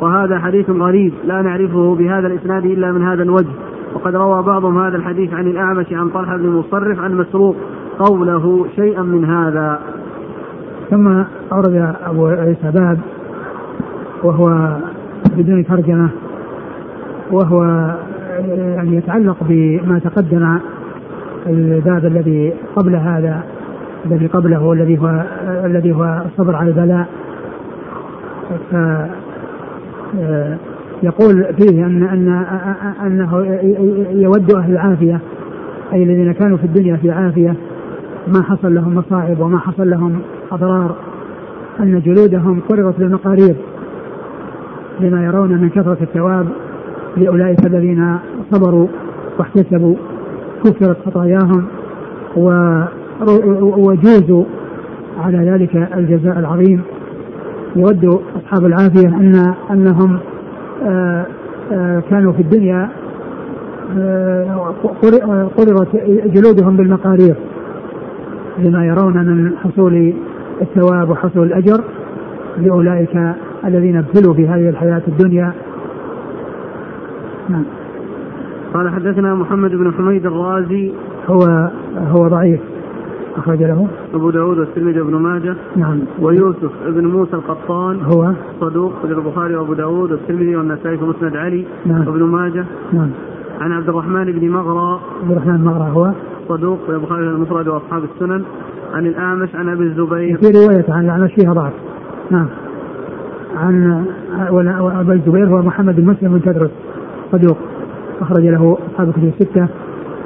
وهذا 0.00 0.38
حديث 0.38 0.70
غريب 0.70 1.12
لا 1.24 1.42
نعرفه 1.42 1.94
بهذا 1.94 2.26
الإسناد 2.26 2.64
إلا 2.64 2.92
من 2.92 3.02
هذا 3.02 3.22
الوجه. 3.22 3.54
وقد 3.94 4.16
روى 4.16 4.42
بعضهم 4.42 4.78
هذا 4.78 4.96
الحديث 4.96 5.34
عن 5.34 5.46
الأعمش 5.46 5.92
عن 5.92 6.08
طلحة 6.08 6.36
بن 6.36 6.48
مصرف 6.48 7.00
عن 7.00 7.14
مسروق 7.14 7.56
قوله 7.98 8.66
شيئا 8.76 9.02
من 9.02 9.24
هذا. 9.24 9.78
ثم 10.90 11.22
أورد 11.52 11.94
أبو 12.06 12.26
عيسى 12.26 12.70
باب 12.74 12.98
وهو 14.22 14.76
بدون 15.36 15.64
ترجمة 15.64 16.08
وهو 17.30 17.90
يعني 18.58 18.96
يتعلق 18.96 19.36
بما 19.40 19.98
تقدم 19.98 20.58
الباب 21.46 22.06
الذي 22.06 22.52
قبل 22.76 22.96
هذا 22.96 23.42
الذي 24.06 24.26
قبله 24.26 24.62
والذي 24.62 24.98
هو 24.98 25.24
الذي 25.64 25.92
هو 25.92 26.22
الصبر 26.26 26.56
على 26.56 26.68
البلاء. 26.68 27.06
يقول 31.02 31.44
فيه 31.44 31.86
أن 31.86 32.02
أن 32.02 32.28
أنه 33.06 33.46
يود 34.12 34.54
أهل 34.54 34.72
العافية 34.72 35.20
أي 35.92 36.02
الذين 36.02 36.32
كانوا 36.32 36.56
في 36.56 36.64
الدنيا 36.64 36.96
في 36.96 37.10
عافيه 37.10 37.54
ما 38.28 38.42
حصل 38.42 38.74
لهم 38.74 38.94
مصائب 38.94 39.40
وما 39.40 39.58
حصل 39.58 39.90
لهم 39.90 40.20
أضرار 40.52 40.96
أن 41.80 42.00
جلودهم 42.00 42.60
قرضت 42.68 42.98
بالمقارير 42.98 43.54
لما 45.00 45.24
يرون 45.24 45.50
من 45.50 45.68
كثرة 45.68 45.98
الثواب. 46.02 46.46
لأولئك 47.16 47.66
الذين 47.66 48.18
صبروا 48.50 48.86
واحتسبوا 49.38 49.94
كفرت 50.64 50.96
خطاياهم 51.06 51.64
وجوزوا 53.76 54.44
على 55.18 55.50
ذلك 55.50 55.76
الجزاء 55.96 56.38
العظيم. 56.38 56.82
يود 57.76 58.20
أصحاب 58.36 58.66
العافية 58.66 59.08
ان 59.08 59.54
أنهم 59.70 60.18
آه، 60.82 61.26
آه، 61.72 62.02
كانوا 62.10 62.32
في 62.32 62.42
الدنيا 62.42 62.88
آه، 63.98 64.74
قررت 65.56 65.88
جلودهم 66.26 66.76
بالمقارير 66.76 67.34
لما 68.58 68.86
يرون 68.86 69.26
من 69.26 69.56
حصول 69.56 70.14
الثواب 70.62 71.10
وحصول 71.10 71.46
الأجر 71.46 71.84
لأولئك 72.58 73.34
الذين 73.64 73.96
ابتلوا 73.96 74.34
في 74.34 74.48
هذه 74.48 74.68
الحياة 74.68 75.02
الدنيا 75.08 75.52
نعم 77.52 77.64
قال 78.74 78.88
حدثنا 78.88 79.34
محمد 79.34 79.70
بن 79.70 79.92
حميد 79.92 80.26
الرازي. 80.26 80.92
هو 81.26 81.70
هو 81.96 82.28
ضعيف. 82.28 82.60
أخرج 83.36 83.62
له. 83.62 83.88
أبو 84.14 84.30
داود 84.30 84.58
والترمذي 84.58 85.00
وابن 85.00 85.14
ماجه. 85.14 85.56
نعم. 85.76 85.98
ويوسف 86.20 86.70
ابن 86.86 87.06
موسى 87.06 87.34
القطان. 87.34 88.00
هو؟ 88.00 88.32
صدوق 88.60 88.92
في 89.02 89.12
البخاري 89.12 89.56
وأبو 89.56 89.74
داود 89.74 90.10
والترمذي 90.12 90.56
والنسائي 90.56 90.98
في 90.98 91.04
مسند 91.04 91.36
علي 91.36 91.64
نعم. 91.86 92.08
وابن 92.08 92.22
ماجه. 92.22 92.64
نعم. 92.92 93.10
عن 93.60 93.72
عبد 93.72 93.88
الرحمن 93.88 94.24
بن 94.24 94.48
مغرى. 94.50 95.00
عبد 95.22 95.30
الرحمن 95.30 95.56
بن 95.56 95.64
مغرى 95.64 95.90
هو؟ 95.90 96.12
صدوق 96.48 96.78
في 96.86 96.92
البخاري 96.92 97.22
المفرد 97.22 97.68
وأصحاب 97.68 98.02
السنن. 98.04 98.42
عن 98.94 99.06
الأعمش 99.06 99.54
عن 99.54 99.68
أبي 99.68 99.82
الزبير. 99.82 100.36
في 100.36 100.50
رواية 100.50 100.84
عن 100.88 101.04
الأعمش 101.04 101.34
فيها 101.34 101.52
ضعف. 101.52 101.72
نعم. 102.30 102.46
عن 103.56 104.04
أبي 105.00 105.12
الزبير 105.12 105.46
هو 105.46 105.62
محمد 105.62 105.96
بن 105.96 106.06
مسلم 106.06 106.32
بن 106.32 106.42
تدرس. 106.42 106.70
صدوق 107.32 107.58
أخرج 108.20 108.44
له 108.44 108.78
أصحاب 108.90 109.08
الكتب 109.08 109.24
الستة 109.24 109.68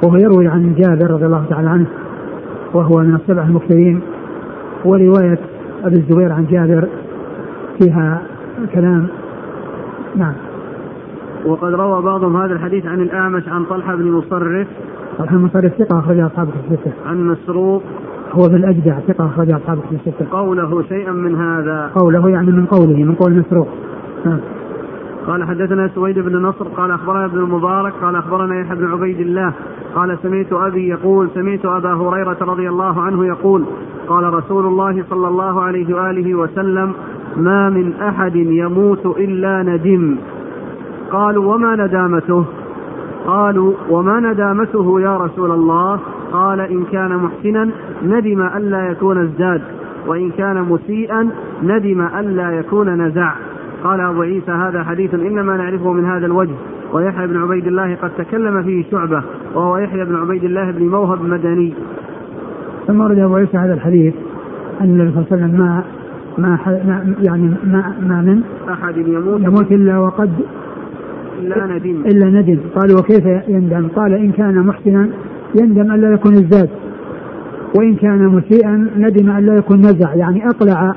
وهو 0.03 0.17
يروي 0.17 0.47
عن 0.47 0.75
جابر 0.75 1.11
رضي 1.11 1.25
الله 1.25 1.45
تعالى 1.49 1.69
عنه 1.69 1.87
وهو 2.73 2.97
من 2.99 3.15
السبع 3.15 3.43
المكثرين 3.43 4.01
ورواية 4.85 5.39
أبي 5.83 5.95
الزبير 5.95 6.31
عن 6.31 6.45
جابر 6.45 6.87
فيها 7.79 8.21
كلام. 8.73 9.07
نعم. 10.15 10.33
وقد 11.45 11.73
روى 11.73 12.01
بعضهم 12.01 12.37
هذا 12.37 12.53
الحديث 12.53 12.85
عن 12.85 13.01
الأعمش 13.01 13.47
عن 13.47 13.65
طلحة 13.65 13.95
بن 13.95 14.11
مصرف. 14.11 14.67
طلحة 15.17 15.37
بن 15.37 15.43
مصرف 15.43 15.73
ثقة 15.77 15.99
أخرج 15.99 16.19
أصحاب 16.19 16.47
الستة. 16.47 16.91
عن 17.05 17.27
مسروق. 17.27 17.83
هو 18.31 18.41
في 18.41 18.55
الأجدع 18.55 18.99
ثقة 18.99 19.25
أخرج 19.25 19.51
أصحاب 19.51 19.79
الستة. 19.91 20.25
قوله 20.31 20.83
شيئا 20.83 21.11
من 21.11 21.35
هذا. 21.35 21.91
قوله 21.95 22.29
يعني 22.29 22.51
من 22.51 22.65
قوله 22.65 23.03
من 23.03 23.15
قول 23.15 23.33
مسروق. 23.33 23.67
نعم. 24.25 24.39
قال 25.27 25.43
حدثنا 25.43 25.87
سويد 25.95 26.19
بن 26.19 26.41
نصر 26.41 26.67
قال 26.67 26.91
أخبرنا 26.91 27.25
ابن 27.25 27.37
المبارك 27.37 27.93
قال 28.01 28.15
أخبرنا 28.15 28.59
يحيى 28.59 28.75
بن 28.75 28.91
عبيد 28.91 29.19
الله 29.19 29.53
قال 29.95 30.17
سمعت 30.23 30.53
أبي 30.53 30.87
يقول 30.87 31.29
سمعت 31.33 31.65
أبا 31.65 31.93
هريرة 31.93 32.37
رضي 32.41 32.69
الله 32.69 33.01
عنه 33.01 33.25
يقول 33.25 33.65
قال 34.07 34.33
رسول 34.33 34.65
الله 34.65 35.03
صلى 35.09 35.27
الله 35.27 35.61
عليه 35.61 35.95
وآله 35.95 36.35
وسلم 36.35 36.93
ما 37.37 37.69
من 37.69 37.93
أحد 37.93 38.35
يموت 38.35 39.05
إلا 39.05 39.63
ندم. 39.63 40.17
قالوا 41.11 41.55
وما 41.55 41.75
ندامته؟ 41.75 42.45
قالوا 43.27 43.73
وما 43.89 44.19
ندامته 44.19 45.01
يا 45.01 45.17
رسول 45.17 45.51
الله؟ 45.51 45.99
قال 46.31 46.61
إن 46.61 46.83
كان 46.83 47.17
محسنا 47.17 47.69
ندم 48.03 48.41
الا 48.41 48.91
يكون 48.91 49.17
ازداد 49.17 49.61
وإن 50.07 50.31
كان 50.31 50.61
مسيئا 50.61 51.29
ندم 51.63 52.01
الا 52.01 52.51
يكون 52.51 53.01
نزع. 53.01 53.31
قال 53.83 54.01
أبو 54.01 54.21
عيسى 54.21 54.51
هذا 54.51 54.83
حديث 54.83 55.13
إنما 55.13 55.57
نعرفه 55.57 55.93
من 55.93 56.05
هذا 56.05 56.25
الوجه. 56.25 56.55
ويحيى 56.93 57.27
بن 57.27 57.37
عبيد 57.37 57.67
الله 57.67 57.95
قد 57.95 58.11
تكلم 58.17 58.63
فيه 58.63 58.83
شعبة 58.91 59.23
وهو 59.55 59.77
يحيى 59.77 60.05
بن 60.05 60.15
عبيد 60.15 60.43
الله 60.43 60.71
بن 60.71 60.87
موهب 60.87 61.21
مدني 61.21 61.73
ثم 62.87 63.01
ورد 63.01 63.19
أبو 63.19 63.35
عيسى 63.35 63.57
هذا 63.57 63.73
الحديث 63.73 64.13
أن 64.81 64.85
النبي 64.85 65.11
صلى 65.11 65.21
الله 65.21 65.27
عليه 65.31 65.43
وسلم 65.43 65.59
ما 65.59 65.83
ما 66.37 66.59
يعني 67.21 67.55
ما 67.63 67.93
ما 68.01 68.21
من 68.21 68.41
أحد 68.69 68.97
يموت. 68.97 69.41
يموت 69.41 69.71
إلا 69.71 69.99
وقد 69.99 70.31
إلا 71.39 71.65
ندم. 71.65 72.03
إلا 72.05 72.25
ندم. 72.25 72.59
قال 72.75 72.91
وكيف 72.91 73.25
يندم؟ 73.47 73.87
قال 73.87 74.13
إن 74.13 74.31
كان 74.31 74.65
محسنا 74.65 75.09
يندم 75.61 75.91
ألا 75.91 76.13
يكون 76.13 76.33
ازداد 76.33 76.69
وإن 77.77 77.95
كان 77.95 78.27
مسيئا 78.27 78.89
ندم 78.97 79.29
أن 79.31 79.45
لا 79.45 79.55
يكون 79.55 79.77
نزع 79.77 80.15
يعني 80.15 80.47
أقلع 80.47 80.95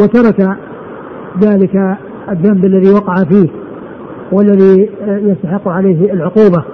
وترك 0.00 0.56
ذلك 1.40 1.96
الذنب 2.30 2.64
الذي 2.64 2.90
وقع 2.90 3.14
فيه 3.14 3.48
والذي 4.32 4.90
يستحق 5.06 5.68
عليه 5.68 6.12
العقوبة. 6.12 6.64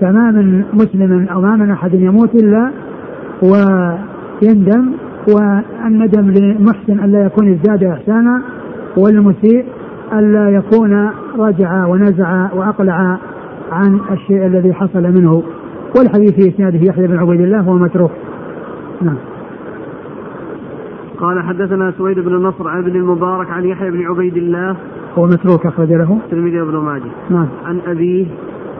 فما 0.00 0.30
من 0.30 0.64
مسلم 0.72 1.26
أو 1.28 1.40
ما 1.40 1.56
من 1.56 1.70
أحد 1.70 1.94
يموت 1.94 2.34
إلا 2.34 2.70
ويندم 3.42 4.92
والندم 5.28 6.30
للمحسن 6.30 7.04
ألا 7.04 7.24
يكون 7.26 7.52
ازداد 7.52 7.84
إحسانا 7.84 8.42
والمسيء 8.96 9.64
ألا 10.12 10.50
يكون 10.50 11.10
رجع 11.38 11.86
ونزع 11.86 12.52
وأقلع 12.52 13.18
عن 13.72 14.00
الشيء 14.12 14.46
الذي 14.46 14.74
حصل 14.74 15.02
منه. 15.02 15.42
والحديث 15.98 16.34
في 16.34 16.48
إسناده 16.48 16.78
يحيى 16.82 17.06
بن 17.06 17.18
عبيد 17.18 17.40
الله 17.40 17.60
هو 17.60 17.74
متروك 17.74 18.10
نعم. 19.02 19.16
قال 21.18 21.42
حدثنا 21.42 21.90
سويد 21.90 22.18
بن 22.18 22.34
النصر 22.34 22.68
عن 22.68 22.78
ابن 22.78 22.96
المبارك 22.96 23.50
عن 23.50 23.64
يحيى 23.64 23.90
بن 23.90 24.06
عبيد 24.06 24.36
الله. 24.36 24.76
هو 25.18 25.26
متروك 25.26 25.66
أخرج 25.66 25.92
له. 25.92 26.18
الترمذي 26.24 26.60
وابن 26.60 26.76
ماجه. 26.76 27.10
نعم. 27.30 27.48
عن 27.64 27.80
أبيه. 27.86 28.26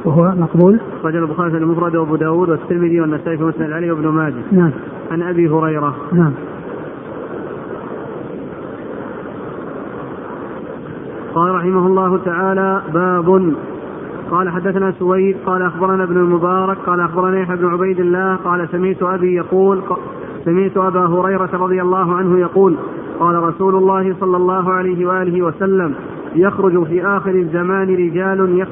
وهو 0.05 0.35
مقبول. 0.37 0.81
أخرج 1.01 1.17
البخاري 1.17 1.51
في 1.51 1.57
المفرد 1.57 1.97
وأبو 1.97 2.17
داود 2.17 2.49
والترمذي 2.49 3.01
والنسائي 3.01 3.39
في 3.39 3.45
مسند 3.45 3.73
علي 3.73 3.91
وابن 3.91 4.09
ماجه. 4.09 4.43
نعم. 4.53 4.71
عن 5.11 5.23
أبي 5.23 5.49
هريرة. 5.49 5.95
نعم. 6.13 6.33
قال 11.35 11.55
رحمه 11.55 11.87
الله 11.87 12.19
تعالى 12.19 12.83
باب. 12.95 13.55
قال 14.31 14.49
حدثنا 14.49 14.93
سويد 14.99 15.37
قال 15.47 15.63
أخبرنا 15.63 16.05
ابن 16.05 16.17
المبارك 16.17 16.79
قال 16.87 17.01
أخبرنا 17.01 17.41
يحيى 17.41 17.57
بن 17.57 17.67
عبيد 17.67 18.01
الله 18.01 18.37
قال 18.37 18.69
سمعت 18.69 19.03
أبي 19.03 19.35
يقول 19.35 19.83
سمعت 20.47 20.77
أبا 20.77 21.07
هريرة 21.07 21.51
رضي 21.53 21.83
الله 21.83 22.15
عنه 22.15 22.39
يقول 22.39 22.77
قال 23.21 23.43
رسول 23.43 23.75
الله 23.75 24.15
صلى 24.21 24.37
الله 24.37 24.73
عليه 24.73 25.07
وآله 25.07 25.43
وسلم 25.43 25.95
يخرج 26.35 26.85
في 26.85 27.07
آخر 27.07 27.31
الزمان 27.31 27.95
رجال 27.95 28.67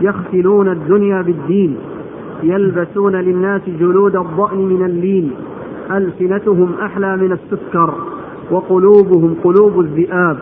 يختلون 0.00 0.68
الدنيا 0.68 1.22
بالدين 1.22 1.76
يلبسون 2.42 3.16
للناس 3.16 3.62
جلود 3.80 4.16
الضأن 4.16 4.58
من 4.58 4.84
اللين 4.84 5.32
ألسنتهم 5.90 6.74
أحلى 6.82 7.16
من 7.16 7.32
السكر 7.32 7.94
وقلوبهم 8.50 9.34
قلوب 9.44 9.80
الذئاب. 9.80 10.38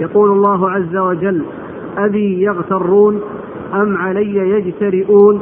يقول 0.00 0.30
الله 0.30 0.70
عز 0.70 0.96
وجل 0.96 1.42
أبي 1.98 2.42
يغترون 2.42 3.20
أم 3.74 3.96
علي 3.96 4.36
يجترئون؟ 4.36 5.40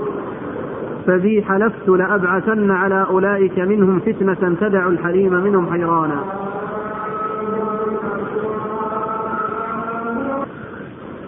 فبي 1.07 1.43
حلفت 1.43 1.89
لأبعثن 1.89 2.71
على 2.71 3.07
أولئك 3.11 3.59
منهم 3.59 4.01
فتنة 4.01 4.57
تدع 4.61 4.89
الحليم 4.89 5.33
منهم 5.33 5.71
حيرانا. 5.71 6.25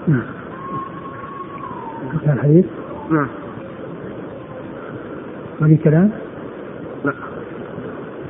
نعم. 0.09 0.23
الحديث؟ 2.27 2.65
نعم. 3.11 3.27
ولي 5.61 5.77
كلام 5.77 6.11
لا. 7.05 7.13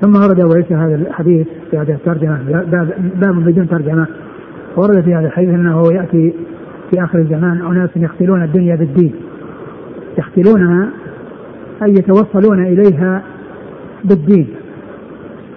ثم 0.00 0.16
ورد 0.16 0.40
أبو 0.40 0.52
عيسى 0.54 0.74
هذا 0.74 0.94
الحديث 0.94 1.46
في 1.70 1.78
هذه 1.78 1.92
الترجمة 1.92 2.42
باب, 2.48 2.94
باب 3.14 3.44
بدون 3.44 3.68
ترجمة. 3.68 4.06
ورد 4.76 5.00
في 5.00 5.14
هذا 5.14 5.26
الحديث 5.26 5.48
أنه 5.48 5.92
يأتي 5.92 6.34
في 6.90 7.04
آخر 7.04 7.18
الزمان 7.18 7.66
أناس 7.66 7.90
يختلون 7.96 8.42
الدنيا 8.42 8.76
بالدين. 8.76 9.14
يختلونها 10.18 10.90
أي 11.82 11.90
يتوصلون 11.90 12.66
إليها 12.66 13.22
بالدين. 14.04 14.48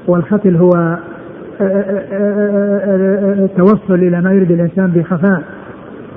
والختل 0.08 0.56
هو 0.56 0.98
التوصل 3.44 3.94
إلى 3.94 4.22
ما 4.22 4.32
يريد 4.32 4.52
الإنسان 4.52 4.92
بخفاء 4.92 5.44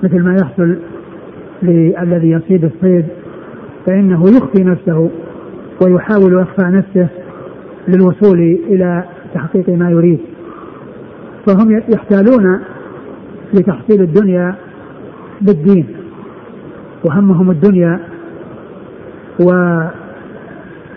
مثل 0.03 0.23
ما 0.23 0.37
يحصل 0.43 0.77
للذي 1.63 2.31
يصيد 2.31 2.65
الصيد 2.65 3.05
فإنه 3.87 4.25
يخفي 4.29 4.65
نفسه 4.65 5.11
ويحاول 5.83 6.41
إخفاء 6.41 6.71
نفسه 6.71 7.09
للوصول 7.89 8.39
إلى 8.69 9.05
تحقيق 9.35 9.69
ما 9.69 9.91
يريد. 9.91 10.19
فهم 11.47 11.83
يحتالون 11.89 12.61
لتحصيل 13.55 14.03
الدنيا 14.03 14.55
بالدين 15.41 15.87
وهمهم 17.05 17.51
الدنيا 17.51 18.01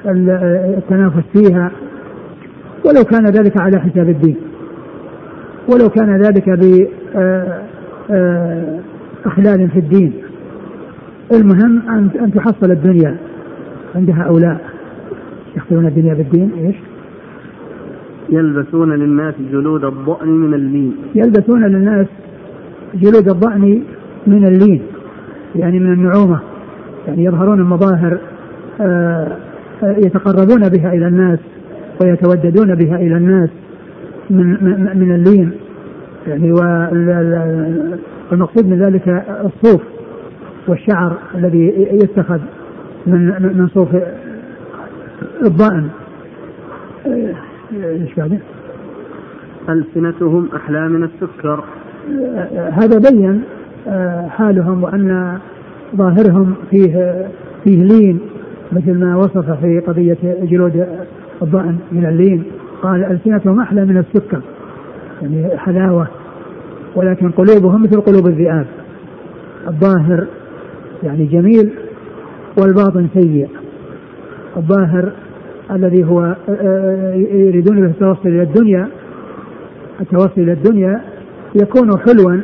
والتنافس 0.06 1.24
فيها 1.34 1.72
ولو 2.86 3.04
كان 3.04 3.26
ذلك 3.26 3.62
على 3.62 3.80
حساب 3.80 4.10
الدين 4.10 4.36
ولو 5.70 5.90
كان 5.90 6.22
ذلك 6.22 6.50
بإخلال 9.26 9.70
في 9.70 9.80
الدين. 9.80 10.14
المهم 11.34 11.82
أن 12.22 12.32
تحصل 12.36 12.72
الدنيا 12.72 13.18
عند 13.96 14.10
هؤلاء 14.10 14.62
يخطرون 15.58 15.86
الدنيا 15.86 16.14
بالدين 16.14 16.52
إيش؟ 16.58 16.76
يلبسون 18.30 18.94
للناس 18.94 19.34
جلود 19.52 19.86
الضأن 19.86 20.30
من 20.30 20.54
اللين. 20.54 20.96
يلبسون 21.16 21.66
للناس 21.66 22.08
جلود 22.94 23.30
الضأن 23.30 23.84
من 24.28 24.48
اللين 24.48 24.82
يعني 25.56 25.80
من 25.80 25.94
النعومة 25.94 26.40
يعني 27.08 27.24
يظهرون 27.24 27.60
المظاهر 27.60 28.14
آه، 28.14 28.18
آه، 28.18 28.31
يتقربون 29.84 30.70
بها 30.70 30.94
إلى 30.94 31.08
الناس 31.08 31.40
ويتوددون 32.02 32.76
بها 32.76 32.96
إلى 32.96 33.18
الناس 33.18 33.50
من 34.30 34.48
من 35.00 35.16
اللين. 35.16 35.52
يعني 36.28 36.52
والمقصود 38.32 38.68
من 38.68 38.80
ذلك 38.80 39.26
الصوف 39.46 39.82
والشعر 40.68 41.18
الذي 41.36 41.88
يتخذ 42.04 42.40
من 43.08 43.28
من 43.58 43.68
صوف 43.68 43.90
الضأن 45.46 45.88
إيش 47.84 48.16
بعده؟ 48.18 48.40
ألسنتهم 49.70 50.50
أحلى 50.56 50.90
من 50.90 51.04
السكر. 51.04 51.64
هذا 52.72 53.12
بين 53.12 53.42
حالهم 54.30 54.84
وأن 54.84 55.38
ظاهرهم 55.96 56.54
فيه 56.72 57.26
فيه 57.64 57.84
لين. 57.84 58.20
مثل 58.72 58.94
ما 58.94 59.18
وصف 59.18 59.52
في 59.52 59.80
قضية 59.80 60.18
جلود 60.24 60.88
الضأن 61.42 61.78
من 61.92 62.06
اللين 62.06 62.44
قال 62.82 63.04
ألسنتهم 63.04 63.60
أحلى 63.60 63.86
من 63.86 63.98
السكر 63.98 64.42
يعني 65.22 65.58
حلاوة 65.58 66.08
ولكن 66.96 67.32
قلوبهم 67.32 67.84
مثل 67.84 68.02
قلوب 68.02 68.28
الذئاب 68.28 68.66
الظاهر 69.68 70.28
يعني 71.04 71.26
جميل 71.26 71.70
والباطن 72.58 73.08
سيء 73.14 73.50
الظاهر 74.58 75.12
الذي 75.72 76.04
هو 76.04 76.22
آه، 76.22 76.36
آه، 76.50 77.14
يريدون 77.16 77.82
به 77.82 77.86
التوصل 77.86 78.30
إلى 78.30 78.44
الدنيا 78.44 78.88
التوصل 80.02 80.32
إلى 80.38 80.52
الدنيا 80.52 81.02
يكون 81.56 82.00
حلوا 82.00 82.42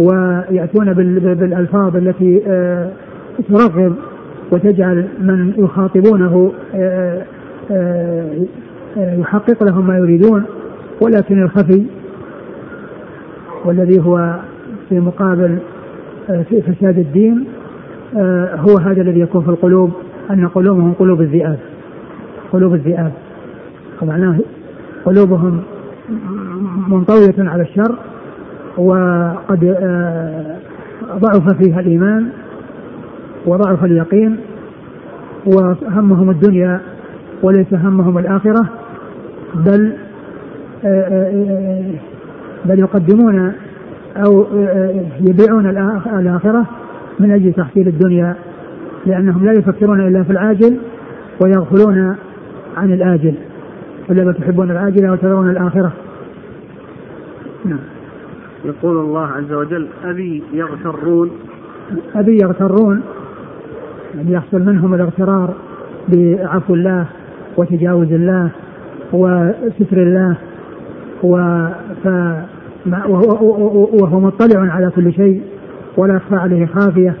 ويأتون 0.00 0.92
بالألفاظ 0.92 1.96
التي 1.96 2.42
آه، 2.46 2.90
ترغب 3.48 3.94
وتجعل 4.52 5.08
من 5.20 5.52
يخاطبونه 5.58 6.52
يحقق 8.96 9.64
لهم 9.64 9.86
ما 9.86 9.98
يريدون 9.98 10.44
ولكن 11.00 11.42
الخفي 11.42 11.86
والذي 13.64 14.00
هو 14.00 14.34
في 14.88 15.00
مقابل 15.00 15.58
فساد 16.50 16.98
الدين 16.98 17.44
هو 18.54 18.78
هذا 18.78 19.02
الذي 19.02 19.20
يكون 19.20 19.42
في 19.42 19.48
القلوب 19.48 19.92
أن 20.30 20.48
قلوبهم 20.48 20.92
قلوب 20.92 21.20
الذئاب 21.20 21.58
قلوب 22.52 22.74
الذئاب. 22.74 23.12
ومعناه 24.02 24.38
قلوبهم 25.04 25.62
منطوية 26.88 27.34
على 27.38 27.62
الشر 27.62 27.94
وقد 28.78 29.64
آه، 29.64 30.56
ضعف 31.18 31.62
فيها 31.62 31.80
الإيمان 31.80 32.28
وضعف 33.46 33.84
اليقين 33.84 34.36
وهمهم 35.46 36.30
الدنيا 36.30 36.80
وليس 37.42 37.74
همهم 37.74 38.18
الآخرة 38.18 38.68
بل 39.54 39.92
آه، 40.84 40.88
آه، 40.88 41.90
بل 42.64 42.78
يقدمون 42.78 43.52
أو 44.16 44.46
يبيعون 45.20 45.66
الآخرة 46.06 46.66
من 47.20 47.30
أجل 47.30 47.52
تحصيل 47.52 47.88
الدنيا 47.88 48.36
لأنهم 49.06 49.44
لا 49.44 49.52
يفكرون 49.52 50.00
إلا 50.00 50.22
في 50.22 50.30
العاجل 50.30 50.76
ويغفلون 51.40 52.16
عن 52.76 52.92
الآجل 52.92 53.34
ولا 54.10 54.32
تحبون 54.32 54.70
العاجلة 54.70 55.12
وتذرون 55.12 55.50
الآخرة. 55.50 55.92
نعم. 57.64 57.78
يقول 58.64 58.96
الله 58.96 59.26
عز 59.26 59.52
وجل 59.52 59.86
أبي 60.04 60.42
يغترون 60.52 61.30
أبي 62.14 62.38
يغترون 62.42 63.02
يعني 64.16 64.32
يحصل 64.32 64.60
منهم 64.60 64.94
الاغترار 64.94 65.54
بعفو 66.08 66.74
الله 66.74 67.06
وتجاوز 67.56 68.12
الله 68.12 68.50
وستر 69.12 70.02
الله 70.02 70.36
و 71.22 71.36
وهو 74.02 74.20
مطلع 74.20 74.60
على 74.60 74.90
كل 74.96 75.12
شيء 75.12 75.42
ولا 75.96 76.14
يخفى 76.14 76.34
عليه 76.34 76.66
خافية 76.66 77.14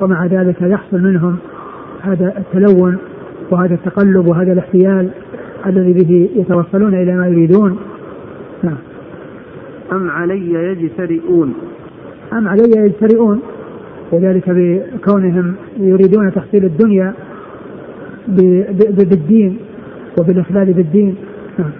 ومع 0.00 0.26
ذلك 0.26 0.62
يحصل 0.62 1.00
منهم 1.00 1.36
هذا 2.02 2.34
التلون 2.38 2.98
وهذا 3.50 3.74
التقلب 3.74 4.28
وهذا 4.28 4.52
الاحتيال 4.52 5.10
الذي 5.66 5.92
به 5.92 6.30
يتوصلون 6.36 6.94
إلى 6.94 7.16
ما 7.16 7.28
يريدون. 7.28 7.78
نعم. 8.62 8.76
أم 9.92 10.10
علي 10.10 10.52
يجترئون؟ 10.52 11.54
أم 12.32 12.48
علي 12.48 12.70
يجترئون؟ 12.76 13.40
وذلك 14.12 14.50
بكونهم 14.50 15.54
يريدون 15.78 16.32
تحصيل 16.32 16.64
الدنيا 16.64 17.14
بالدين 18.28 19.58
وبالإخلال 20.20 20.72
بالدين. 20.72 21.14
نعم. 21.58 21.70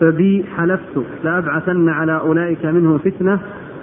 فبي 0.00 0.44
حلفت 0.56 1.02
لأبعثن 1.24 1.88
على 1.88 2.20
أولئك 2.20 2.64
منهم 2.64 2.98
فتنة 2.98 3.38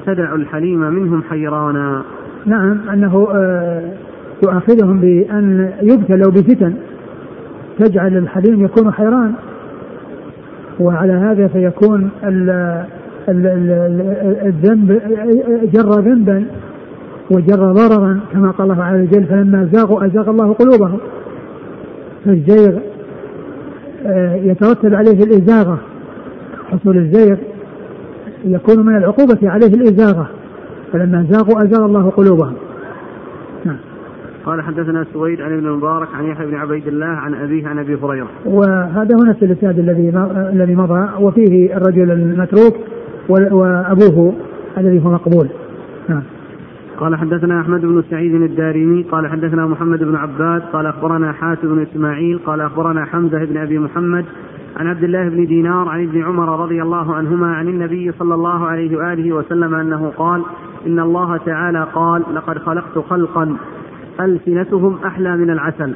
تدع 0.06 0.36
الحليم 0.36 0.80
منهم 0.80 1.24
حيرانا. 1.24 2.04
نعم 2.46 2.90
أنه 2.94 3.28
آه، 3.34 3.82
يؤاخذهم 4.44 5.00
بأن 5.00 5.72
يبتلوا 5.82 6.32
بفتن 6.32 6.74
تجعل 7.80 8.18
الحليم 8.18 8.66
يكون 8.66 8.94
حيران. 8.94 9.34
وعلى 10.80 11.14
هذا 11.14 11.48
فيكون 11.48 12.10
الذنب 14.46 15.02
جر 15.74 15.90
ذنبا. 15.90 16.46
وجر 17.32 17.72
ضررا 17.72 18.20
كما 18.34 18.52
قال 18.52 18.72
الله 18.72 18.84
عز 18.84 19.02
وجل 19.02 19.26
فلما 19.26 19.70
زاغوا 19.74 20.06
أزاغ 20.06 20.30
الله 20.30 20.54
قلوبهم 20.54 21.00
فالزيغ 22.26 22.80
آه، 24.06 24.36
يترتب 24.36 24.94
عليه 24.94 25.24
الإزاغة 25.24 25.80
حصول 26.72 26.98
الزيغ 26.98 27.38
يكون 28.44 28.86
من 28.86 28.98
العقوبة 28.98 29.40
عليه 29.44 29.68
الإزاغة 29.68 30.30
فلما 30.94 31.26
زاغوا 31.30 31.64
أزاغ 31.64 31.86
الله 31.86 32.10
قلوبهم 32.10 32.54
نعم 33.66 33.78
قال 34.46 34.62
حدثنا 34.62 35.06
سويد 35.14 35.42
عن 35.42 35.54
ابن 35.54 35.68
المبارك 35.68 36.08
عن 36.16 36.26
يحيى 36.26 36.48
بن 36.48 36.56
عبيد 36.56 36.88
الله 36.88 37.06
عن 37.06 37.34
أبيه 37.34 37.68
عن 37.68 37.80
أبي 37.80 37.96
هريرة. 37.96 38.28
وهذا 38.46 39.16
هو 39.16 39.24
نفس 39.30 39.44
الإسناد 39.44 39.80
الذي 39.80 40.10
الذي 40.54 40.76
مضى 40.76 41.10
وفيه 41.20 41.78
الرجل 41.78 42.12
المتروك 42.12 42.76
وأبوه 43.30 44.34
الذي 44.78 45.06
هو 45.06 45.10
مقبول. 45.10 45.48
نعم. 46.10 46.24
قال 47.00 47.16
حدثنا 47.16 47.62
أحمد 47.62 47.82
بن 47.82 48.04
سعيد 48.10 48.34
الدارمي 48.34 49.04
قال 49.04 49.28
حدثنا 49.28 49.66
محمد 49.66 50.04
بن 50.04 50.16
عباد 50.16 50.62
قال 50.62 50.86
أخبرنا 50.86 51.32
حاتم 51.34 51.76
بن 51.76 51.82
إسماعيل 51.82 52.40
قال 52.46 52.62
أخبرنا 52.62 53.06
حمزة 53.06 53.46
بن 53.46 53.58
أبي 53.58 53.80
محمد 53.80 54.26
عن 54.78 54.88
عبد 54.88 55.04
الله 55.04 55.30
بن 55.30 55.46
دينار 55.46 55.90
عن 55.90 56.04
ابن 56.04 56.24
عمر 56.24 56.64
رضي 56.64 56.82
الله 56.82 57.16
عنهما 57.16 57.56
عن 57.56 57.68
النبي 57.68 58.12
صلى 58.12 58.34
الله 58.34 58.68
عليه 58.68 58.98
وآله 58.98 59.34
وسلم 59.34 59.76
أنه 59.76 60.12
قال 60.18 60.44
إن 60.88 61.00
الله 61.00 61.38
تعالى 61.38 61.88
قال 61.94 62.24
لقد 62.34 62.58
خلقت 62.58 62.98
خلقا 62.98 63.58
ألسنتهم 64.22 64.98
أحلى 65.06 65.38
من 65.38 65.50
العسل 65.50 65.96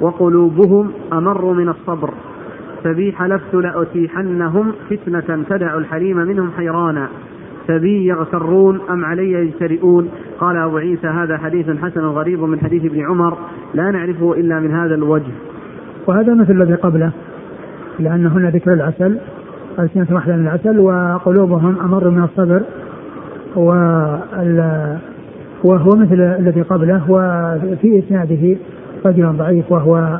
وقلوبهم 0.00 0.90
أمر 1.12 1.52
من 1.52 1.68
الصبر 1.68 2.14
فبي 2.84 3.12
حلفت 3.12 3.54
لأتيحنهم 3.54 4.72
فتنة 4.90 5.44
تدع 5.48 5.78
الحليم 5.78 6.16
منهم 6.16 6.50
حيرانا 6.56 7.08
فبي 7.68 8.06
يغترون 8.06 8.80
أم 8.90 9.04
علي 9.04 9.32
يجترئون 9.32 10.08
قال 10.40 10.56
أبو 10.56 10.76
عيسى 10.76 11.06
هذا 11.06 11.38
حديث 11.38 11.70
حسن 11.70 12.00
غريب 12.00 12.42
من 12.42 12.60
حديث 12.60 12.84
ابن 12.84 13.04
عمر 13.06 13.38
لا 13.74 13.90
نعرفه 13.90 14.32
إلا 14.32 14.60
من 14.60 14.74
هذا 14.74 14.94
الوجه. 14.94 15.32
وهذا 16.06 16.34
مثل 16.34 16.52
الذي 16.52 16.74
قبله 16.74 17.10
لأن 17.98 18.26
هنا 18.26 18.50
ذكر 18.50 18.72
العسل 18.72 19.18
ألسنتهم 19.78 20.16
أحلى 20.16 20.36
من 20.36 20.42
العسل 20.42 20.78
وقلوبهم 20.78 21.76
أمر 21.80 22.10
من 22.10 22.22
الصبر 22.22 22.62
وهو 25.64 25.96
مثل 25.96 26.20
الذي 26.20 26.62
قبله 26.62 27.10
وفي 27.10 27.98
إسناده 27.98 28.56
رجل 29.06 29.32
ضعيف 29.32 29.72
وهو 29.72 30.18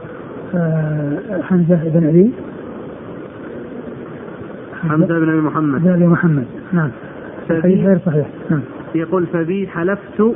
آه، 0.55 1.19
حمزة 1.43 1.81
بن 1.85 2.07
علي. 2.07 2.31
حمزة 4.89 5.19
بن 5.19 5.29
أبي 5.29 5.41
محمد. 5.41 5.83
بن 5.83 5.91
أبي 5.91 6.07
محمد 6.07 6.45
نعم. 6.73 6.91
الحديث 7.51 7.87
غير 7.87 7.99
صحيح. 8.07 8.27
نعم. 8.51 8.61
يقول 8.95 9.27
فبي 9.27 9.69
حلفت 9.69 10.35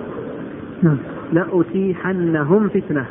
نعم. 0.83 0.97
لأتيحنهم 1.33 2.69
فتنة. 2.69 3.05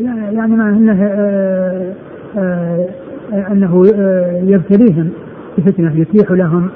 يعني 0.00 0.56
معنى 0.56 0.76
إنه 0.76 1.02
آه، 1.02 1.94
آه، 2.36 2.88
أنه 3.32 3.84
آه، 3.94 4.42
يبتليهم 4.44 5.10
بفتنة 5.58 6.00
يتيح 6.00 6.30
لهم 6.30 6.68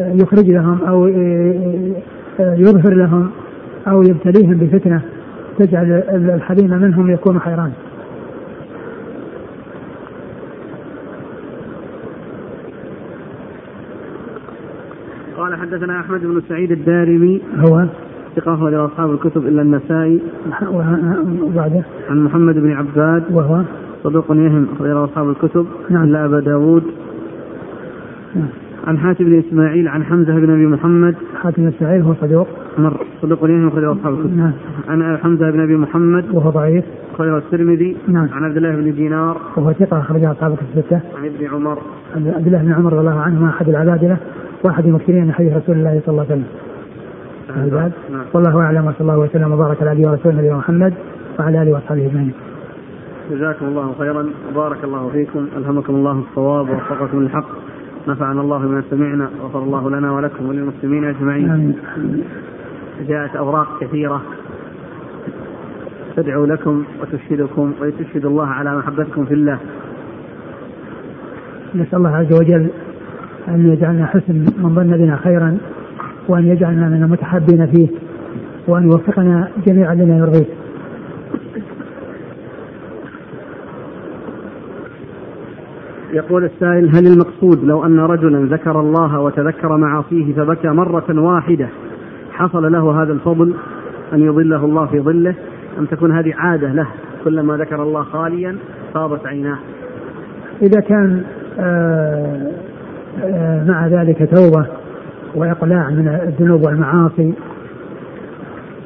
يخرج 0.00 0.50
لهم 0.50 0.78
أو 0.88 1.08
يظهر 2.38 2.94
لهم 2.94 3.30
أو 3.86 4.02
يبتليهم 4.02 4.54
بفتنة 4.54 5.02
تجعل 5.58 6.02
الحليم 6.34 6.70
منهم 6.70 7.10
يكون 7.10 7.40
حيران. 7.40 7.72
حدثنا 15.64 16.00
أحمد 16.00 16.20
بن 16.20 16.42
سعيد 16.48 16.70
الدارمي. 16.70 17.40
هو؟ 17.56 17.86
ثقة 18.36 18.54
أخرج 18.54 18.74
أصحاب 18.74 19.10
الكتب 19.10 19.46
إلا 19.46 19.62
النسائي. 19.62 20.20
وبعده؟ 21.42 21.82
عن 22.10 22.24
محمد 22.24 22.54
بن 22.54 22.72
عباد. 22.72 23.22
وهو؟ 23.30 23.62
صدوق 24.02 24.24
يهم 24.30 24.66
أخرج 24.76 24.90
أصحاب 24.90 25.30
الكتب. 25.30 25.66
نعم. 25.90 26.04
إلا 26.04 26.24
أبا 26.24 26.40
داود. 26.40 26.82
نعم 28.34 28.48
عن 28.86 28.98
حاتم 28.98 29.24
بن 29.24 29.38
إسماعيل 29.38 29.88
عن 29.88 30.04
حمزة 30.04 30.34
بن 30.34 30.50
أبي 30.50 30.66
محمد. 30.66 31.14
حاتم 31.42 31.62
بن 31.62 31.68
إسماعيل 31.68 32.02
هو 32.02 32.14
صدوق؟ 32.14 32.48
مر. 32.78 33.06
صدوق 33.22 33.44
يهم 33.44 33.68
أخرج 33.68 33.84
أصحاب 33.84 34.14
الكتب. 34.14 34.36
نعم. 34.36 34.52
عن 34.88 35.16
حمزة 35.16 35.50
بن 35.50 35.60
أبي 35.60 35.76
محمد. 35.76 36.24
وهو 36.32 36.50
ضعيف؟ 36.50 36.84
أخرج 37.14 37.28
الترمذي. 37.28 37.96
نعم. 38.08 38.28
عن 38.32 38.44
عبد 38.44 38.56
الله 38.56 38.76
بن 38.76 38.94
دينار. 38.94 39.36
وهو 39.56 39.72
ثقة 39.72 39.98
أخرج 39.98 40.24
أصحاب 40.24 40.52
الكتب 40.52 40.66
الستة. 40.76 41.00
عن 41.18 41.24
ابن 41.26 41.54
عمر. 41.54 41.78
عبد 42.16 42.46
الله 42.46 42.62
بن 42.62 42.72
عمر 42.72 42.92
رضي 42.92 43.00
الله 43.00 43.20
عنهما 43.20 43.48
أحد 43.48 43.68
العبادلة 43.68 44.16
واحد 44.64 44.86
المكثرين 44.86 45.24
من 45.24 45.32
حديث 45.32 45.52
رسول 45.52 45.76
الله 45.76 46.00
صلى 46.06 46.12
الله 46.12 46.26
عليه 46.30 46.34
وسلم 46.34 46.44
العباد 47.56 47.92
نعم. 48.10 48.24
والله 48.34 48.60
أعلم 48.60 48.86
وصلى 48.86 49.00
الله 49.00 49.18
وسلم 49.18 49.52
وبارك 49.52 49.82
على 49.82 49.90
نبينا 49.90 50.10
ورسوله 50.10 50.36
نبينا 50.36 50.56
محمد 50.56 50.94
وعلى 51.38 51.62
آله 51.62 51.72
وأصحابه 51.72 52.06
أجمعين. 52.06 52.32
جزاكم 53.30 53.66
الله 53.66 53.94
خيرا 53.98 54.30
وبارك 54.48 54.84
الله 54.84 55.08
فيكم 55.08 55.48
ألهمكم 55.56 55.94
الله 55.94 56.12
الصواب 56.12 56.68
ووفقكم 56.70 57.22
للحق 57.22 57.48
نفعنا 58.08 58.40
الله 58.40 58.58
بما 58.58 58.82
سمعنا 58.90 59.30
غفر 59.42 59.58
الله 59.58 59.90
لنا 59.90 60.12
ولكم 60.12 60.48
وللمسلمين 60.48 61.04
أجمعين. 61.04 61.50
آمين. 61.50 62.24
جاءت 63.08 63.36
أوراق 63.36 63.68
كثيرة 63.80 64.22
تدعو 66.16 66.44
لكم 66.44 66.84
وتشهدكم 67.02 67.72
وتشهد 67.80 68.24
الله 68.24 68.46
على 68.46 68.76
محبتكم 68.76 69.24
في 69.24 69.34
الله. 69.34 69.58
نسأل 71.74 71.98
الله 71.98 72.16
عز 72.16 72.32
وجل 72.32 72.70
أن 73.48 73.72
يجعلنا 73.72 74.06
حسن 74.06 74.34
من 74.34 74.74
ظن 74.74 74.96
بنا 74.96 75.16
خيرا 75.16 75.58
وأن 76.28 76.46
يجعلنا 76.46 76.88
من 76.88 77.02
المتحابين 77.02 77.66
فيه 77.66 77.88
وأن 78.68 78.84
يوفقنا 78.84 79.48
جميعا 79.66 79.94
لما 79.94 80.16
يرضيه. 80.16 80.46
يقول 86.12 86.44
السائل 86.44 86.96
هل 86.96 87.06
المقصود 87.06 87.64
لو 87.64 87.86
أن 87.86 88.00
رجلا 88.00 88.56
ذكر 88.56 88.80
الله 88.80 89.20
وتذكر 89.20 89.76
معاصيه 89.76 90.34
فبكى 90.34 90.68
مرة 90.68 91.20
واحدة 91.20 91.68
حصل 92.32 92.72
له 92.72 93.02
هذا 93.02 93.12
الفضل 93.12 93.54
أن 94.12 94.22
يظله 94.22 94.64
الله 94.64 94.86
في 94.86 95.00
ظله 95.00 95.34
أم 95.78 95.86
تكون 95.86 96.12
هذه 96.12 96.34
عادة 96.34 96.72
له 96.72 96.86
كلما 97.24 97.56
ذكر 97.56 97.82
الله 97.82 98.02
خاليا 98.02 98.56
فاضت 98.94 99.26
عيناه؟ 99.26 99.58
إذا 100.62 100.80
كان 100.80 101.24
آه، 101.58 102.50
مع 103.66 103.86
ذلك 103.86 104.28
توبة 104.34 104.66
وإقلاع 105.34 105.90
من 105.90 106.08
الذنوب 106.08 106.66
والمعاصي. 106.66 107.32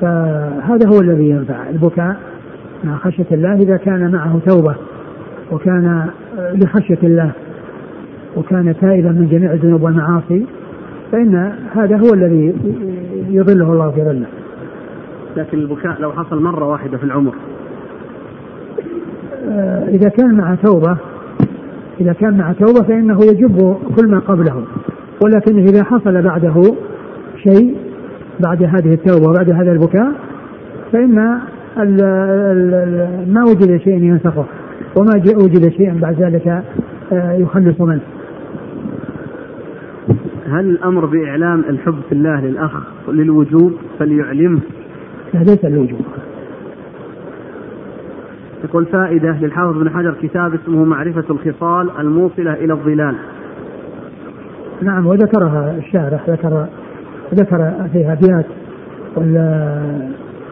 فهذا 0.01 0.89
هو 0.89 1.01
الذي 1.01 1.31
ينفع 1.31 1.69
البكاء 1.71 2.17
مع 2.85 2.97
خشية 2.97 3.27
الله 3.33 3.55
إذا 3.55 3.77
كان 3.77 4.13
معه 4.13 4.41
توبة 4.47 4.75
وكان 5.53 6.07
لخشية 6.39 6.99
الله 7.03 7.31
وكان 8.37 8.75
تائبا 8.81 9.09
من 9.09 9.29
جميع 9.29 9.53
الذنوب 9.53 9.83
والمعاصي 9.83 10.47
فإن 11.13 11.53
هذا 11.75 11.97
هو 11.97 12.15
الذي 12.15 12.55
يظله 13.31 13.73
الله 13.73 13.91
في 13.91 14.05
ظله. 14.05 14.27
لكن 15.37 15.59
البكاء 15.59 16.01
لو 16.01 16.13
حصل 16.13 16.43
مرة 16.43 16.65
واحدة 16.65 16.99
في 16.99 17.05
العمر. 17.05 17.35
آه، 19.49 19.89
إذا 19.89 20.09
كان 20.09 20.35
مع 20.35 20.55
توبة 20.55 20.97
إذا 22.01 22.13
كان 22.13 22.39
مع 22.39 22.53
توبة 22.53 22.83
فإنه 22.83 23.19
يجب 23.25 23.77
كل 23.97 24.09
ما 24.09 24.19
قبله 24.19 24.65
ولكن 25.25 25.59
إذا 25.59 25.85
حصل 25.85 26.23
بعده 26.23 26.75
شيء 27.43 27.77
بعد 28.41 28.63
هذه 28.63 28.95
التوبة 28.95 29.31
وبعد 29.31 29.51
هذا 29.51 29.73
البكاء 29.73 30.13
فإن 30.93 31.15
ما 33.27 33.45
وجد 33.45 33.77
شيء 33.77 34.03
ينسخه 34.03 34.45
وما 34.97 35.23
وجد 35.37 35.73
شيء 35.73 35.99
بعد 35.99 36.23
ذلك 36.23 36.63
آه، 37.13 37.33
يخلص 37.33 37.81
منه 37.81 38.01
هل 40.47 40.71
الأمر 40.71 41.07
باعلام 41.07 41.61
الحب 41.61 42.01
في 42.09 42.13
الله 42.13 42.41
للأخ 42.41 42.73
للوجوب 43.09 43.73
فليعلمه؟ 43.99 44.61
لا 45.35 45.39
ليس 45.39 45.65
الوجوب 45.65 46.01
يقول 48.65 48.87
فائدة 48.87 49.37
للحافظ 49.41 49.79
بن 49.79 49.91
حجر 49.91 50.15
كتاب 50.23 50.55
اسمه 50.55 50.85
معرفة 50.85 51.25
الخصال 51.31 51.91
الموصلة 51.99 52.53
إلى 52.53 52.73
الظلال. 52.73 53.15
نعم 54.83 55.07
وذكرها 55.07 55.75
الشارح 55.79 56.31
ذكر 56.31 56.67
ذكر 57.35 57.73
فيها 57.93 58.13
أبيات 58.13 58.47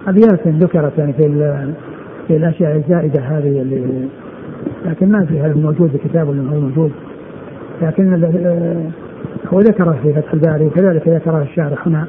أبيات 0.06 0.48
ذكرت 0.48 0.98
يعني 0.98 1.12
في 1.12 1.72
في 2.28 2.36
الأشياء 2.36 2.76
الزائدة 2.76 3.20
هذه 3.20 3.62
اللي 3.62 4.08
لكن 4.86 5.12
ما 5.12 5.24
فيها 5.24 5.46
الموجود 5.46 5.90
في 5.90 6.08
كتاب 6.08 6.28
ولا 6.28 6.42
موجود. 6.42 6.92
لكن 7.82 8.24
هو 9.52 9.60
ذكره 9.60 9.98
في 10.02 10.12
فتح 10.12 10.32
الباري 10.32 10.66
وكذلك 10.66 11.08
ذكرها 11.08 11.42
الشارح 11.42 11.88
هنا. 11.88 12.06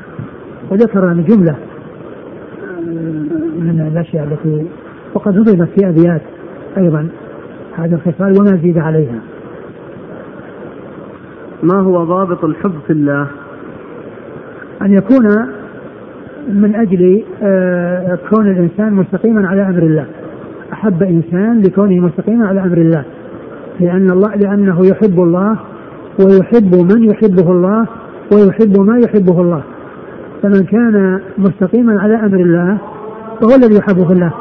وذكر 0.71 1.13
جملة 1.13 1.55
من 3.59 3.87
الأشياء 3.91 4.23
التي 4.23 4.65
وقد 5.17 5.37
نظمت 5.37 5.69
في 5.69 5.89
أبيات 5.89 6.21
أيضا. 6.77 7.07
هذا 7.75 7.95
الخصال 7.95 8.39
وما 8.39 8.59
زيد 8.63 8.77
عليها. 8.77 9.19
ما 11.63 11.81
هو 11.81 12.03
ضابط 12.03 12.43
الحب 12.43 12.73
في 12.87 12.93
الله؟ 12.93 13.27
أن 14.81 14.93
يكون 14.93 15.27
من 16.47 16.75
أجل 16.75 17.23
آه، 17.43 18.19
كون 18.29 18.51
الإنسان 18.51 18.93
مستقيما 18.93 19.47
على 19.47 19.61
أمر 19.61 19.83
الله. 19.83 20.05
أحب 20.73 21.03
إنسان 21.03 21.61
لكونه 21.61 22.05
مستقيما 22.05 22.47
على 22.47 22.61
أمر 22.61 22.77
الله. 22.77 23.03
لأن 23.79 24.11
الله 24.11 24.35
لأنه 24.35 24.85
يحب 24.85 25.19
الله 25.19 25.57
ويحب 26.19 26.75
من 26.75 27.03
يحبه 27.03 27.51
الله 27.51 27.87
ويحب 28.33 28.79
ما 28.79 28.97
يحبه 28.97 29.41
الله. 29.41 29.61
فمن 30.43 30.63
كان 30.63 31.21
مستقيما 31.37 32.01
على 32.01 32.15
أمر 32.15 32.39
الله 32.39 32.77
فهو 33.41 33.55
الذي 33.55 33.75
يحبه 33.75 34.11
الله. 34.11 34.33